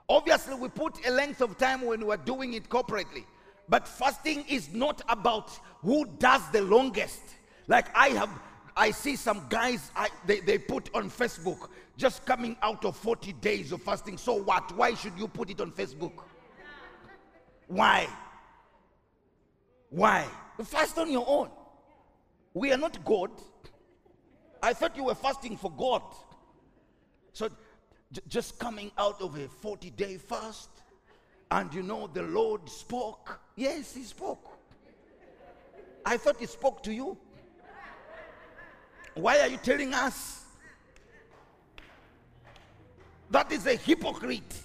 Obviously, 0.08 0.54
we 0.54 0.68
put 0.68 1.06
a 1.06 1.10
length 1.10 1.42
of 1.42 1.58
time 1.58 1.82
when 1.82 2.06
we're 2.06 2.16
doing 2.16 2.54
it 2.54 2.70
corporately. 2.70 3.26
But 3.68 3.86
fasting 3.86 4.46
is 4.48 4.72
not 4.72 5.02
about 5.10 5.50
who 5.82 6.06
does 6.18 6.40
the 6.50 6.62
longest. 6.62 7.20
Like 7.66 7.94
I 7.94 8.08
have, 8.20 8.30
I 8.74 8.90
see 8.90 9.16
some 9.16 9.44
guys, 9.50 9.90
I, 9.94 10.08
they, 10.24 10.40
they 10.40 10.56
put 10.56 10.88
on 10.94 11.10
Facebook 11.10 11.68
just 11.98 12.24
coming 12.24 12.56
out 12.62 12.86
of 12.86 12.96
40 12.96 13.34
days 13.34 13.70
of 13.70 13.82
fasting. 13.82 14.16
So 14.16 14.32
what? 14.32 14.74
Why 14.74 14.94
should 14.94 15.18
you 15.18 15.28
put 15.28 15.50
it 15.50 15.60
on 15.60 15.72
Facebook? 15.72 16.22
Why? 17.66 18.08
Why? 19.90 20.26
Fast 20.64 20.96
on 20.96 21.12
your 21.12 21.26
own. 21.28 21.50
We 22.54 22.72
are 22.72 22.78
not 22.78 23.04
God. 23.04 23.30
I 24.62 24.72
thought 24.72 24.96
you 24.96 25.04
were 25.04 25.14
fasting 25.14 25.56
for 25.56 25.70
God. 25.70 26.02
So 27.32 27.48
j- 28.12 28.22
just 28.28 28.58
coming 28.58 28.90
out 28.98 29.20
of 29.20 29.36
a 29.36 29.48
40 29.48 29.90
day 29.90 30.16
fast, 30.16 30.70
and 31.50 31.72
you 31.72 31.82
know 31.82 32.08
the 32.08 32.22
Lord 32.22 32.68
spoke. 32.68 33.40
Yes, 33.56 33.94
He 33.94 34.02
spoke. 34.02 34.58
I 36.04 36.16
thought 36.16 36.36
He 36.38 36.46
spoke 36.46 36.82
to 36.84 36.92
you. 36.92 37.16
Why 39.14 39.40
are 39.40 39.48
you 39.48 39.56
telling 39.58 39.94
us? 39.94 40.44
That 43.30 43.52
is 43.52 43.66
a 43.66 43.74
hypocrite. 43.74 44.62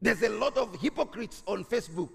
There's 0.00 0.22
a 0.22 0.28
lot 0.28 0.56
of 0.56 0.74
hypocrites 0.80 1.42
on 1.46 1.64
Facebook. 1.64 2.10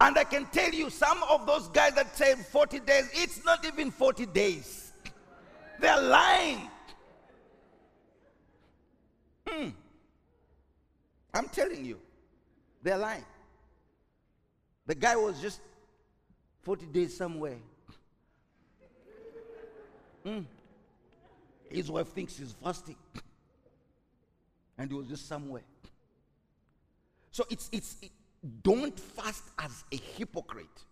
And 0.00 0.18
I 0.18 0.24
can 0.24 0.44
tell 0.46 0.70
you, 0.72 0.90
some 0.90 1.22
of 1.24 1.46
those 1.46 1.68
guys 1.68 1.94
that 1.94 2.16
say 2.16 2.34
40 2.34 2.80
days, 2.80 3.10
it's 3.14 3.44
not 3.44 3.64
even 3.64 3.90
40 3.90 4.26
days. 4.26 4.92
They're 5.80 6.00
lying. 6.00 6.70
Hmm. 9.46 9.68
I'm 11.32 11.48
telling 11.48 11.84
you, 11.84 11.98
they're 12.82 12.98
lying. 12.98 13.24
The 14.86 14.94
guy 14.94 15.16
was 15.16 15.40
just 15.40 15.60
40 16.62 16.86
days 16.86 17.16
somewhere. 17.16 17.56
Hmm. 20.24 20.40
His 21.70 21.90
wife 21.90 22.08
thinks 22.08 22.36
he's 22.36 22.54
fasting. 22.62 22.96
And 24.78 24.90
he 24.90 24.96
was 24.96 25.06
just 25.06 25.26
somewhere. 25.28 25.62
So 27.30 27.44
it's, 27.50 27.68
it's, 27.72 27.96
it, 28.02 28.10
don't 28.62 28.98
fast 28.98 29.44
as 29.58 29.84
a 29.92 29.96
hypocrite. 29.96 30.84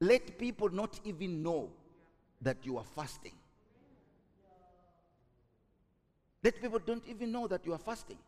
Let 0.00 0.38
people 0.38 0.68
not 0.70 1.00
even 1.04 1.42
know 1.42 1.70
that 2.42 2.58
you 2.62 2.78
are 2.78 2.84
fasting. 2.84 3.32
Let 6.42 6.60
people 6.60 6.78
don't 6.78 7.02
even 7.08 7.32
know 7.32 7.48
that 7.48 7.66
you 7.66 7.72
are 7.72 7.78
fasting. 7.78 8.18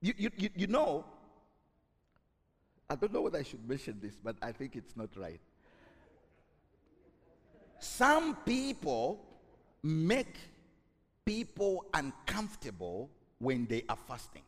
You, 0.00 0.14
you, 0.16 0.30
you, 0.36 0.48
you 0.54 0.66
know, 0.66 1.04
I 2.88 2.94
don't 2.94 3.12
know 3.12 3.22
whether 3.22 3.38
I 3.38 3.42
should 3.42 3.68
mention 3.68 3.98
this, 4.00 4.14
but 4.22 4.36
I 4.42 4.52
think 4.52 4.76
it's 4.76 4.96
not 4.96 5.08
right. 5.16 5.40
Some 7.80 8.36
people 8.46 9.20
make 9.82 10.36
people 11.24 11.84
uncomfortable 11.92 13.10
when 13.38 13.66
they 13.66 13.84
are 13.88 13.98
fasting. 14.08 14.42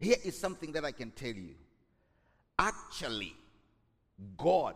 Here 0.00 0.16
is 0.24 0.36
something 0.36 0.72
that 0.72 0.84
I 0.84 0.92
can 0.92 1.10
tell 1.10 1.34
you. 1.34 1.54
Actually, 2.58 3.36
God 4.36 4.74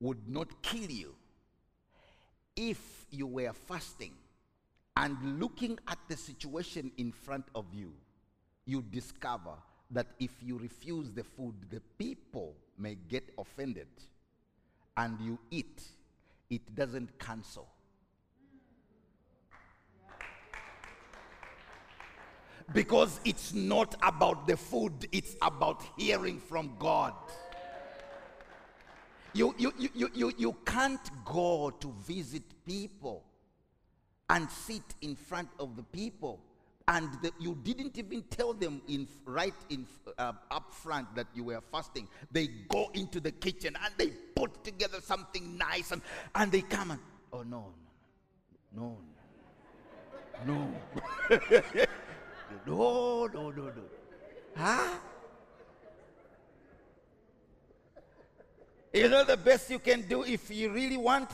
would 0.00 0.28
not 0.28 0.62
kill 0.62 0.90
you 0.90 1.14
if 2.56 3.06
you 3.10 3.26
were 3.26 3.52
fasting 3.52 4.12
and 4.96 5.38
looking 5.38 5.78
at 5.86 5.98
the 6.08 6.16
situation 6.16 6.90
in 6.96 7.12
front 7.12 7.44
of 7.54 7.66
you, 7.72 7.92
you 8.66 8.82
discover 8.82 9.54
that 9.92 10.08
if 10.18 10.32
you 10.42 10.58
refuse 10.58 11.10
the 11.12 11.22
food, 11.22 11.54
the 11.70 11.80
people 11.98 12.54
may 12.76 12.96
get 13.08 13.22
offended 13.38 13.86
and 14.96 15.18
you 15.20 15.38
eat, 15.50 15.82
it 16.50 16.74
doesn't 16.74 17.18
cancel. 17.18 17.68
Because 22.72 23.20
it's 23.24 23.54
not 23.54 23.94
about 24.02 24.46
the 24.46 24.56
food, 24.56 25.08
it's 25.10 25.36
about 25.40 25.82
hearing 25.96 26.38
from 26.38 26.74
God. 26.78 27.14
You, 29.32 29.54
you, 29.58 29.72
you, 29.78 30.10
you, 30.14 30.32
you 30.36 30.56
can't 30.64 31.10
go 31.24 31.70
to 31.70 31.94
visit 32.06 32.42
people 32.66 33.24
and 34.30 34.50
sit 34.50 34.82
in 35.00 35.16
front 35.16 35.48
of 35.58 35.76
the 35.76 35.82
people 35.82 36.40
and 36.88 37.10
the, 37.22 37.30
you 37.38 37.56
didn't 37.62 37.98
even 37.98 38.22
tell 38.30 38.52
them 38.54 38.80
in 38.88 39.06
right 39.26 39.54
in 39.68 39.86
uh, 40.18 40.32
up 40.50 40.72
front 40.72 41.14
that 41.14 41.26
you 41.34 41.44
were 41.44 41.60
fasting 41.70 42.08
they 42.32 42.48
go 42.68 42.90
into 42.94 43.20
the 43.20 43.30
kitchen 43.30 43.76
and 43.84 43.94
they 43.98 44.08
put 44.34 44.64
together 44.64 44.98
something 45.02 45.56
nice 45.56 45.92
and, 45.92 46.02
and 46.34 46.50
they 46.50 46.62
come 46.62 46.90
and 46.90 47.00
oh 47.32 47.42
no 47.42 47.66
no 48.74 48.96
no 50.46 50.72
no 50.72 50.72
No, 51.30 51.46
no, 52.66 53.26
no, 53.26 53.50
no. 53.50 53.64
No. 53.64 53.72
Huh? 54.56 54.94
You 58.92 59.08
know 59.08 59.24
the 59.24 59.36
best 59.36 59.70
you 59.70 59.78
can 59.78 60.02
do 60.08 60.24
if 60.24 60.50
you 60.50 60.72
really 60.72 60.96
want 60.96 61.30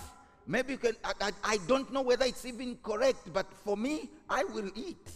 Maybe 0.47 0.73
you 0.75 0.79
can, 0.79 0.95
I, 1.03 1.13
I, 1.21 1.31
I 1.43 1.59
don't 1.67 1.93
know 1.93 2.03
whether 2.03 2.27
it's 2.27 2.45
even 2.45 2.77
correct, 2.83 3.33
but 3.33 3.47
for 3.53 3.77
me, 3.77 4.11
I 4.29 4.45
will 4.45 4.71
eat. 4.75 5.11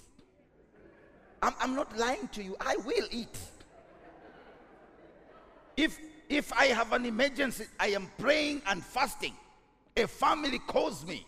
I'm, 1.43 1.53
I'm 1.61 1.75
not 1.75 1.97
lying 1.99 2.29
to 2.33 2.43
you. 2.43 2.57
I 2.61 2.77
will 2.77 3.07
eat. 3.11 3.39
If, 5.77 5.99
if 6.29 6.53
I 6.53 6.67
have 6.67 6.93
an 6.93 7.05
emergency, 7.05 7.67
I 7.79 7.89
am 7.89 8.11
praying 8.19 8.63
and 8.67 8.83
fasting. 8.83 9.35
A 9.97 10.07
family 10.07 10.59
calls 10.61 11.07
me 11.07 11.27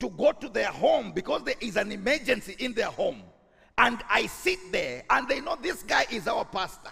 to 0.00 0.08
go 0.08 0.32
to 0.32 0.48
their 0.48 0.70
home 0.70 1.12
because 1.12 1.44
there 1.44 1.54
is 1.60 1.76
an 1.76 1.92
emergency 1.92 2.56
in 2.58 2.72
their 2.72 2.86
home. 2.86 3.22
And 3.78 3.98
I 4.08 4.26
sit 4.26 4.72
there 4.72 5.02
and 5.10 5.28
they 5.28 5.40
know 5.40 5.56
this 5.60 5.82
guy 5.82 6.06
is 6.10 6.28
our 6.28 6.44
pastor. 6.44 6.90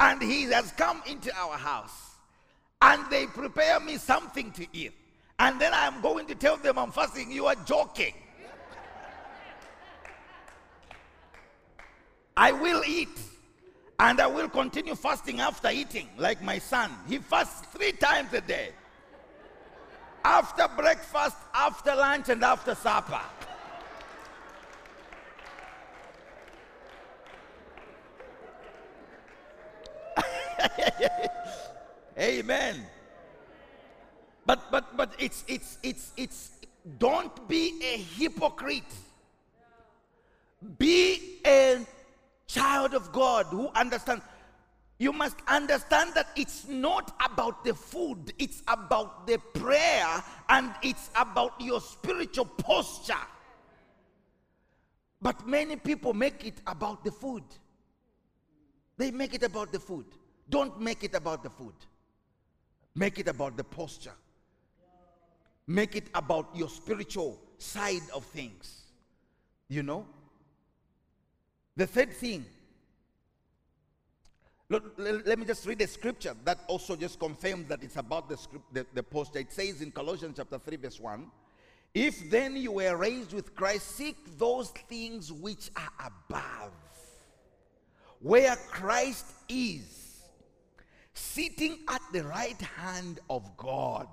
And 0.00 0.20
he 0.20 0.42
has 0.44 0.72
come 0.72 1.02
into 1.06 1.34
our 1.36 1.56
house. 1.56 2.16
And 2.82 3.02
they 3.10 3.26
prepare 3.26 3.80
me 3.80 3.96
something 3.96 4.52
to 4.52 4.66
eat. 4.72 4.92
And 5.38 5.60
then 5.60 5.72
I'm 5.74 6.00
going 6.00 6.26
to 6.26 6.34
tell 6.34 6.56
them 6.56 6.78
I'm 6.78 6.92
fasting. 6.92 7.30
You 7.30 7.46
are 7.46 7.54
joking. 7.64 8.14
I 12.36 12.52
will 12.52 12.82
eat. 12.86 13.18
And 13.98 14.20
I 14.20 14.26
will 14.26 14.48
continue 14.48 14.96
fasting 14.96 15.40
after 15.40 15.70
eating, 15.70 16.08
like 16.18 16.42
my 16.42 16.58
son. 16.58 16.90
He 17.08 17.18
fasts 17.18 17.66
three 17.68 17.92
times 17.92 18.32
a 18.32 18.40
day 18.40 18.70
after 20.24 20.66
breakfast, 20.74 21.36
after 21.54 21.94
lunch, 21.94 22.28
and 22.30 22.42
after 22.42 22.74
supper. 22.74 23.20
Amen. 32.18 32.86
But 34.46 34.70
but 34.70 34.96
but 34.96 35.14
it's 35.18 35.44
it's 35.48 35.78
it's 35.82 36.12
it's 36.16 36.50
don't 36.98 37.48
be 37.48 37.80
a 37.82 37.96
hypocrite. 37.96 38.92
Be 40.78 41.40
a 41.46 41.80
child 42.46 42.94
of 42.94 43.12
God 43.12 43.46
who 43.46 43.68
understands. 43.68 44.24
You 44.98 45.12
must 45.12 45.36
understand 45.48 46.12
that 46.14 46.28
it's 46.36 46.68
not 46.68 47.14
about 47.24 47.64
the 47.64 47.74
food, 47.74 48.32
it's 48.38 48.62
about 48.68 49.26
the 49.26 49.38
prayer 49.52 50.22
and 50.48 50.72
it's 50.82 51.10
about 51.16 51.60
your 51.60 51.80
spiritual 51.80 52.44
posture. 52.44 53.26
But 55.20 55.46
many 55.48 55.76
people 55.76 56.14
make 56.14 56.46
it 56.46 56.60
about 56.66 57.02
the 57.02 57.10
food. 57.10 57.42
They 58.96 59.10
make 59.10 59.34
it 59.34 59.42
about 59.42 59.72
the 59.72 59.80
food. 59.80 60.06
Don't 60.48 60.80
make 60.80 61.04
it 61.04 61.14
about 61.14 61.42
the 61.42 61.50
food. 61.50 61.74
Make 62.94 63.18
it 63.18 63.28
about 63.28 63.56
the 63.56 63.64
posture. 63.64 64.14
Make 65.66 65.96
it 65.96 66.08
about 66.14 66.50
your 66.54 66.68
spiritual 66.68 67.40
side 67.58 68.02
of 68.14 68.24
things. 68.24 68.82
You 69.68 69.82
know? 69.82 70.06
The 71.76 71.86
third 71.86 72.12
thing, 72.12 72.44
look, 74.68 74.94
let 74.96 75.38
me 75.38 75.44
just 75.44 75.66
read 75.66 75.80
a 75.80 75.86
scripture 75.86 76.34
that 76.44 76.60
also 76.68 76.94
just 76.94 77.18
confirms 77.18 77.66
that 77.68 77.82
it's 77.82 77.96
about 77.96 78.28
the, 78.28 78.36
script, 78.36 78.72
the, 78.72 78.86
the 78.94 79.02
posture. 79.02 79.40
It 79.40 79.52
says 79.52 79.80
in 79.80 79.90
Colossians 79.90 80.34
chapter 80.36 80.58
3, 80.58 80.76
verse 80.76 81.00
1 81.00 81.26
If 81.94 82.30
then 82.30 82.56
you 82.56 82.72
were 82.72 82.96
raised 82.96 83.32
with 83.32 83.56
Christ, 83.56 83.96
seek 83.96 84.38
those 84.38 84.70
things 84.88 85.32
which 85.32 85.70
are 85.74 86.06
above, 86.06 86.72
where 88.20 88.54
Christ 88.70 89.26
is, 89.48 90.03
sitting 91.34 91.78
at 91.88 92.00
the 92.12 92.22
right 92.24 92.60
hand 92.60 93.18
of 93.28 93.56
God. 93.56 94.06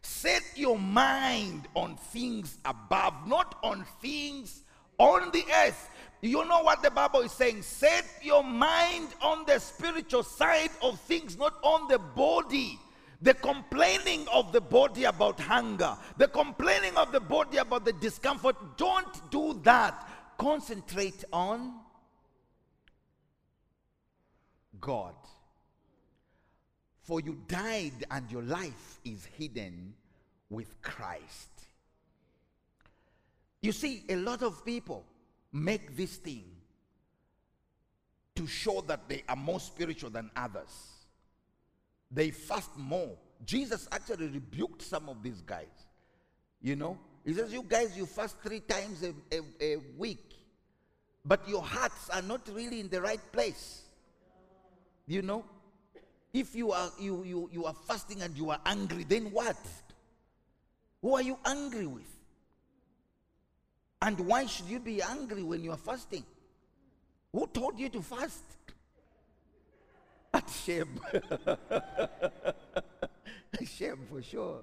Set 0.00 0.42
your 0.54 0.78
mind 0.78 1.68
on 1.74 1.96
things 1.96 2.56
above, 2.64 3.14
not 3.26 3.58
on 3.62 3.84
things 4.00 4.62
on 4.98 5.30
the 5.32 5.44
earth. 5.64 5.90
You 6.22 6.44
know 6.46 6.62
what 6.62 6.82
the 6.82 6.90
Bible 6.90 7.20
is 7.20 7.32
saying? 7.32 7.62
Set 7.62 8.06
your 8.22 8.42
mind 8.42 9.08
on 9.20 9.44
the 9.46 9.58
spiritual 9.58 10.22
side 10.22 10.70
of 10.80 10.98
things, 11.00 11.36
not 11.36 11.54
on 11.62 11.88
the 11.88 11.98
body. 11.98 12.78
The 13.20 13.34
complaining 13.34 14.26
of 14.32 14.52
the 14.52 14.60
body 14.60 15.04
about 15.04 15.40
hunger, 15.40 15.96
the 16.18 16.28
complaining 16.28 16.96
of 16.96 17.12
the 17.12 17.20
body 17.20 17.56
about 17.56 17.84
the 17.84 17.94
discomfort, 17.94 18.56
don't 18.76 19.30
do 19.30 19.58
that. 19.64 20.06
Concentrate 20.38 21.24
on 21.32 21.72
God. 24.80 25.14
For 27.06 27.20
you 27.20 27.38
died, 27.46 28.04
and 28.10 28.28
your 28.32 28.42
life 28.42 28.98
is 29.04 29.24
hidden 29.38 29.94
with 30.50 30.82
Christ. 30.82 31.50
You 33.62 33.70
see, 33.70 34.02
a 34.08 34.16
lot 34.16 34.42
of 34.42 34.64
people 34.64 35.04
make 35.52 35.96
this 35.96 36.16
thing 36.16 36.44
to 38.34 38.46
show 38.48 38.80
that 38.88 39.08
they 39.08 39.22
are 39.28 39.36
more 39.36 39.60
spiritual 39.60 40.10
than 40.10 40.32
others. 40.34 40.94
They 42.10 42.30
fast 42.30 42.76
more. 42.76 43.16
Jesus 43.44 43.86
actually 43.92 44.26
rebuked 44.26 44.82
some 44.82 45.08
of 45.08 45.22
these 45.22 45.40
guys. 45.42 45.86
You 46.60 46.74
know, 46.74 46.98
he 47.24 47.34
says, 47.34 47.52
You 47.52 47.62
guys, 47.62 47.96
you 47.96 48.06
fast 48.06 48.36
three 48.42 48.60
times 48.60 49.04
a, 49.04 49.14
a, 49.32 49.74
a 49.74 49.76
week, 49.96 50.34
but 51.24 51.48
your 51.48 51.62
hearts 51.62 52.10
are 52.10 52.22
not 52.22 52.40
really 52.52 52.80
in 52.80 52.88
the 52.88 53.00
right 53.00 53.20
place. 53.32 53.82
You 55.06 55.22
know, 55.22 55.44
if 56.36 56.54
you 56.54 56.70
are 56.72 56.90
you 57.00 57.24
you 57.24 57.48
you 57.52 57.64
are 57.64 57.74
fasting 57.88 58.20
and 58.22 58.36
you 58.36 58.50
are 58.50 58.60
angry, 58.66 59.04
then 59.04 59.32
what? 59.32 59.56
Who 61.00 61.14
are 61.14 61.22
you 61.22 61.38
angry 61.44 61.86
with? 61.86 62.12
And 64.02 64.20
why 64.20 64.44
should 64.46 64.66
you 64.66 64.78
be 64.78 65.00
angry 65.00 65.42
when 65.42 65.64
you 65.64 65.72
are 65.72 65.78
fasting? 65.78 66.24
Who 67.32 67.46
told 67.46 67.78
you 67.78 67.88
to 67.88 68.02
fast? 68.02 68.44
At 70.34 70.48
shame. 70.50 71.00
shame 73.64 73.98
for 74.10 74.22
sure. 74.22 74.62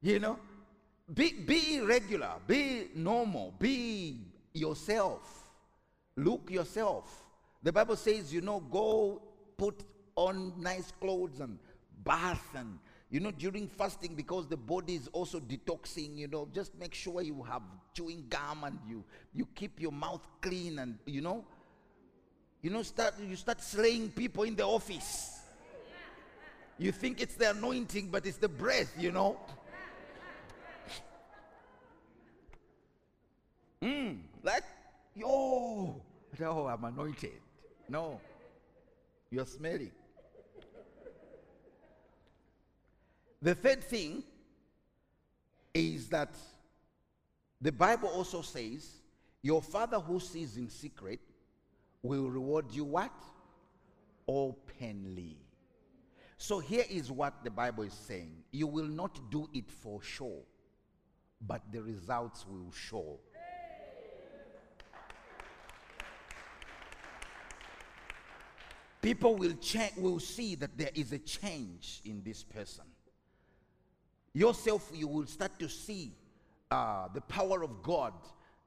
You 0.00 0.18
know, 0.20 0.38
be, 1.12 1.32
be 1.32 1.80
regular, 1.80 2.32
be 2.46 2.88
normal, 2.94 3.54
be 3.58 4.20
yourself. 4.54 5.48
Look 6.16 6.50
yourself. 6.50 7.24
The 7.62 7.72
Bible 7.72 7.96
says, 7.96 8.32
you 8.32 8.40
know, 8.40 8.60
go 8.60 9.20
put 9.56 9.82
on 10.18 10.52
nice 10.58 10.92
clothes 11.00 11.38
and 11.38 11.58
bath 12.04 12.42
and 12.56 12.78
you 13.10 13.20
know, 13.20 13.30
during 13.30 13.68
fasting, 13.68 14.14
because 14.14 14.48
the 14.48 14.56
body 14.56 14.94
is 14.94 15.08
also 15.12 15.40
detoxing, 15.40 16.18
you 16.18 16.28
know, 16.28 16.46
just 16.52 16.78
make 16.78 16.92
sure 16.92 17.22
you 17.22 17.42
have 17.42 17.62
chewing 17.94 18.26
gum 18.28 18.64
and 18.64 18.78
you 18.86 19.02
you 19.32 19.46
keep 19.54 19.80
your 19.80 19.92
mouth 19.92 20.20
clean 20.42 20.78
and 20.78 20.98
you 21.06 21.22
know, 21.22 21.42
you 22.60 22.68
know, 22.68 22.82
start 22.82 23.14
you 23.26 23.36
start 23.36 23.62
slaying 23.62 24.10
people 24.10 24.42
in 24.42 24.56
the 24.56 24.66
office. 24.66 25.40
You 26.76 26.92
think 26.92 27.20
it's 27.20 27.34
the 27.34 27.50
anointing, 27.50 28.08
but 28.10 28.26
it's 28.26 28.36
the 28.36 28.48
breath, 28.48 28.92
you 28.98 29.10
know. 29.10 29.38
Mm, 33.82 34.18
like, 34.42 34.64
yo, 35.14 36.02
oh, 36.42 36.66
I'm 36.66 36.84
anointed. 36.84 37.40
No, 37.88 38.20
you're 39.30 39.46
smelling. 39.46 39.92
The 43.40 43.54
third 43.54 43.84
thing 43.84 44.24
is 45.72 46.08
that 46.08 46.34
the 47.60 47.70
Bible 47.72 48.08
also 48.08 48.42
says, 48.42 49.00
Your 49.42 49.62
Father 49.62 50.00
who 50.00 50.18
sees 50.18 50.56
in 50.56 50.68
secret 50.68 51.20
will 52.02 52.28
reward 52.28 52.66
you 52.72 52.84
what? 52.84 53.12
Openly. 54.26 55.36
So 56.36 56.58
here 56.58 56.84
is 56.88 57.10
what 57.10 57.44
the 57.44 57.50
Bible 57.50 57.84
is 57.84 57.92
saying 57.92 58.32
you 58.50 58.66
will 58.66 58.86
not 58.86 59.30
do 59.30 59.48
it 59.54 59.70
for 59.70 60.02
sure, 60.02 60.42
but 61.40 61.62
the 61.72 61.82
results 61.82 62.44
will 62.46 62.72
show. 62.72 63.18
People 69.00 69.36
will, 69.36 69.54
cha- 69.54 69.90
will 69.96 70.18
see 70.18 70.56
that 70.56 70.76
there 70.76 70.90
is 70.94 71.12
a 71.12 71.18
change 71.18 72.00
in 72.04 72.20
this 72.24 72.42
person 72.42 72.84
yourself, 74.38 74.90
you 74.94 75.08
will 75.08 75.26
start 75.26 75.58
to 75.58 75.68
see 75.68 76.12
uh, 76.70 77.08
the 77.12 77.20
power 77.22 77.62
of 77.62 77.82
God 77.82 78.12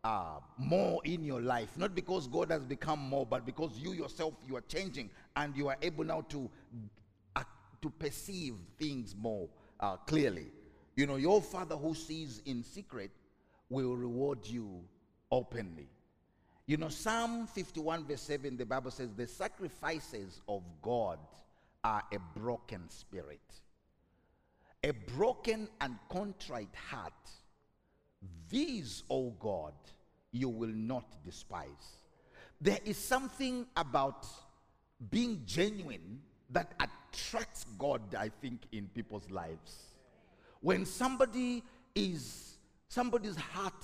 uh, 0.04 0.40
more 0.58 1.02
in 1.06 1.24
your 1.24 1.42
life. 1.42 1.78
Not 1.78 1.96
because 1.96 2.28
God 2.28 2.52
has 2.52 2.64
become 2.64 3.00
more, 3.00 3.26
but 3.26 3.46
because 3.46 3.78
you 3.78 3.94
yourself, 3.94 4.34
you 4.48 4.58
are 4.58 4.64
changing 4.68 5.10
and 5.36 5.56
you 5.56 5.70
are 5.70 5.78
able 5.82 6.04
now 6.04 6.22
to, 6.30 6.50
uh, 7.36 7.44
to 7.82 7.90
perceive 7.90 8.56
things 8.78 9.16
more 9.18 9.48
uh, 9.80 9.96
clearly. 9.96 10.48
You 10.96 11.08
know, 11.08 11.16
your 11.16 11.42
Father 11.42 11.78
who 11.78 11.96
sees 11.96 12.42
in 12.46 12.64
secret 12.64 13.12
will 13.70 13.96
reward 13.96 14.40
you 14.44 14.82
openly. 15.32 15.88
You 16.66 16.78
know, 16.78 16.90
Psalm 16.90 17.48
51, 17.48 18.06
verse 18.06 18.22
7, 18.22 18.58
the 18.58 18.66
Bible 18.66 18.92
says, 18.92 19.10
The 19.16 19.28
sacrifices 19.28 20.42
of 20.50 20.64
God 20.82 21.18
are 21.84 22.04
a 22.14 22.40
broken 22.40 22.90
spirit 22.90 23.40
a 24.84 24.92
broken 24.92 25.70
and 25.80 25.96
contrite 26.10 26.74
heart. 26.76 27.14
These, 28.50 29.04
O 29.10 29.32
God, 29.32 29.74
you 30.32 30.50
will 30.50 30.74
not 30.74 31.24
despise. 31.24 31.98
There 32.60 32.80
is 32.86 32.98
something 32.98 33.66
about 33.76 34.28
being 35.10 35.42
genuine 35.46 36.22
that 36.52 36.74
attracts 36.80 37.66
God, 37.78 38.02
I 38.16 38.30
think, 38.42 38.62
in 38.72 38.88
people's 38.88 39.30
lives. 39.32 39.96
When 40.60 40.86
somebody 40.86 41.64
is, 41.96 42.58
somebody's 42.88 43.36
heart 43.36 43.84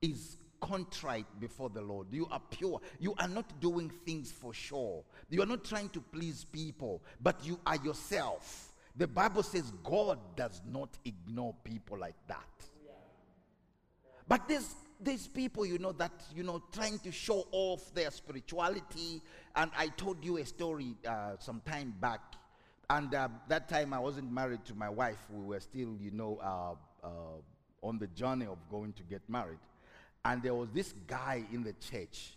is 0.00 0.36
contrite 0.60 1.26
before 1.40 1.68
the 1.70 1.82
Lord. 1.82 2.06
You 2.12 2.28
are 2.30 2.40
pure. 2.50 2.80
You 3.00 3.14
are 3.18 3.28
not 3.28 3.60
doing 3.60 3.90
things 4.06 4.30
for 4.30 4.54
sure. 4.54 5.02
You 5.30 5.42
are 5.42 5.46
not 5.46 5.64
trying 5.64 5.88
to 5.90 6.00
please 6.00 6.44
people, 6.44 7.02
but 7.20 7.44
you 7.44 7.58
are 7.66 7.76
yourself. 7.76 8.71
The 8.96 9.06
Bible 9.06 9.42
says 9.42 9.72
God 9.82 10.18
does 10.36 10.60
not 10.70 10.98
ignore 11.04 11.54
people 11.64 11.98
like 11.98 12.16
that. 12.28 12.46
But 14.28 14.48
there's 14.48 14.74
there's 15.02 15.26
people, 15.26 15.66
you 15.66 15.78
know, 15.78 15.92
that, 15.92 16.12
you 16.34 16.44
know, 16.44 16.62
trying 16.72 16.98
to 17.00 17.10
show 17.10 17.46
off 17.50 17.92
their 17.92 18.10
spirituality. 18.10 19.20
And 19.56 19.70
I 19.76 19.88
told 19.88 20.24
you 20.24 20.36
a 20.38 20.46
story 20.46 20.94
uh, 21.06 21.32
some 21.38 21.60
time 21.66 21.94
back. 22.00 22.20
And 22.88 23.14
uh, 23.14 23.28
that 23.48 23.68
time 23.68 23.92
I 23.92 23.98
wasn't 23.98 24.30
married 24.30 24.64
to 24.66 24.74
my 24.74 24.88
wife. 24.88 25.18
We 25.30 25.44
were 25.44 25.60
still, 25.60 25.96
you 26.00 26.10
know, 26.12 26.38
uh, 26.42 27.06
uh 27.06 27.10
on 27.84 27.98
the 27.98 28.06
journey 28.08 28.46
of 28.46 28.58
going 28.70 28.92
to 28.92 29.02
get 29.02 29.28
married. 29.28 29.58
And 30.24 30.40
there 30.40 30.54
was 30.54 30.70
this 30.70 30.94
guy 31.08 31.44
in 31.52 31.64
the 31.64 31.72
church 31.72 32.36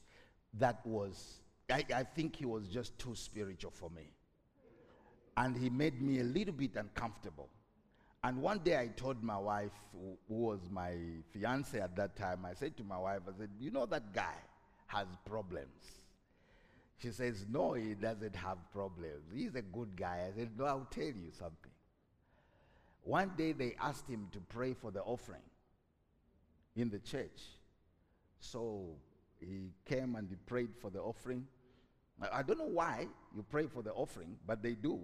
that 0.56 0.84
was, 0.84 1.42
I, 1.70 1.86
I 1.96 2.04
think 2.04 2.36
he 2.36 2.46
was 2.46 2.68
just 2.68 2.98
too 2.98 3.14
spiritual 3.14 3.70
for 3.70 3.92
me. 3.92 4.10
And 5.38 5.58
he 5.58 5.70
made 5.70 6.02
me 6.02 6.20
a 6.20 6.24
little 6.24 6.54
bit 6.54 6.76
uncomfortable. 6.76 7.50
And 8.24 8.42
one 8.42 8.60
day 8.60 8.78
I 8.78 8.88
told 8.88 9.22
my 9.22 9.38
wife, 9.38 9.72
who, 9.92 10.18
was 10.28 10.60
my 10.72 10.96
fiance 11.32 11.80
at 11.80 11.96
that 11.96 12.16
time, 12.16 12.46
I 12.46 12.54
said 12.54 12.76
to 12.78 12.84
my 12.84 12.98
wife, 12.98 13.22
I 13.28 13.38
said, 13.38 13.50
You 13.60 13.70
know 13.70 13.86
that 13.86 14.14
guy 14.14 14.34
has 14.88 15.08
problems. 15.26 16.02
She 16.98 17.12
says, 17.12 17.46
No, 17.48 17.74
he 17.74 17.94
doesn't 17.94 18.36
have 18.36 18.58
problems. 18.72 19.32
He's 19.34 19.54
a 19.56 19.62
good 19.62 19.96
guy. 19.96 20.28
I 20.28 20.36
said, 20.36 20.52
No, 20.58 20.66
I'll 20.66 20.88
tell 20.90 21.04
you 21.04 21.32
something. 21.38 21.72
One 23.04 23.32
day 23.38 23.52
they 23.52 23.76
asked 23.80 24.10
him 24.10 24.28
to 24.32 24.40
pray 24.40 24.74
for 24.74 24.90
the 24.90 25.02
offering 25.02 25.44
in 26.76 26.90
the 26.90 26.98
church. 27.00 27.44
So 28.40 28.96
he 29.40 29.70
came 29.86 30.16
and 30.16 30.28
he 30.28 30.36
prayed 30.48 30.72
for 30.82 30.90
the 30.90 31.00
offering. 31.00 31.46
I 32.32 32.44
don't 32.44 32.58
know 32.58 32.66
why 32.66 33.08
you 33.36 33.44
pray 33.50 33.68
for 33.68 33.82
the 33.82 33.92
offering, 33.92 34.38
but 34.48 34.64
they 34.64 34.74
do. 34.74 35.00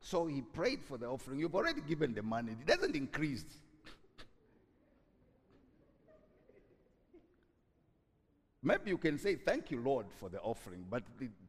So 0.00 0.26
he 0.26 0.40
prayed 0.40 0.82
for 0.84 0.98
the 0.98 1.06
offering. 1.06 1.38
You've 1.38 1.54
already 1.54 1.80
given 1.80 2.14
the 2.14 2.22
money, 2.22 2.52
it 2.52 2.66
doesn't 2.66 2.96
increase. 2.96 3.44
Maybe 8.62 8.90
you 8.90 8.98
can 8.98 9.18
say, 9.18 9.36
Thank 9.36 9.70
you, 9.70 9.80
Lord, 9.80 10.06
for 10.18 10.28
the 10.28 10.40
offering, 10.40 10.84
but 10.90 11.04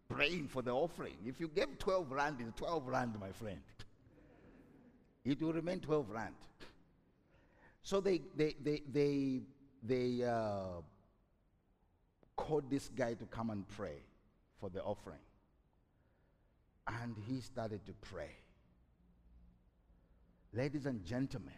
praying 0.07 0.47
for 0.49 0.61
the 0.61 0.71
offering. 0.71 1.15
If 1.25 1.39
you 1.39 1.47
gave 1.47 1.79
12 1.79 2.11
rand, 2.11 2.38
it's 2.39 2.57
12 2.59 2.88
rand, 2.88 3.19
my 3.19 3.31
friend. 3.31 3.59
It 5.25 5.41
will 5.41 5.53
remain 5.53 5.79
12 5.79 6.09
rand. 6.09 6.35
So 7.81 7.99
they, 8.01 8.21
they, 8.35 8.55
they, 8.63 8.83
they, 8.91 9.41
they 9.83 10.23
uh, 10.23 10.81
called 12.35 12.69
this 12.69 12.89
guy 12.89 13.15
to 13.15 13.25
come 13.25 13.49
and 13.49 13.67
pray 13.67 13.97
for 14.60 14.70
the 14.70 14.82
offering. 14.82 15.20
And 16.88 17.16
he 17.28 17.41
started 17.41 17.86
to 17.86 17.93
pray. 18.01 18.32
Ladies 20.53 20.86
and 20.86 21.03
gentlemen, 21.05 21.53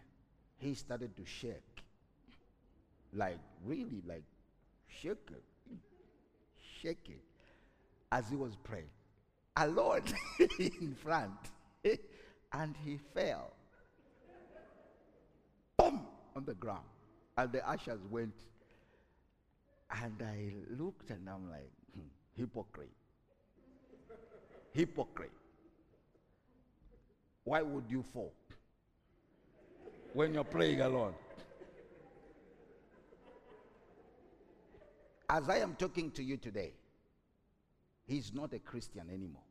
he 0.57 0.73
started 0.73 1.15
to 1.17 1.25
shake. 1.25 1.83
Like, 3.13 3.39
really, 3.63 4.01
like, 4.07 4.23
shake 4.87 5.29
it. 5.31 5.43
Shake 6.81 7.09
it. 7.09 7.23
As 8.11 8.29
he 8.29 8.35
was 8.35 8.55
praying. 8.63 8.89
A 9.55 9.67
Lord 9.67 10.03
in 10.59 10.95
front. 11.01 11.31
and 12.53 12.75
he 12.83 12.97
fell. 13.13 13.53
Boom! 15.77 16.05
On 16.35 16.43
the 16.45 16.55
ground. 16.55 16.85
And 17.37 17.51
the 17.51 17.67
ashes 17.67 17.99
went. 18.09 18.35
And 19.91 20.21
I 20.21 20.53
looked 20.77 21.09
and 21.09 21.27
I'm 21.29 21.49
like, 21.49 21.71
hypocrite. 22.39 22.89
Hypocrite. 24.73 25.31
Why 27.43 27.61
would 27.61 27.85
you 27.89 28.03
fall? 28.13 28.33
when 30.13 30.33
you're 30.33 30.43
praying 30.43 30.81
alone. 30.81 31.13
As 35.29 35.47
I 35.47 35.57
am 35.57 35.75
talking 35.75 36.09
to 36.11 36.23
you 36.23 36.37
today, 36.37 36.73
he's 38.05 38.33
not 38.33 38.53
a 38.53 38.59
Christian 38.59 39.03
anymore. 39.13 39.43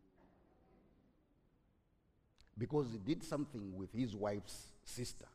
Because 2.57 2.89
he 2.91 2.99
did 2.99 3.23
something 3.23 3.77
with 3.77 3.93
his 3.93 4.17
wife's 4.17 4.67
sister. 4.85 5.27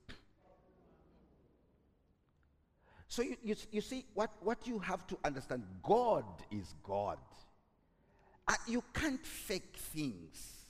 So 3.14 3.22
you, 3.22 3.38
you, 3.44 3.56
you 3.72 3.82
see, 3.82 4.06
what, 4.16 4.32
what 4.42 4.66
you 4.66 4.80
have 4.80 5.06
to 5.06 5.18
understand, 5.24 5.62
God 5.84 6.26
is 6.50 6.74
God. 6.82 7.20
Uh, 8.48 8.56
you 8.68 8.84
can't 8.92 9.24
fake 9.24 9.76
things 9.76 10.64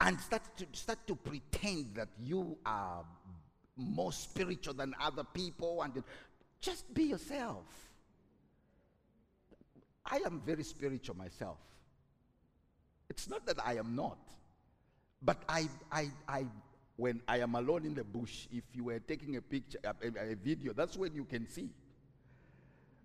and 0.00 0.18
start 0.18 0.42
to, 0.56 0.66
start 0.72 0.98
to 1.06 1.14
pretend 1.14 1.94
that 1.94 2.08
you 2.20 2.58
are 2.66 3.04
more 3.76 4.12
spiritual 4.12 4.74
than 4.74 4.92
other 5.00 5.22
people 5.22 5.82
and 5.82 6.02
just 6.60 6.92
be 6.92 7.04
yourself. 7.04 7.64
I 10.04 10.16
am 10.26 10.42
very 10.44 10.64
spiritual 10.64 11.16
myself. 11.16 11.58
It's 13.08 13.28
not 13.28 13.46
that 13.46 13.64
I 13.64 13.76
am 13.76 13.94
not, 13.94 14.18
but 15.22 15.44
I, 15.48 15.68
I, 15.92 16.10
I, 16.26 16.46
when 17.00 17.22
I 17.26 17.38
am 17.38 17.54
alone 17.54 17.86
in 17.86 17.94
the 17.94 18.04
bush, 18.04 18.46
if 18.52 18.62
you 18.74 18.84
were 18.84 18.98
taking 18.98 19.36
a 19.36 19.40
picture, 19.40 19.78
a, 19.82 20.32
a, 20.32 20.34
video, 20.34 20.74
that's 20.74 20.98
when 20.98 21.14
you 21.14 21.24
can 21.24 21.48
see. 21.48 21.70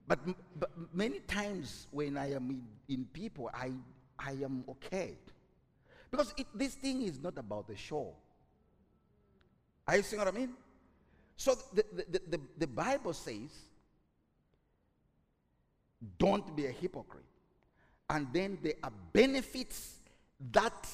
But, 0.05 0.19
but 0.59 0.69
many 0.93 1.19
times 1.21 1.87
when 1.91 2.17
I 2.17 2.33
am 2.33 2.49
in, 2.49 2.63
in 2.93 3.05
people, 3.05 3.49
I, 3.53 3.71
I 4.19 4.31
am 4.31 4.65
okay. 4.69 5.13
Because 6.11 6.33
it, 6.37 6.45
this 6.53 6.75
thing 6.75 7.03
is 7.03 7.21
not 7.21 7.37
about 7.37 7.67
the 7.67 7.75
show. 7.77 8.13
Are 9.87 9.95
you 9.95 10.03
seeing 10.03 10.19
what 10.19 10.27
I 10.27 10.37
mean? 10.37 10.53
So 11.37 11.55
the, 11.73 11.85
the, 11.93 12.21
the, 12.29 12.39
the 12.57 12.67
Bible 12.67 13.13
says, 13.13 13.49
don't 16.19 16.53
be 16.53 16.65
a 16.65 16.71
hypocrite. 16.71 17.23
And 18.09 18.27
then 18.33 18.57
there 18.61 18.73
are 18.83 18.91
benefits 19.13 19.95
that 20.51 20.87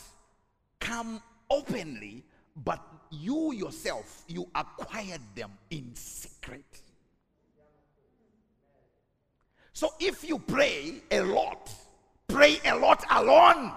come 0.79 1.21
openly, 1.49 2.23
but 2.63 2.81
you 3.09 3.53
yourself, 3.53 4.23
you 4.27 4.47
acquired 4.55 5.21
them 5.35 5.51
in 5.69 5.93
secret. 5.95 6.81
So 9.73 9.89
if 9.99 10.27
you 10.27 10.39
pray 10.39 11.01
a 11.11 11.21
lot, 11.21 11.71
pray 12.27 12.59
a 12.65 12.75
lot 12.75 13.03
alone. 13.09 13.73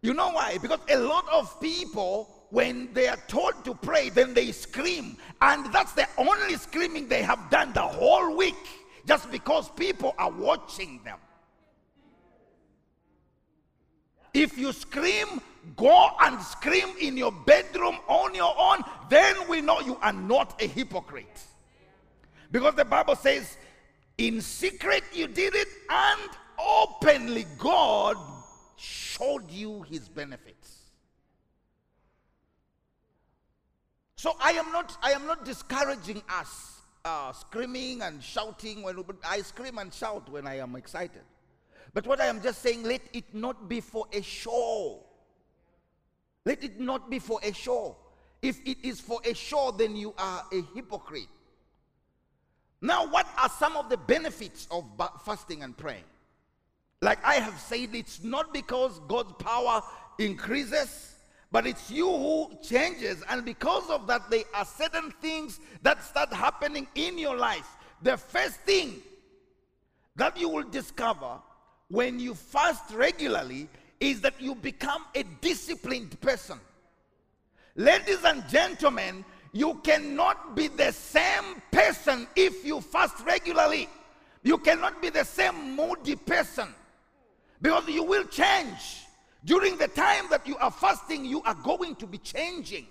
You 0.00 0.14
know 0.14 0.30
why? 0.30 0.58
Because 0.58 0.80
a 0.88 0.96
lot 0.96 1.26
of 1.32 1.60
people, 1.60 2.28
when 2.50 2.92
they 2.92 3.06
are 3.06 3.18
told 3.28 3.64
to 3.64 3.74
pray, 3.74 4.08
then 4.08 4.34
they 4.34 4.50
scream. 4.50 5.16
And 5.40 5.72
that's 5.72 5.92
the 5.92 6.08
only 6.18 6.56
screaming 6.56 7.06
they 7.06 7.22
have 7.22 7.50
done 7.50 7.72
the 7.72 7.82
whole 7.82 8.36
week, 8.36 8.56
just 9.06 9.30
because 9.30 9.68
people 9.70 10.14
are 10.18 10.30
watching 10.30 11.00
them. 11.04 11.18
If 14.34 14.56
you 14.56 14.72
scream, 14.72 15.40
go 15.76 16.10
and 16.20 16.40
scream 16.40 16.88
in 17.00 17.16
your 17.16 17.32
bedroom 17.32 17.98
on 18.08 18.34
your 18.34 18.54
own, 18.58 18.82
then 19.10 19.36
we 19.48 19.60
know 19.60 19.80
you 19.80 19.96
are 20.00 20.12
not 20.12 20.60
a 20.62 20.66
hypocrite. 20.66 21.42
Because 22.50 22.74
the 22.74 22.84
Bible 22.84 23.16
says, 23.16 23.56
in 24.18 24.40
secret 24.40 25.04
you 25.12 25.26
did 25.26 25.54
it, 25.54 25.68
and 25.90 26.30
openly 26.58 27.46
God 27.58 28.16
showed 28.76 29.50
you 29.50 29.82
his 29.82 30.08
benefits. 30.08 30.78
So 34.16 34.36
I 34.40 34.52
am 34.52 34.70
not, 34.72 34.96
I 35.02 35.12
am 35.12 35.26
not 35.26 35.44
discouraging 35.44 36.22
us 36.28 36.72
uh, 37.04 37.32
screaming 37.32 38.02
and 38.02 38.22
shouting 38.22 38.82
when 38.82 39.02
I 39.24 39.42
scream 39.42 39.78
and 39.78 39.92
shout 39.92 40.28
when 40.30 40.46
I 40.46 40.58
am 40.58 40.76
excited. 40.76 41.22
But 41.94 42.06
what 42.06 42.20
I 42.20 42.26
am 42.26 42.42
just 42.42 42.62
saying, 42.62 42.84
let 42.84 43.02
it 43.12 43.34
not 43.34 43.68
be 43.68 43.80
for 43.80 44.06
a 44.12 44.22
show. 44.22 45.04
Let 46.44 46.64
it 46.64 46.80
not 46.80 47.10
be 47.10 47.18
for 47.18 47.38
a 47.42 47.52
show. 47.52 47.96
If 48.40 48.60
it 48.66 48.78
is 48.82 49.00
for 49.00 49.20
a 49.24 49.34
show, 49.34 49.74
then 49.76 49.94
you 49.94 50.14
are 50.18 50.44
a 50.52 50.62
hypocrite. 50.74 51.28
Now, 52.80 53.06
what 53.06 53.26
are 53.40 53.48
some 53.48 53.76
of 53.76 53.88
the 53.88 53.96
benefits 53.96 54.66
of 54.70 54.84
fasting 55.24 55.62
and 55.62 55.76
praying? 55.76 56.04
Like 57.00 57.24
I 57.24 57.34
have 57.34 57.58
said, 57.60 57.90
it's 57.94 58.24
not 58.24 58.52
because 58.52 59.00
God's 59.06 59.32
power 59.34 59.82
increases, 60.18 61.14
but 61.52 61.66
it's 61.66 61.90
you 61.90 62.08
who 62.08 62.50
changes. 62.62 63.22
And 63.28 63.44
because 63.44 63.88
of 63.90 64.06
that, 64.08 64.30
there 64.30 64.44
are 64.54 64.64
certain 64.64 65.12
things 65.20 65.60
that 65.82 66.02
start 66.02 66.32
happening 66.32 66.88
in 66.94 67.18
your 67.18 67.36
life. 67.36 67.76
The 68.02 68.16
first 68.16 68.56
thing 68.60 69.02
that 70.16 70.36
you 70.36 70.48
will 70.48 70.68
discover 70.68 71.38
when 71.92 72.18
you 72.18 72.32
fast 72.34 72.90
regularly 72.94 73.68
is 74.00 74.22
that 74.22 74.40
you 74.40 74.54
become 74.54 75.04
a 75.14 75.22
disciplined 75.42 76.18
person. 76.22 76.58
Ladies 77.76 78.24
and 78.24 78.48
gentlemen, 78.48 79.22
you 79.52 79.74
cannot 79.84 80.56
be 80.56 80.68
the 80.68 80.90
same 80.90 81.60
person 81.70 82.26
if 82.34 82.64
you 82.64 82.80
fast 82.80 83.22
regularly. 83.26 83.90
You 84.42 84.56
cannot 84.56 85.02
be 85.02 85.10
the 85.10 85.24
same 85.24 85.76
moody 85.76 86.16
person 86.16 86.68
because 87.60 87.86
you 87.88 88.04
will 88.04 88.24
change. 88.24 89.04
During 89.44 89.76
the 89.76 89.88
time 89.88 90.24
that 90.30 90.46
you 90.46 90.56
are 90.56 90.70
fasting, 90.70 91.26
you 91.26 91.42
are 91.42 91.56
going 91.62 91.96
to 91.96 92.06
be 92.06 92.16
changing. 92.16 92.86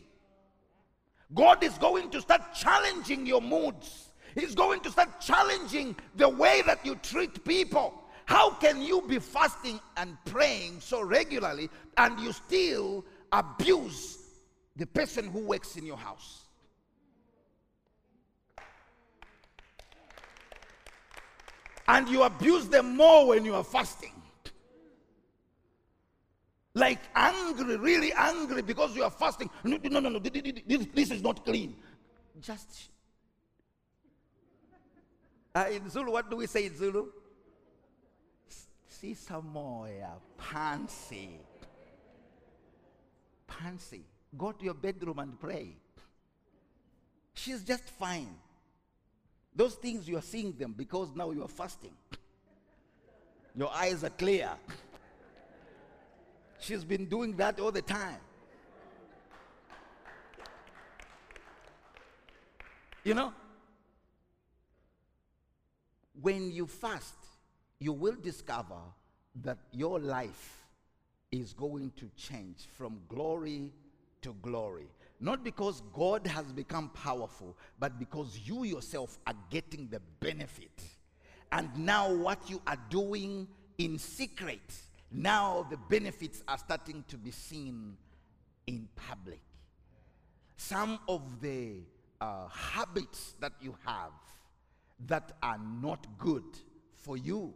God 1.34 1.64
is 1.64 1.76
going 1.80 2.12
to 2.12 2.22
start 2.22 2.54
challenging 2.54 3.26
your 3.26 3.42
moods. 3.42 4.12
He's 4.36 4.54
going 4.54 4.82
to 4.82 4.92
start 4.92 5.20
challenging 5.20 5.96
the 6.16 6.30
way 6.30 6.62
that 6.68 6.86
you 6.86 6.96
treat 7.02 7.44
people. 7.44 8.01
How 8.26 8.52
can 8.52 8.82
you 8.82 9.02
be 9.02 9.20
fasting 9.20 9.80
and 9.98 10.18
praying 10.26 10.80
so 10.80 11.02
regularly 11.02 11.70
and 11.98 12.20
you 12.20 12.32
still 12.32 13.06
abuse 13.32 14.18
the 14.76 14.86
person 14.86 15.28
who 15.28 15.40
works 15.40 15.76
in 15.76 15.86
your 15.86 15.98
house? 15.98 16.46
And 21.88 22.08
you 22.08 22.24
abuse 22.24 22.68
them 22.70 22.96
more 22.96 23.28
when 23.28 23.44
you 23.44 23.54
are 23.56 23.64
fasting. 23.64 24.14
Like 26.74 27.00
angry, 27.16 27.76
really 27.76 28.14
angry 28.14 28.62
because 28.62 28.96
you 28.96 29.04
are 29.04 29.10
fasting. 29.10 29.50
No, 29.64 29.78
no, 29.84 30.00
no, 30.00 30.08
no, 30.08 30.20
this, 30.20 30.88
this 30.94 31.12
is 31.12 31.22
not 31.22 31.44
clean. 31.44 31.76
Just. 32.40 32.90
Uh, 35.54 35.66
in 35.70 35.90
Zulu, 35.90 36.14
what 36.14 36.30
do 36.30 36.38
we 36.38 36.48
say 36.48 36.66
in 36.66 36.78
Zulu? 36.78 37.08
More, 39.44 39.88
yeah. 39.88 40.14
Pansy. 40.38 41.40
Pansy. 43.48 44.04
Go 44.38 44.52
to 44.52 44.64
your 44.64 44.74
bedroom 44.76 45.20
and 45.20 45.40
pray. 45.40 45.76
She's 47.34 47.64
just 47.64 47.84
fine. 47.84 48.36
Those 49.56 49.76
things 49.76 50.08
you 50.08 50.18
are 50.18 50.22
seeing 50.22 50.54
them 50.54 50.74
because 50.78 51.10
now 51.16 51.32
you 51.32 51.44
are 51.44 51.48
fasting. 51.48 51.94
Your 53.56 53.72
eyes 53.74 54.04
are 54.04 54.10
clear. 54.10 54.50
She's 56.60 56.84
been 56.84 57.06
doing 57.06 57.36
that 57.38 57.60
all 57.60 57.72
the 57.72 57.82
time. 57.82 58.20
You 63.04 63.16
know, 63.16 63.34
when 66.22 66.52
you 66.52 66.68
fast, 66.68 67.16
you 67.82 67.92
will 67.92 68.16
discover 68.16 68.80
that 69.44 69.58
your 69.74 70.00
life 70.00 70.66
is 71.32 71.54
going 71.54 71.92
to 71.98 72.10
change 72.16 72.68
from 72.78 73.00
glory 73.10 73.74
to 74.22 74.34
glory. 74.42 74.88
Not 75.20 75.44
because 75.44 75.82
God 75.94 76.26
has 76.28 76.46
become 76.54 76.90
powerful, 76.90 77.58
but 77.80 78.00
because 78.00 78.40
you 78.46 78.64
yourself 78.64 79.20
are 79.28 79.36
getting 79.50 79.88
the 79.90 80.00
benefit. 80.20 80.82
And 81.52 81.70
now, 81.78 82.14
what 82.14 82.50
you 82.50 82.62
are 82.66 82.78
doing 82.90 83.48
in 83.78 84.00
secret 84.00 84.62
now 85.12 85.68
the 85.70 85.78
benefits 85.78 86.42
are 86.48 86.58
starting 86.58 87.04
to 87.10 87.18
be 87.18 87.32
seen 87.32 87.98
in 88.66 88.88
public. 88.96 89.42
Some 90.56 91.00
of 91.08 91.42
the 91.42 91.82
uh, 92.22 92.48
habits 92.48 93.36
that 93.42 93.54
you 93.60 93.76
have 93.86 94.12
that 95.08 95.34
are 95.44 95.60
not 95.82 96.08
good 96.18 96.44
for 96.96 97.18
you, 97.18 97.54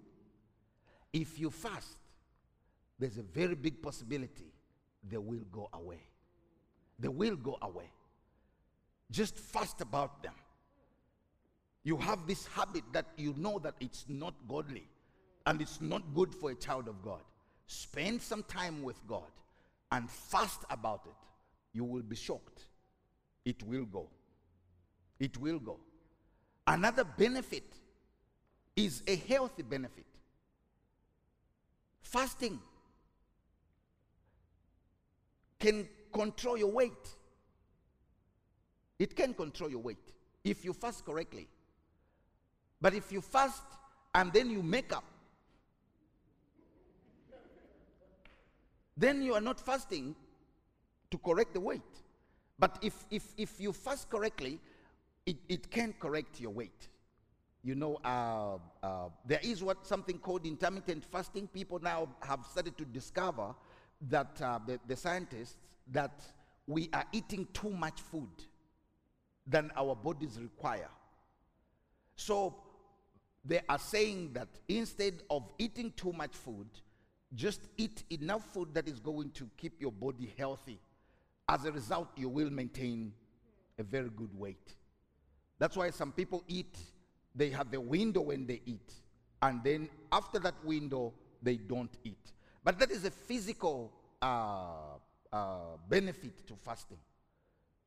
if 1.16 1.40
you 1.40 1.50
fast, 1.50 1.98
there's 3.00 3.18
a 3.18 3.24
very 3.24 3.56
big 3.56 3.82
possibility 3.82 4.52
they 5.10 5.18
will 5.18 5.46
go 5.50 5.70
away. 5.72 6.02
They 7.00 7.08
will 7.08 7.38
go 7.38 7.58
away. 7.62 7.90
Just 9.10 9.38
fast 9.38 9.80
about 9.80 10.22
them. 10.22 10.34
You 11.84 11.96
have 11.98 12.28
this 12.28 12.48
habit 12.48 12.84
that 12.92 13.06
you 13.16 13.34
know 13.38 13.60
that 13.60 13.76
it's 13.80 14.04
not 14.10 14.34
godly 14.50 14.90
and 15.46 15.62
it's 15.62 15.80
not 15.80 16.02
good 16.14 16.36
for 16.36 16.52
a 16.52 16.56
child 16.56 16.90
of 16.90 17.02
God. 17.02 17.22
Spend 17.68 18.22
some 18.22 18.44
time 18.44 18.84
with 18.84 19.00
God 19.08 19.32
and 19.94 20.10
fast 20.10 20.64
about 20.70 21.04
it. 21.06 21.16
You 21.72 21.86
will 21.86 22.02
be 22.02 22.18
shocked. 22.18 22.66
It 23.46 23.64
will 23.64 23.86
go. 23.86 24.10
It 25.20 25.38
will 25.38 25.60
go. 25.60 25.80
Another 26.68 27.06
benefit 27.06 27.78
is 28.76 29.02
a 29.08 29.16
healthy 29.16 29.64
benefit. 29.64 30.06
Fasting 32.16 32.62
can 35.60 35.86
control 36.14 36.58
your 36.58 36.72
weight. 36.72 37.10
It 38.98 39.18
can 39.18 39.34
control 39.34 39.70
your 39.70 39.82
weight 39.82 40.14
if 40.46 40.64
you 40.64 40.72
fast 40.72 41.06
correctly. 41.06 41.50
But 42.80 42.94
if 42.94 43.12
you 43.12 43.20
fast 43.20 43.64
and 44.14 44.32
then 44.32 44.50
you 44.50 44.64
make 44.64 44.96
up, 44.96 45.04
then 48.96 49.22
you 49.22 49.34
are 49.34 49.42
not 49.42 49.60
fasting 49.60 50.16
to 51.12 51.18
correct 51.18 51.54
the 51.54 51.60
weight. 51.60 51.82
But 52.58 52.80
if, 52.82 52.94
if, 53.12 53.26
if 53.38 53.60
you 53.60 53.74
fast 53.74 54.10
correctly, 54.10 54.62
it, 55.26 55.36
it 55.50 55.70
can 55.70 55.94
correct 56.00 56.40
your 56.40 56.52
weight. 56.52 56.88
You 57.66 57.74
know, 57.74 57.98
uh, 58.06 58.58
uh, 58.86 59.10
there 59.26 59.40
is 59.42 59.64
what 59.64 59.88
something 59.88 60.20
called 60.20 60.46
intermittent 60.46 61.04
fasting. 61.04 61.48
People 61.48 61.80
now 61.80 62.08
have 62.22 62.46
started 62.52 62.78
to 62.78 62.86
discover 62.86 63.56
that 64.08 64.40
uh, 64.40 64.60
the, 64.68 64.80
the 64.88 64.96
scientists 64.96 65.58
that 65.92 66.22
we 66.68 66.92
are 66.94 67.06
eating 67.12 67.48
too 67.54 67.72
much 67.72 68.02
food 68.02 68.30
than 69.48 69.72
our 69.76 69.96
bodies 69.96 70.38
require. 70.40 70.90
So 72.16 72.56
they 73.44 73.62
are 73.68 73.80
saying 73.80 74.34
that 74.34 74.50
instead 74.68 75.24
of 75.32 75.52
eating 75.58 75.92
too 75.98 76.14
much 76.14 76.36
food, 76.36 76.68
just 77.34 77.62
eat 77.78 78.04
enough 78.12 78.46
food 78.54 78.76
that 78.76 78.88
is 78.88 79.00
going 79.00 79.32
to 79.32 79.50
keep 79.58 79.82
your 79.82 79.92
body 79.92 80.32
healthy. 80.38 80.80
As 81.50 81.66
a 81.66 81.72
result, 81.72 82.10
you 82.16 82.30
will 82.30 82.52
maintain 82.52 83.12
a 83.80 83.84
very 83.84 84.10
good 84.10 84.38
weight. 84.38 84.76
That's 85.58 85.76
why 85.76 85.90
some 85.90 86.12
people 86.12 86.44
eat, 86.48 86.78
they 87.36 87.50
have 87.50 87.74
a 87.74 87.80
window 87.80 88.22
when 88.22 88.46
they 88.46 88.62
eat. 88.66 88.94
And 89.42 89.64
then 89.64 89.90
after 90.12 90.40
that 90.40 90.56
window, 90.64 91.14
they 91.42 91.58
don't 91.58 91.96
eat. 92.04 92.32
But 92.64 92.80
that 92.80 92.92
is 92.92 93.06
a 93.06 93.12
physical 93.12 93.92
uh, 94.22 94.98
uh, 95.32 95.58
benefit 95.90 96.48
to 96.48 96.56
fasting. 96.56 96.98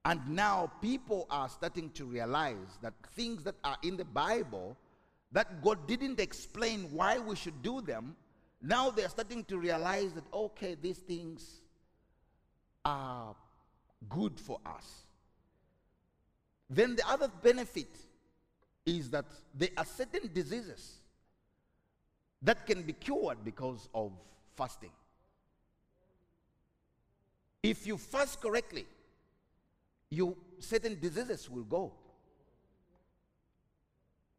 And 0.05 0.21
now 0.29 0.71
people 0.81 1.27
are 1.31 1.49
starting 1.49 1.91
to 1.91 2.05
realize 2.05 2.79
that 2.83 2.95
things 3.15 3.43
that 3.45 3.57
are 3.65 3.77
in 3.83 3.97
the 3.97 4.05
Bible 4.05 4.77
that 5.33 5.63
God 5.63 5.87
didn't 5.87 6.21
explain 6.21 6.89
why 6.93 7.19
we 7.19 7.37
should 7.37 7.61
do 7.63 7.81
them 7.81 8.17
now 8.61 8.91
they're 8.91 9.09
starting 9.09 9.45
to 9.45 9.59
realize 9.59 10.13
that, 10.15 10.25
okay, 10.33 10.77
these 10.81 10.99
things 10.99 11.61
are 12.85 13.35
good 14.09 14.39
for 14.39 14.59
us. 14.67 15.05
Then 16.69 16.97
the 16.97 17.09
other 17.09 17.29
benefit 17.43 17.89
is 18.89 19.11
that 19.11 19.27
there 19.55 19.69
are 19.77 19.85
certain 19.85 20.31
diseases 20.33 21.01
that 22.43 22.67
can 22.67 22.83
be 22.83 22.93
cured 22.93 23.45
because 23.45 23.89
of 23.95 24.13
fasting. 24.57 24.93
If 27.63 27.87
you 27.87 27.99
fast 27.99 28.41
correctly, 28.41 28.87
you 30.11 30.37
certain 30.61 30.99
diseases 31.01 31.51
will 31.51 31.65
go. 31.65 31.93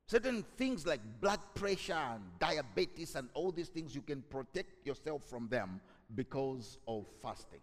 Certain 0.07 0.43
things 0.57 0.87
like 0.87 1.01
blood 1.21 1.39
pressure 1.53 1.93
and 1.93 2.23
diabetes 2.39 3.15
and 3.15 3.29
all 3.35 3.51
these 3.51 3.67
things, 3.67 3.93
you 3.93 4.01
can 4.01 4.23
protect 4.23 4.87
yourself 4.87 5.23
from 5.29 5.47
them 5.49 5.79
because 6.15 6.79
of 6.87 7.05
fasting. 7.21 7.59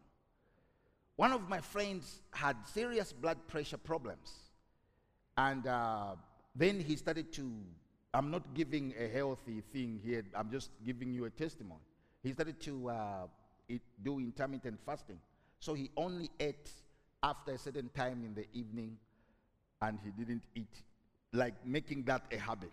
One 1.17 1.33
of 1.33 1.49
my 1.49 1.61
friends 1.61 2.21
had 2.31 2.57
serious 2.73 3.13
blood 3.13 3.39
pressure 3.49 3.79
problems. 3.79 4.33
And 5.37 5.67
uh, 5.67 6.15
then 6.57 6.81
he 6.81 6.97
started 6.97 7.33
to, 7.35 7.51
I'm 8.15 8.31
not 8.31 8.55
giving 8.55 8.95
a 8.99 9.09
healthy 9.09 9.63
thing 9.73 10.01
here, 10.03 10.25
I'm 10.35 10.51
just 10.51 10.71
giving 10.85 11.13
you 11.13 11.27
a 11.27 11.31
testimony. 11.31 11.81
He 12.23 12.33
started 12.33 12.61
to 12.63 12.91
uh, 12.91 13.27
do 14.03 14.19
intermittent 14.19 14.81
fasting. 14.85 15.19
So 15.61 15.75
he 15.75 15.91
only 15.97 16.31
ate 16.41 16.71
after 17.23 17.53
a 17.53 17.59
certain 17.59 17.91
time 17.95 18.25
in 18.25 18.35
the 18.35 18.47
evening 18.53 18.97
and 19.83 19.99
he 20.03 20.11
didn't 20.11 20.43
eat 20.55 20.83
like 21.33 21.55
making 21.65 22.05
that 22.05 22.23
a 22.33 22.39
habit. 22.39 22.73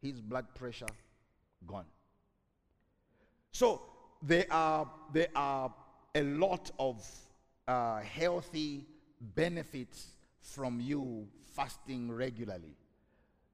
His 0.00 0.20
blood 0.20 0.46
pressure 0.54 0.86
gone. 1.66 1.84
So 3.52 3.82
there 4.22 4.46
are, 4.50 4.90
there 5.12 5.28
are 5.34 5.72
a 6.14 6.22
lot 6.22 6.70
of 6.78 7.06
uh, 7.68 8.00
healthy 8.00 8.86
benefits 9.20 10.12
from 10.40 10.80
you 10.80 11.28
fasting 11.54 12.10
regularly, 12.10 12.74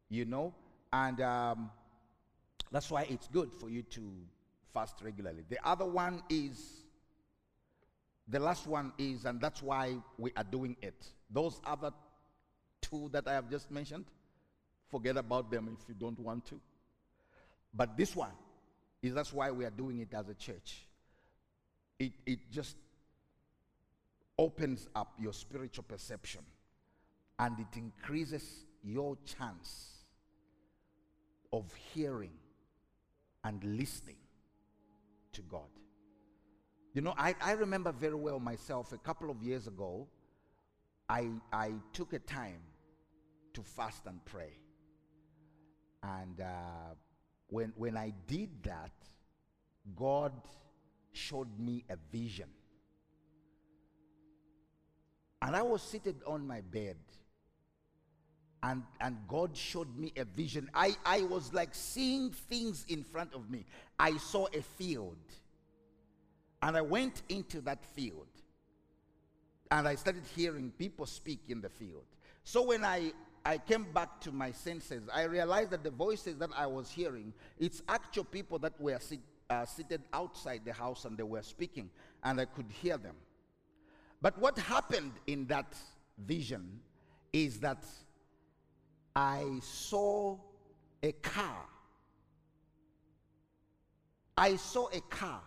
you 0.09 0.24
know, 0.24 0.54
and 0.92 1.20
um, 1.20 1.70
that's 2.70 2.90
why 2.90 3.07
it's 3.09 3.28
good 3.28 3.52
for 3.52 3.68
you 3.68 3.82
to 3.82 4.00
fast 4.72 4.96
regularly. 5.02 5.42
The 5.48 5.59
other 5.66 5.84
one 5.84 6.22
is, 6.28 6.84
the 8.28 8.38
last 8.38 8.66
one 8.66 8.92
is, 8.98 9.24
and 9.24 9.40
that's 9.40 9.62
why 9.62 9.96
we 10.18 10.32
are 10.36 10.44
doing 10.44 10.76
it. 10.82 11.07
Those 11.30 11.61
other 11.64 11.90
two 12.80 13.09
that 13.12 13.26
I 13.26 13.32
have 13.34 13.50
just 13.50 13.70
mentioned, 13.70 14.07
forget 14.90 15.16
about 15.16 15.50
them 15.50 15.76
if 15.80 15.88
you 15.88 15.94
don't 15.94 16.18
want 16.20 16.46
to. 16.46 16.61
But 17.74 17.96
this 17.96 18.14
one 18.14 18.30
is 19.02 19.14
that's 19.14 19.32
why 19.32 19.50
we 19.50 19.64
are 19.64 19.70
doing 19.70 20.00
it 20.00 20.14
as 20.14 20.28
a 20.28 20.34
church. 20.34 20.86
It, 21.98 22.12
it 22.24 22.38
just 22.50 22.76
opens 24.38 24.88
up 24.94 25.14
your 25.18 25.32
spiritual 25.32 25.84
perception 25.84 26.42
and 27.38 27.59
it 27.59 27.76
increases 27.76 28.66
your 28.82 29.16
chance 29.24 29.95
of 31.53 31.72
hearing 31.92 32.32
and 33.44 33.62
listening 33.62 34.16
to 35.32 35.42
God. 35.42 35.68
You 36.94 37.03
know, 37.03 37.14
I, 37.16 37.34
I 37.42 37.53
remember 37.53 37.92
very 37.92 38.14
well 38.14 38.40
myself 38.40 38.92
a 38.92 38.99
couple 38.99 39.30
of 39.30 39.42
years 39.42 39.66
ago, 39.66 40.09
I, 41.09 41.28
I 41.53 41.72
took 41.92 42.12
a 42.12 42.18
time 42.18 42.61
to 43.53 43.62
fast 43.62 44.07
and 44.07 44.24
pray. 44.24 44.59
And 46.03 46.40
uh, 46.40 46.94
when, 47.49 47.72
when 47.76 47.97
I 47.97 48.12
did 48.26 48.51
that, 48.64 48.92
God 49.94 50.32
showed 51.12 51.59
me 51.59 51.84
a 51.88 51.97
vision. 52.11 52.49
And 55.42 55.55
I 55.55 55.62
was 55.62 55.82
seated 55.82 56.16
on 56.26 56.47
my 56.47 56.61
bed. 56.61 56.97
And, 58.62 58.82
and 59.00 59.16
God 59.28 59.57
showed 59.57 59.96
me 59.96 60.12
a 60.16 60.24
vision. 60.24 60.70
I, 60.74 60.96
I 61.04 61.22
was 61.22 61.52
like 61.52 61.74
seeing 61.74 62.30
things 62.30 62.84
in 62.88 63.04
front 63.04 63.34
of 63.34 63.50
me. 63.50 63.64
I 63.98 64.16
saw 64.16 64.46
a 64.52 64.62
field. 64.62 65.16
And 66.62 66.76
I 66.76 66.80
went 66.80 67.22
into 67.28 67.61
that 67.62 67.84
field. 67.84 68.26
And 69.70 69.86
I 69.86 69.94
started 69.94 70.22
hearing 70.34 70.72
people 70.78 71.07
speak 71.07 71.40
in 71.48 71.61
the 71.61 71.68
field. 71.68 72.04
So 72.44 72.62
when 72.62 72.84
I, 72.84 73.12
I 73.44 73.59
came 73.59 73.86
back 73.92 74.20
to 74.22 74.32
my 74.32 74.52
senses, 74.52 75.02
I 75.12 75.24
realized 75.24 75.70
that 75.70 75.84
the 75.84 75.90
voices 75.90 76.36
that 76.38 76.50
I 76.57 76.66
was 76.66 76.90
hearing, 76.90 77.32
it's 77.59 77.82
actual 77.88 78.24
people 78.24 78.59
that 78.61 78.80
were 78.80 78.98
sit, 79.00 79.20
uh, 79.50 79.64
seated 79.64 80.02
outside 80.12 80.62
the 80.64 80.72
house 80.72 81.04
and 81.04 81.16
they 81.16 81.22
were 81.22 81.42
speaking, 81.42 81.90
and 82.24 82.40
I 82.40 82.46
could 82.46 82.70
hear 82.70 82.96
them. 82.96 83.14
But 84.22 84.38
what 84.38 84.59
happened 84.59 85.12
in 85.26 85.46
that 85.46 85.76
vision 86.18 86.80
is 87.32 87.61
that 87.61 87.84
I 89.17 89.59
saw 89.62 90.39
a 91.03 91.11
car. 91.12 91.64
I 94.37 94.55
saw 94.57 94.89
a 94.93 95.01
car, 95.01 95.43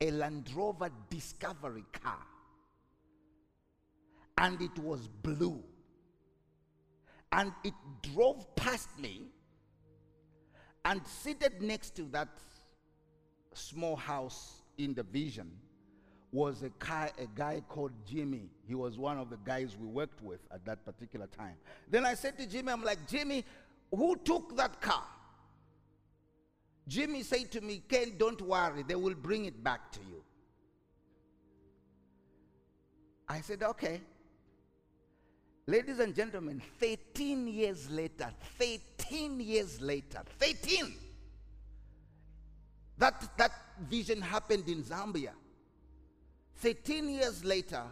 a 0.00 0.10
Land 0.12 0.52
Rover 0.54 0.90
Discovery 1.10 1.84
car 1.92 2.24
and 4.38 4.60
it 4.62 4.78
was 4.78 5.08
blue. 5.08 5.62
And 7.32 7.52
it 7.62 7.74
drove 8.14 8.54
past 8.56 8.98
me, 8.98 9.26
and 10.84 11.06
seated 11.06 11.60
next 11.60 11.94
to 11.96 12.04
that 12.12 12.28
small 13.52 13.96
house 13.96 14.62
in 14.78 14.94
the 14.94 15.02
vision 15.02 15.50
was 16.30 16.62
a 16.62 16.70
guy, 16.78 17.10
a 17.18 17.26
guy 17.34 17.62
called 17.68 17.92
Jimmy. 18.06 18.50
He 18.66 18.74
was 18.74 18.98
one 18.98 19.18
of 19.18 19.30
the 19.30 19.38
guys 19.44 19.76
we 19.78 19.86
worked 19.86 20.22
with 20.22 20.40
at 20.52 20.64
that 20.66 20.84
particular 20.84 21.26
time. 21.26 21.54
Then 21.90 22.04
I 22.04 22.14
said 22.14 22.38
to 22.38 22.46
Jimmy, 22.46 22.72
I'm 22.72 22.84
like, 22.84 23.06
Jimmy, 23.08 23.44
who 23.90 24.16
took 24.16 24.56
that 24.56 24.80
car? 24.80 25.04
Jimmy 26.86 27.22
said 27.22 27.50
to 27.52 27.60
me, 27.60 27.82
Ken, 27.88 28.14
don't 28.18 28.40
worry, 28.42 28.82
they 28.86 28.94
will 28.94 29.14
bring 29.14 29.46
it 29.46 29.62
back 29.62 29.92
to 29.92 30.00
you. 30.00 30.22
I 33.28 33.40
said, 33.40 33.62
okay. 33.62 34.00
Ladies 35.66 35.98
and 35.98 36.14
gentlemen, 36.14 36.62
13 36.80 37.46
years 37.46 37.90
later, 37.90 38.30
13 38.58 39.38
years 39.38 39.80
later, 39.82 40.22
13. 40.38 40.94
That, 42.96 43.36
that 43.36 43.52
vision 43.88 44.22
happened 44.22 44.66
in 44.66 44.82
Zambia. 44.82 45.32
13 46.58 47.08
years 47.08 47.44
later, 47.44 47.82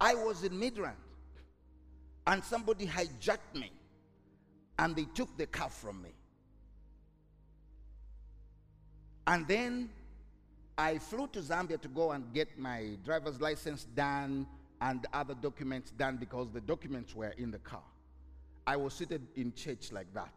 I 0.00 0.14
was 0.14 0.42
in 0.42 0.52
Midrand 0.52 0.94
and 2.26 2.42
somebody 2.42 2.86
hijacked 2.86 3.54
me 3.54 3.70
and 4.78 4.96
they 4.96 5.06
took 5.14 5.36
the 5.36 5.46
car 5.46 5.70
from 5.70 6.02
me. 6.02 6.10
And 9.26 9.46
then 9.46 9.90
I 10.76 10.98
flew 10.98 11.28
to 11.28 11.40
Zambia 11.40 11.80
to 11.80 11.88
go 11.88 12.10
and 12.10 12.32
get 12.34 12.58
my 12.58 12.96
driver's 13.04 13.40
license 13.40 13.84
done 13.94 14.46
and 14.80 15.06
other 15.12 15.34
documents 15.34 15.92
done 15.92 16.16
because 16.16 16.50
the 16.50 16.60
documents 16.60 17.14
were 17.14 17.34
in 17.38 17.52
the 17.52 17.58
car. 17.58 17.84
I 18.66 18.76
was 18.76 18.94
seated 18.94 19.22
in 19.36 19.52
church 19.54 19.92
like 19.92 20.12
that. 20.14 20.32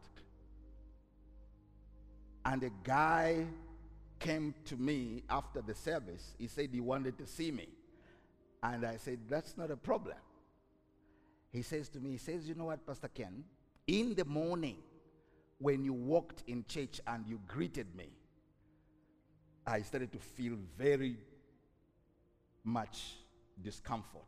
And 2.45 2.61
a 2.61 2.69
guy 2.83 3.45
came 4.19 4.53
to 4.65 4.75
me 4.77 5.23
after 5.29 5.61
the 5.61 5.75
service. 5.75 6.35
He 6.37 6.47
said 6.47 6.69
he 6.71 6.79
wanted 6.79 7.17
to 7.17 7.27
see 7.27 7.51
me. 7.51 7.67
And 8.63 8.85
I 8.85 8.97
said, 8.97 9.19
That's 9.29 9.57
not 9.57 9.71
a 9.71 9.77
problem. 9.77 10.17
He 11.51 11.61
says 11.61 11.89
to 11.89 11.99
me, 11.99 12.11
He 12.11 12.17
says, 12.17 12.47
You 12.47 12.55
know 12.55 12.65
what, 12.65 12.85
Pastor 12.85 13.07
Ken? 13.07 13.43
In 13.87 14.15
the 14.15 14.25
morning, 14.25 14.77
when 15.59 15.85
you 15.85 15.93
walked 15.93 16.43
in 16.47 16.65
church 16.67 16.99
and 17.07 17.25
you 17.27 17.39
greeted 17.47 17.95
me, 17.95 18.09
I 19.67 19.81
started 19.81 20.11
to 20.11 20.19
feel 20.19 20.57
very 20.77 21.17
much 22.63 23.17
discomfort. 23.61 24.23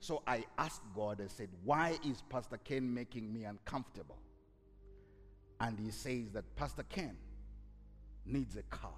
So 0.00 0.22
I 0.26 0.44
asked 0.58 0.82
God, 0.94 1.20
I 1.24 1.28
said, 1.28 1.48
Why 1.64 1.98
is 2.04 2.22
Pastor 2.28 2.58
Ken 2.58 2.92
making 2.92 3.32
me 3.32 3.44
uncomfortable? 3.44 4.18
And 5.60 5.78
he 5.78 5.90
says 5.90 6.30
that 6.32 6.56
Pastor 6.56 6.82
Ken 6.82 7.16
needs 8.26 8.56
a 8.56 8.62
car. 8.64 8.90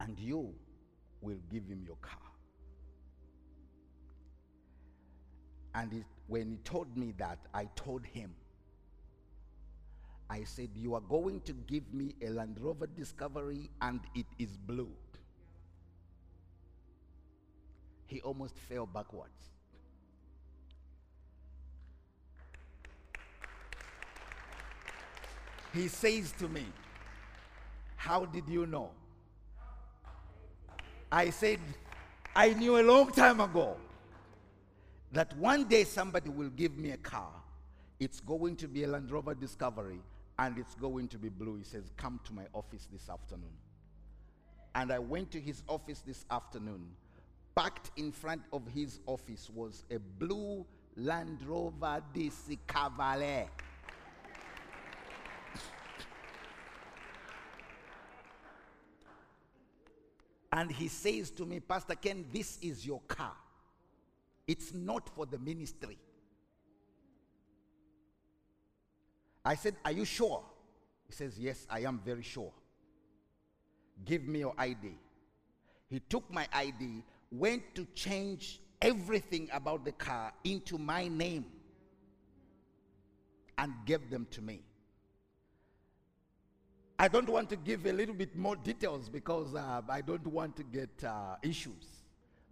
And 0.00 0.18
you 0.18 0.54
will 1.20 1.38
give 1.50 1.66
him 1.66 1.82
your 1.84 1.96
car. 1.96 2.18
And 5.74 5.92
he, 5.92 6.04
when 6.26 6.50
he 6.50 6.56
told 6.58 6.96
me 6.96 7.12
that, 7.18 7.38
I 7.52 7.68
told 7.76 8.04
him, 8.04 8.34
I 10.28 10.44
said, 10.44 10.70
You 10.74 10.94
are 10.94 11.00
going 11.00 11.40
to 11.42 11.52
give 11.52 11.92
me 11.92 12.14
a 12.22 12.30
Land 12.30 12.58
Rover 12.60 12.86
Discovery 12.86 13.70
and 13.80 14.00
it 14.14 14.26
is 14.38 14.56
blue 14.56 14.90
he 18.06 18.20
almost 18.20 18.56
fell 18.68 18.86
backwards. 18.86 19.55
He 25.72 25.88
says 25.88 26.32
to 26.38 26.48
me, 26.48 26.64
How 27.96 28.24
did 28.24 28.48
you 28.48 28.66
know? 28.66 28.90
I 31.10 31.30
said, 31.30 31.60
I 32.34 32.52
knew 32.54 32.78
a 32.78 32.82
long 32.82 33.10
time 33.12 33.40
ago 33.40 33.76
that 35.12 35.36
one 35.38 35.64
day 35.64 35.84
somebody 35.84 36.28
will 36.28 36.50
give 36.50 36.76
me 36.76 36.90
a 36.90 36.96
car. 36.96 37.30
It's 38.00 38.20
going 38.20 38.56
to 38.56 38.68
be 38.68 38.84
a 38.84 38.88
Land 38.88 39.10
Rover 39.10 39.34
Discovery 39.34 40.00
and 40.38 40.58
it's 40.58 40.74
going 40.74 41.08
to 41.08 41.18
be 41.18 41.28
blue. 41.28 41.56
He 41.56 41.64
says, 41.64 41.90
Come 41.96 42.20
to 42.24 42.32
my 42.32 42.44
office 42.52 42.88
this 42.92 43.08
afternoon. 43.08 43.56
And 44.74 44.92
I 44.92 44.98
went 44.98 45.30
to 45.30 45.40
his 45.40 45.62
office 45.68 46.02
this 46.06 46.26
afternoon 46.30 46.86
Parked 47.56 47.90
in 47.96 48.12
front 48.12 48.42
of 48.52 48.68
his 48.68 49.00
office 49.06 49.48
was 49.48 49.84
a 49.90 49.98
blue 50.18 50.66
Land 50.94 51.38
Rover 51.46 52.02
DC 52.14 52.58
and 60.56 60.72
he 60.72 60.88
says 60.88 61.30
to 61.32 61.44
me, 61.44 61.60
Pastor 61.60 61.94
Ken, 61.94 62.24
this 62.32 62.58
is 62.62 62.86
your 62.86 63.00
car. 63.06 63.34
It's 64.48 64.72
not 64.72 65.06
for 65.14 65.26
the 65.26 65.38
ministry. 65.38 65.98
I 69.44 69.54
said, 69.54 69.76
Are 69.84 69.92
you 69.92 70.06
sure? 70.06 70.42
He 71.06 71.12
says, 71.12 71.38
Yes, 71.38 71.66
I 71.68 71.80
am 71.80 72.00
very 72.02 72.22
sure. 72.22 72.52
Give 74.06 74.26
me 74.26 74.38
your 74.40 74.54
ID. 74.56 74.98
He 75.90 76.00
took 76.00 76.32
my 76.32 76.48
ID, 76.54 77.04
went 77.30 77.74
to 77.74 77.86
change 77.94 78.60
everything 78.80 79.50
about 79.52 79.84
the 79.84 79.92
car 79.92 80.32
into 80.42 80.78
my 80.78 81.06
name 81.06 81.44
and 83.58 83.74
gave 83.84 84.08
them 84.08 84.26
to 84.30 84.40
me. 84.40 84.62
I 86.98 87.08
don't 87.08 87.28
want 87.28 87.50
to 87.50 87.56
give 87.56 87.84
a 87.86 87.92
little 87.92 88.14
bit 88.14 88.36
more 88.36 88.56
details 88.56 89.08
because 89.08 89.54
uh, 89.54 89.82
I 89.88 90.00
don't 90.00 90.26
want 90.26 90.56
to 90.56 90.62
get 90.62 91.04
uh, 91.04 91.36
issues. 91.42 91.96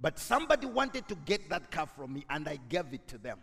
But 0.00 0.18
somebody 0.18 0.66
wanted 0.66 1.08
to 1.08 1.14
get 1.14 1.48
that 1.48 1.70
car 1.70 1.86
from 1.86 2.12
me 2.12 2.26
and 2.28 2.46
I 2.46 2.58
gave 2.68 2.92
it 2.92 3.08
to 3.08 3.18
them. 3.18 3.38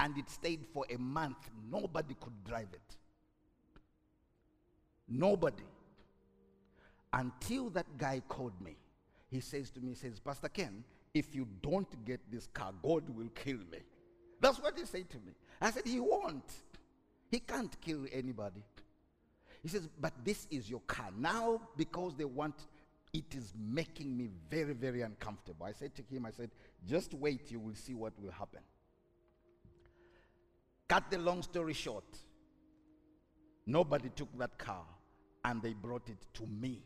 And 0.00 0.16
it 0.16 0.30
stayed 0.30 0.64
for 0.72 0.86
a 0.90 0.96
month. 0.96 1.36
Nobody 1.70 2.16
could 2.18 2.44
drive 2.44 2.68
it. 2.72 2.96
Nobody. 5.08 5.64
Until 7.12 7.68
that 7.70 7.98
guy 7.98 8.22
called 8.26 8.58
me. 8.62 8.76
He 9.30 9.40
says 9.40 9.70
to 9.70 9.80
me, 9.80 9.90
he 9.90 9.94
says, 9.94 10.20
Pastor 10.20 10.48
Ken, 10.48 10.84
if 11.12 11.34
you 11.34 11.46
don't 11.60 12.04
get 12.06 12.20
this 12.30 12.46
car, 12.46 12.72
God 12.82 13.08
will 13.10 13.28
kill 13.34 13.58
me. 13.70 13.80
That's 14.40 14.58
what 14.58 14.78
he 14.78 14.86
said 14.86 15.08
to 15.10 15.18
me. 15.18 15.32
I 15.60 15.70
said, 15.70 15.82
He 15.86 16.00
won't. 16.00 16.50
He 17.30 17.40
can't 17.40 17.74
kill 17.80 18.06
anybody. 18.12 18.62
He 19.62 19.68
says, 19.68 19.88
But 20.00 20.12
this 20.24 20.46
is 20.50 20.68
your 20.68 20.80
car. 20.80 21.10
Now, 21.16 21.60
because 21.76 22.14
they 22.16 22.24
want, 22.24 22.54
it 23.12 23.34
is 23.34 23.54
making 23.56 24.16
me 24.16 24.28
very, 24.50 24.74
very 24.74 25.02
uncomfortable. 25.02 25.66
I 25.66 25.72
said 25.72 25.94
to 25.96 26.02
him, 26.02 26.26
I 26.26 26.30
said, 26.30 26.50
Just 26.88 27.14
wait, 27.14 27.50
you 27.50 27.60
will 27.60 27.74
see 27.74 27.94
what 27.94 28.12
will 28.20 28.32
happen. 28.32 28.60
Cut 30.88 31.10
the 31.10 31.18
long 31.18 31.42
story 31.42 31.72
short, 31.72 32.04
nobody 33.66 34.10
took 34.10 34.28
that 34.38 34.58
car 34.58 34.84
and 35.44 35.62
they 35.62 35.72
brought 35.72 36.08
it 36.08 36.18
to 36.34 36.46
me. 36.46 36.82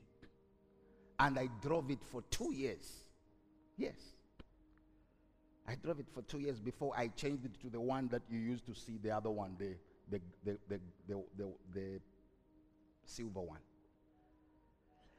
And 1.18 1.38
I 1.38 1.48
drove 1.62 1.90
it 1.90 2.04
for 2.04 2.22
two 2.30 2.52
years. 2.52 2.92
Yes. 3.78 3.96
I 5.66 5.74
drove 5.74 5.98
it 5.98 6.06
for 6.12 6.22
two 6.22 6.38
years 6.38 6.60
before 6.60 6.92
I 6.96 7.08
changed 7.08 7.46
it 7.46 7.60
to 7.62 7.70
the 7.70 7.80
one 7.80 8.08
that 8.08 8.22
you 8.30 8.38
used 8.38 8.66
to 8.66 8.74
see 8.74 8.98
the 9.02 9.10
other 9.10 9.30
one, 9.30 9.56
the, 9.58 9.74
the, 10.10 10.20
the, 10.44 10.58
the, 10.68 10.80
the, 11.08 11.22
the, 11.36 11.52
the 11.74 12.00
silver 13.06 13.40
one. 13.40 13.60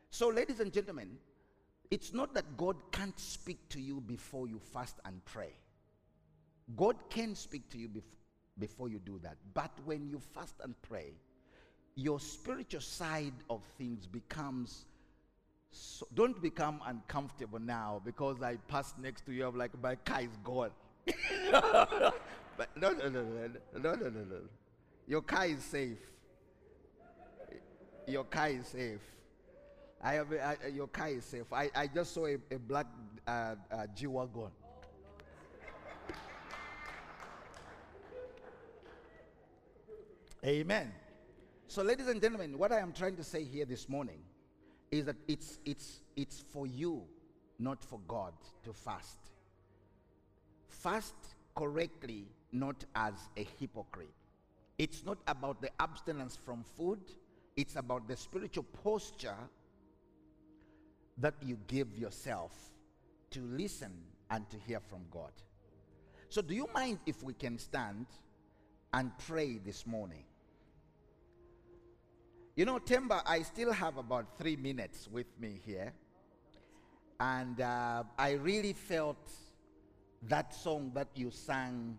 So, 0.10 0.30
ladies 0.30 0.60
and 0.60 0.72
gentlemen, 0.72 1.18
it's 1.90 2.14
not 2.14 2.34
that 2.34 2.58
God 2.58 2.76
can't 2.92 3.20
speak 3.20 3.70
to 3.70 3.80
you 3.80 4.02
before 4.02 4.48
you 4.48 4.60
fast 4.60 4.96
and 5.06 5.24
pray. 5.26 5.54
God 6.76 6.96
can 7.10 7.36
speak 7.36 7.70
to 7.70 7.78
you 7.78 7.88
bef- 7.88 8.04
before 8.60 8.90
you 8.90 9.00
do 9.00 9.20
that. 9.24 9.38
But 9.54 9.72
when 9.86 10.10
you 10.10 10.20
fast 10.20 10.56
and 10.64 10.80
pray, 10.82 11.14
your 11.96 12.20
spiritual 12.20 12.82
side 12.82 13.34
of 13.50 13.64
things 13.78 14.06
becomes 14.06 14.86
so, 15.72 16.08
don't 16.14 16.42
become 16.42 16.82
uncomfortable 16.86 17.60
now 17.60 18.02
because 18.04 18.42
I 18.42 18.56
passed 18.68 18.98
next 18.98 19.26
to 19.26 19.32
you. 19.32 19.46
I'm 19.48 19.58
like, 19.58 19.72
my 19.82 19.96
car 19.96 20.22
is 20.22 20.38
gone. 20.44 20.72
but 21.52 22.70
no, 22.76 22.92
no, 22.92 23.10
no, 23.10 23.24
no, 23.24 23.50
no, 23.76 23.94
no, 23.94 24.10
no, 24.10 24.10
no. 24.10 24.40
Your 25.08 25.22
car 25.22 25.46
is 25.46 25.64
safe. 25.64 25.98
Your 28.08 28.24
car 28.24 28.50
is 28.50 28.68
safe. 28.68 29.02
I 30.02 30.14
have 30.14 30.28
your 30.74 30.88
car 30.88 31.10
is 31.10 31.26
safe. 31.26 31.52
I, 31.52 31.70
I 31.76 31.88
just 31.88 32.14
saw 32.14 32.26
a, 32.26 32.36
a 32.52 32.58
black 32.58 32.88
uh, 33.28 33.56
uh, 33.72 33.88
G 33.96 34.08
wagon. 34.08 34.52
Amen. 40.46 40.94
So, 41.68 41.84
ladies 41.84 42.08
and 42.08 42.22
gentlemen, 42.22 42.58
what 42.58 42.72
I 42.72 42.80
am 42.80 42.94
trying 42.94 43.18
to 43.18 43.24
say 43.24 43.44
here 43.44 43.66
this 43.66 43.90
morning 43.90 44.20
is 44.92 45.06
that 45.06 45.18
it's, 45.28 45.60
it's, 45.66 46.00
it's 46.16 46.46
for 46.54 46.66
you, 46.66 47.04
not 47.60 47.84
for 47.84 48.00
God, 48.08 48.32
to 48.64 48.72
fast. 48.72 49.20
Fast 50.70 51.16
correctly, 51.56 52.28
not 52.54 52.86
as 52.96 53.16
a 53.36 53.46
hypocrite. 53.60 54.14
It's 54.78 55.04
not 55.04 55.18
about 55.28 55.62
the 55.62 55.70
abstinence 55.82 56.38
from 56.38 56.64
food, 56.78 57.02
it's 57.58 57.76
about 57.76 58.08
the 58.08 58.16
spiritual 58.16 58.64
posture 58.84 59.36
that 61.18 61.34
you 61.42 61.58
give 61.68 61.98
yourself 61.98 62.54
to 63.32 63.42
listen 63.42 63.92
and 64.30 64.48
to 64.52 64.58
hear 64.68 64.80
from 64.80 65.00
God. 65.12 65.32
So, 66.30 66.42
do 66.42 66.54
you 66.54 66.70
mind 66.74 67.00
if 67.08 67.24
we 67.24 67.34
can 67.34 67.58
stand 67.58 68.06
and 68.94 69.12
pray 69.26 69.58
this 69.58 69.88
morning? 69.88 70.24
You 72.56 72.66
know, 72.66 72.80
Temba, 72.80 73.22
I 73.26 73.42
still 73.42 73.72
have 73.72 73.98
about 73.98 74.38
three 74.38 74.56
minutes 74.56 75.08
with 75.12 75.28
me 75.40 75.60
here. 75.66 75.94
And 77.20 77.60
uh, 77.62 78.04
I 78.18 78.32
really 78.34 78.74
felt 78.74 79.30
that 80.24 80.54
song 80.54 80.92
that 80.94 81.08
you 81.16 81.32
sang, 81.32 81.98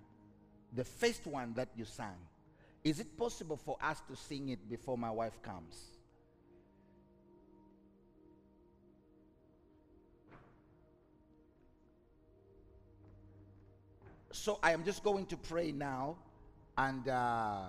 the 0.74 0.84
first 0.84 1.26
one 1.26 1.54
that 1.54 1.68
you 1.76 1.84
sang. 1.84 2.16
Is 2.84 3.00
it 3.00 3.16
possible 3.16 3.56
for 3.56 3.76
us 3.82 4.00
to 4.08 4.16
sing 4.16 4.50
it 4.50 4.68
before 4.68 4.96
my 4.96 5.10
wife 5.10 5.42
comes? 5.42 5.98
So 14.30 14.58
I 14.62 14.72
am 14.72 14.84
just 14.84 15.02
going 15.02 15.26
to 15.26 15.36
pray 15.36 15.72
now, 15.72 16.16
and 16.76 17.08
uh, 17.08 17.60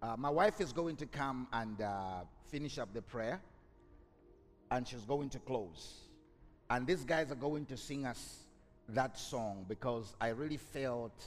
uh, 0.00 0.16
my 0.16 0.30
wife 0.30 0.60
is 0.60 0.72
going 0.72 0.96
to 0.96 1.06
come 1.06 1.48
and 1.52 1.80
uh, 1.80 2.20
finish 2.50 2.78
up 2.78 2.94
the 2.94 3.02
prayer, 3.02 3.40
and 4.70 4.86
she's 4.86 5.04
going 5.04 5.28
to 5.30 5.38
close. 5.40 6.02
And 6.70 6.86
these 6.86 7.04
guys 7.04 7.32
are 7.32 7.36
going 7.36 7.66
to 7.66 7.76
sing 7.76 8.06
us 8.06 8.44
that 8.90 9.18
song 9.18 9.66
because 9.68 10.14
I 10.20 10.28
really 10.28 10.56
felt 10.56 11.26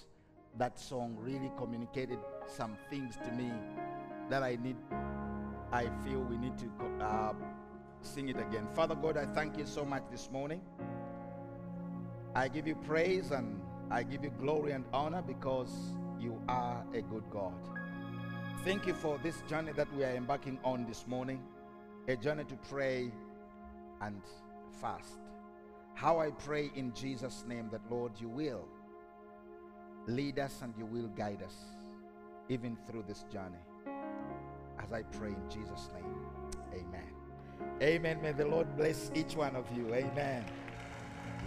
that 0.57 0.79
song 0.79 1.15
really 1.19 1.51
communicated 1.57 2.19
some 2.47 2.77
things 2.89 3.17
to 3.23 3.31
me 3.31 3.51
that 4.29 4.43
I 4.43 4.57
need, 4.61 4.77
I 5.71 5.89
feel 6.03 6.21
we 6.21 6.37
need 6.37 6.57
to 6.59 6.69
uh, 7.03 7.33
sing 8.01 8.29
it 8.29 8.37
again. 8.37 8.67
Father 8.73 8.95
God, 8.95 9.17
I 9.17 9.25
thank 9.25 9.57
you 9.57 9.65
so 9.65 9.83
much 9.83 10.03
this 10.11 10.29
morning. 10.31 10.61
I 12.33 12.47
give 12.47 12.67
you 12.67 12.75
praise 12.75 13.31
and 13.31 13.61
I 13.91 14.03
give 14.03 14.23
you 14.23 14.31
glory 14.39 14.71
and 14.71 14.85
honor 14.93 15.21
because 15.21 15.71
you 16.19 16.41
are 16.47 16.83
a 16.93 17.01
good 17.01 17.23
God. 17.29 17.53
Thank 18.63 18.87
you 18.87 18.93
for 18.93 19.19
this 19.21 19.41
journey 19.49 19.73
that 19.73 19.93
we 19.95 20.03
are 20.03 20.15
embarking 20.15 20.59
on 20.63 20.85
this 20.85 21.05
morning 21.07 21.41
a 22.07 22.15
journey 22.15 22.43
to 22.45 22.55
pray 22.69 23.11
and 24.01 24.21
fast. 24.79 25.19
How 25.95 26.19
I 26.19 26.29
pray 26.31 26.71
in 26.75 26.93
Jesus' 26.93 27.43
name 27.47 27.69
that, 27.71 27.81
Lord, 27.89 28.11
you 28.19 28.29
will 28.29 28.67
lead 30.07 30.39
us 30.39 30.61
and 30.61 30.73
you 30.77 30.85
will 30.85 31.07
guide 31.09 31.41
us 31.43 31.55
even 32.49 32.77
through 32.87 33.03
this 33.07 33.25
journey. 33.31 33.63
As 34.79 34.91
I 34.91 35.03
pray 35.03 35.29
in 35.29 35.49
Jesus' 35.49 35.89
name, 35.93 36.15
amen. 36.73 37.15
Amen. 37.81 38.21
May 38.21 38.33
the 38.33 38.45
Lord 38.45 38.75
bless 38.77 39.09
each 39.15 39.35
one 39.35 39.55
of 39.55 39.65
you. 39.75 39.93
Amen. 39.93 40.45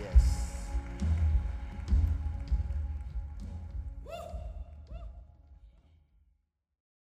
Yes. 0.01 0.48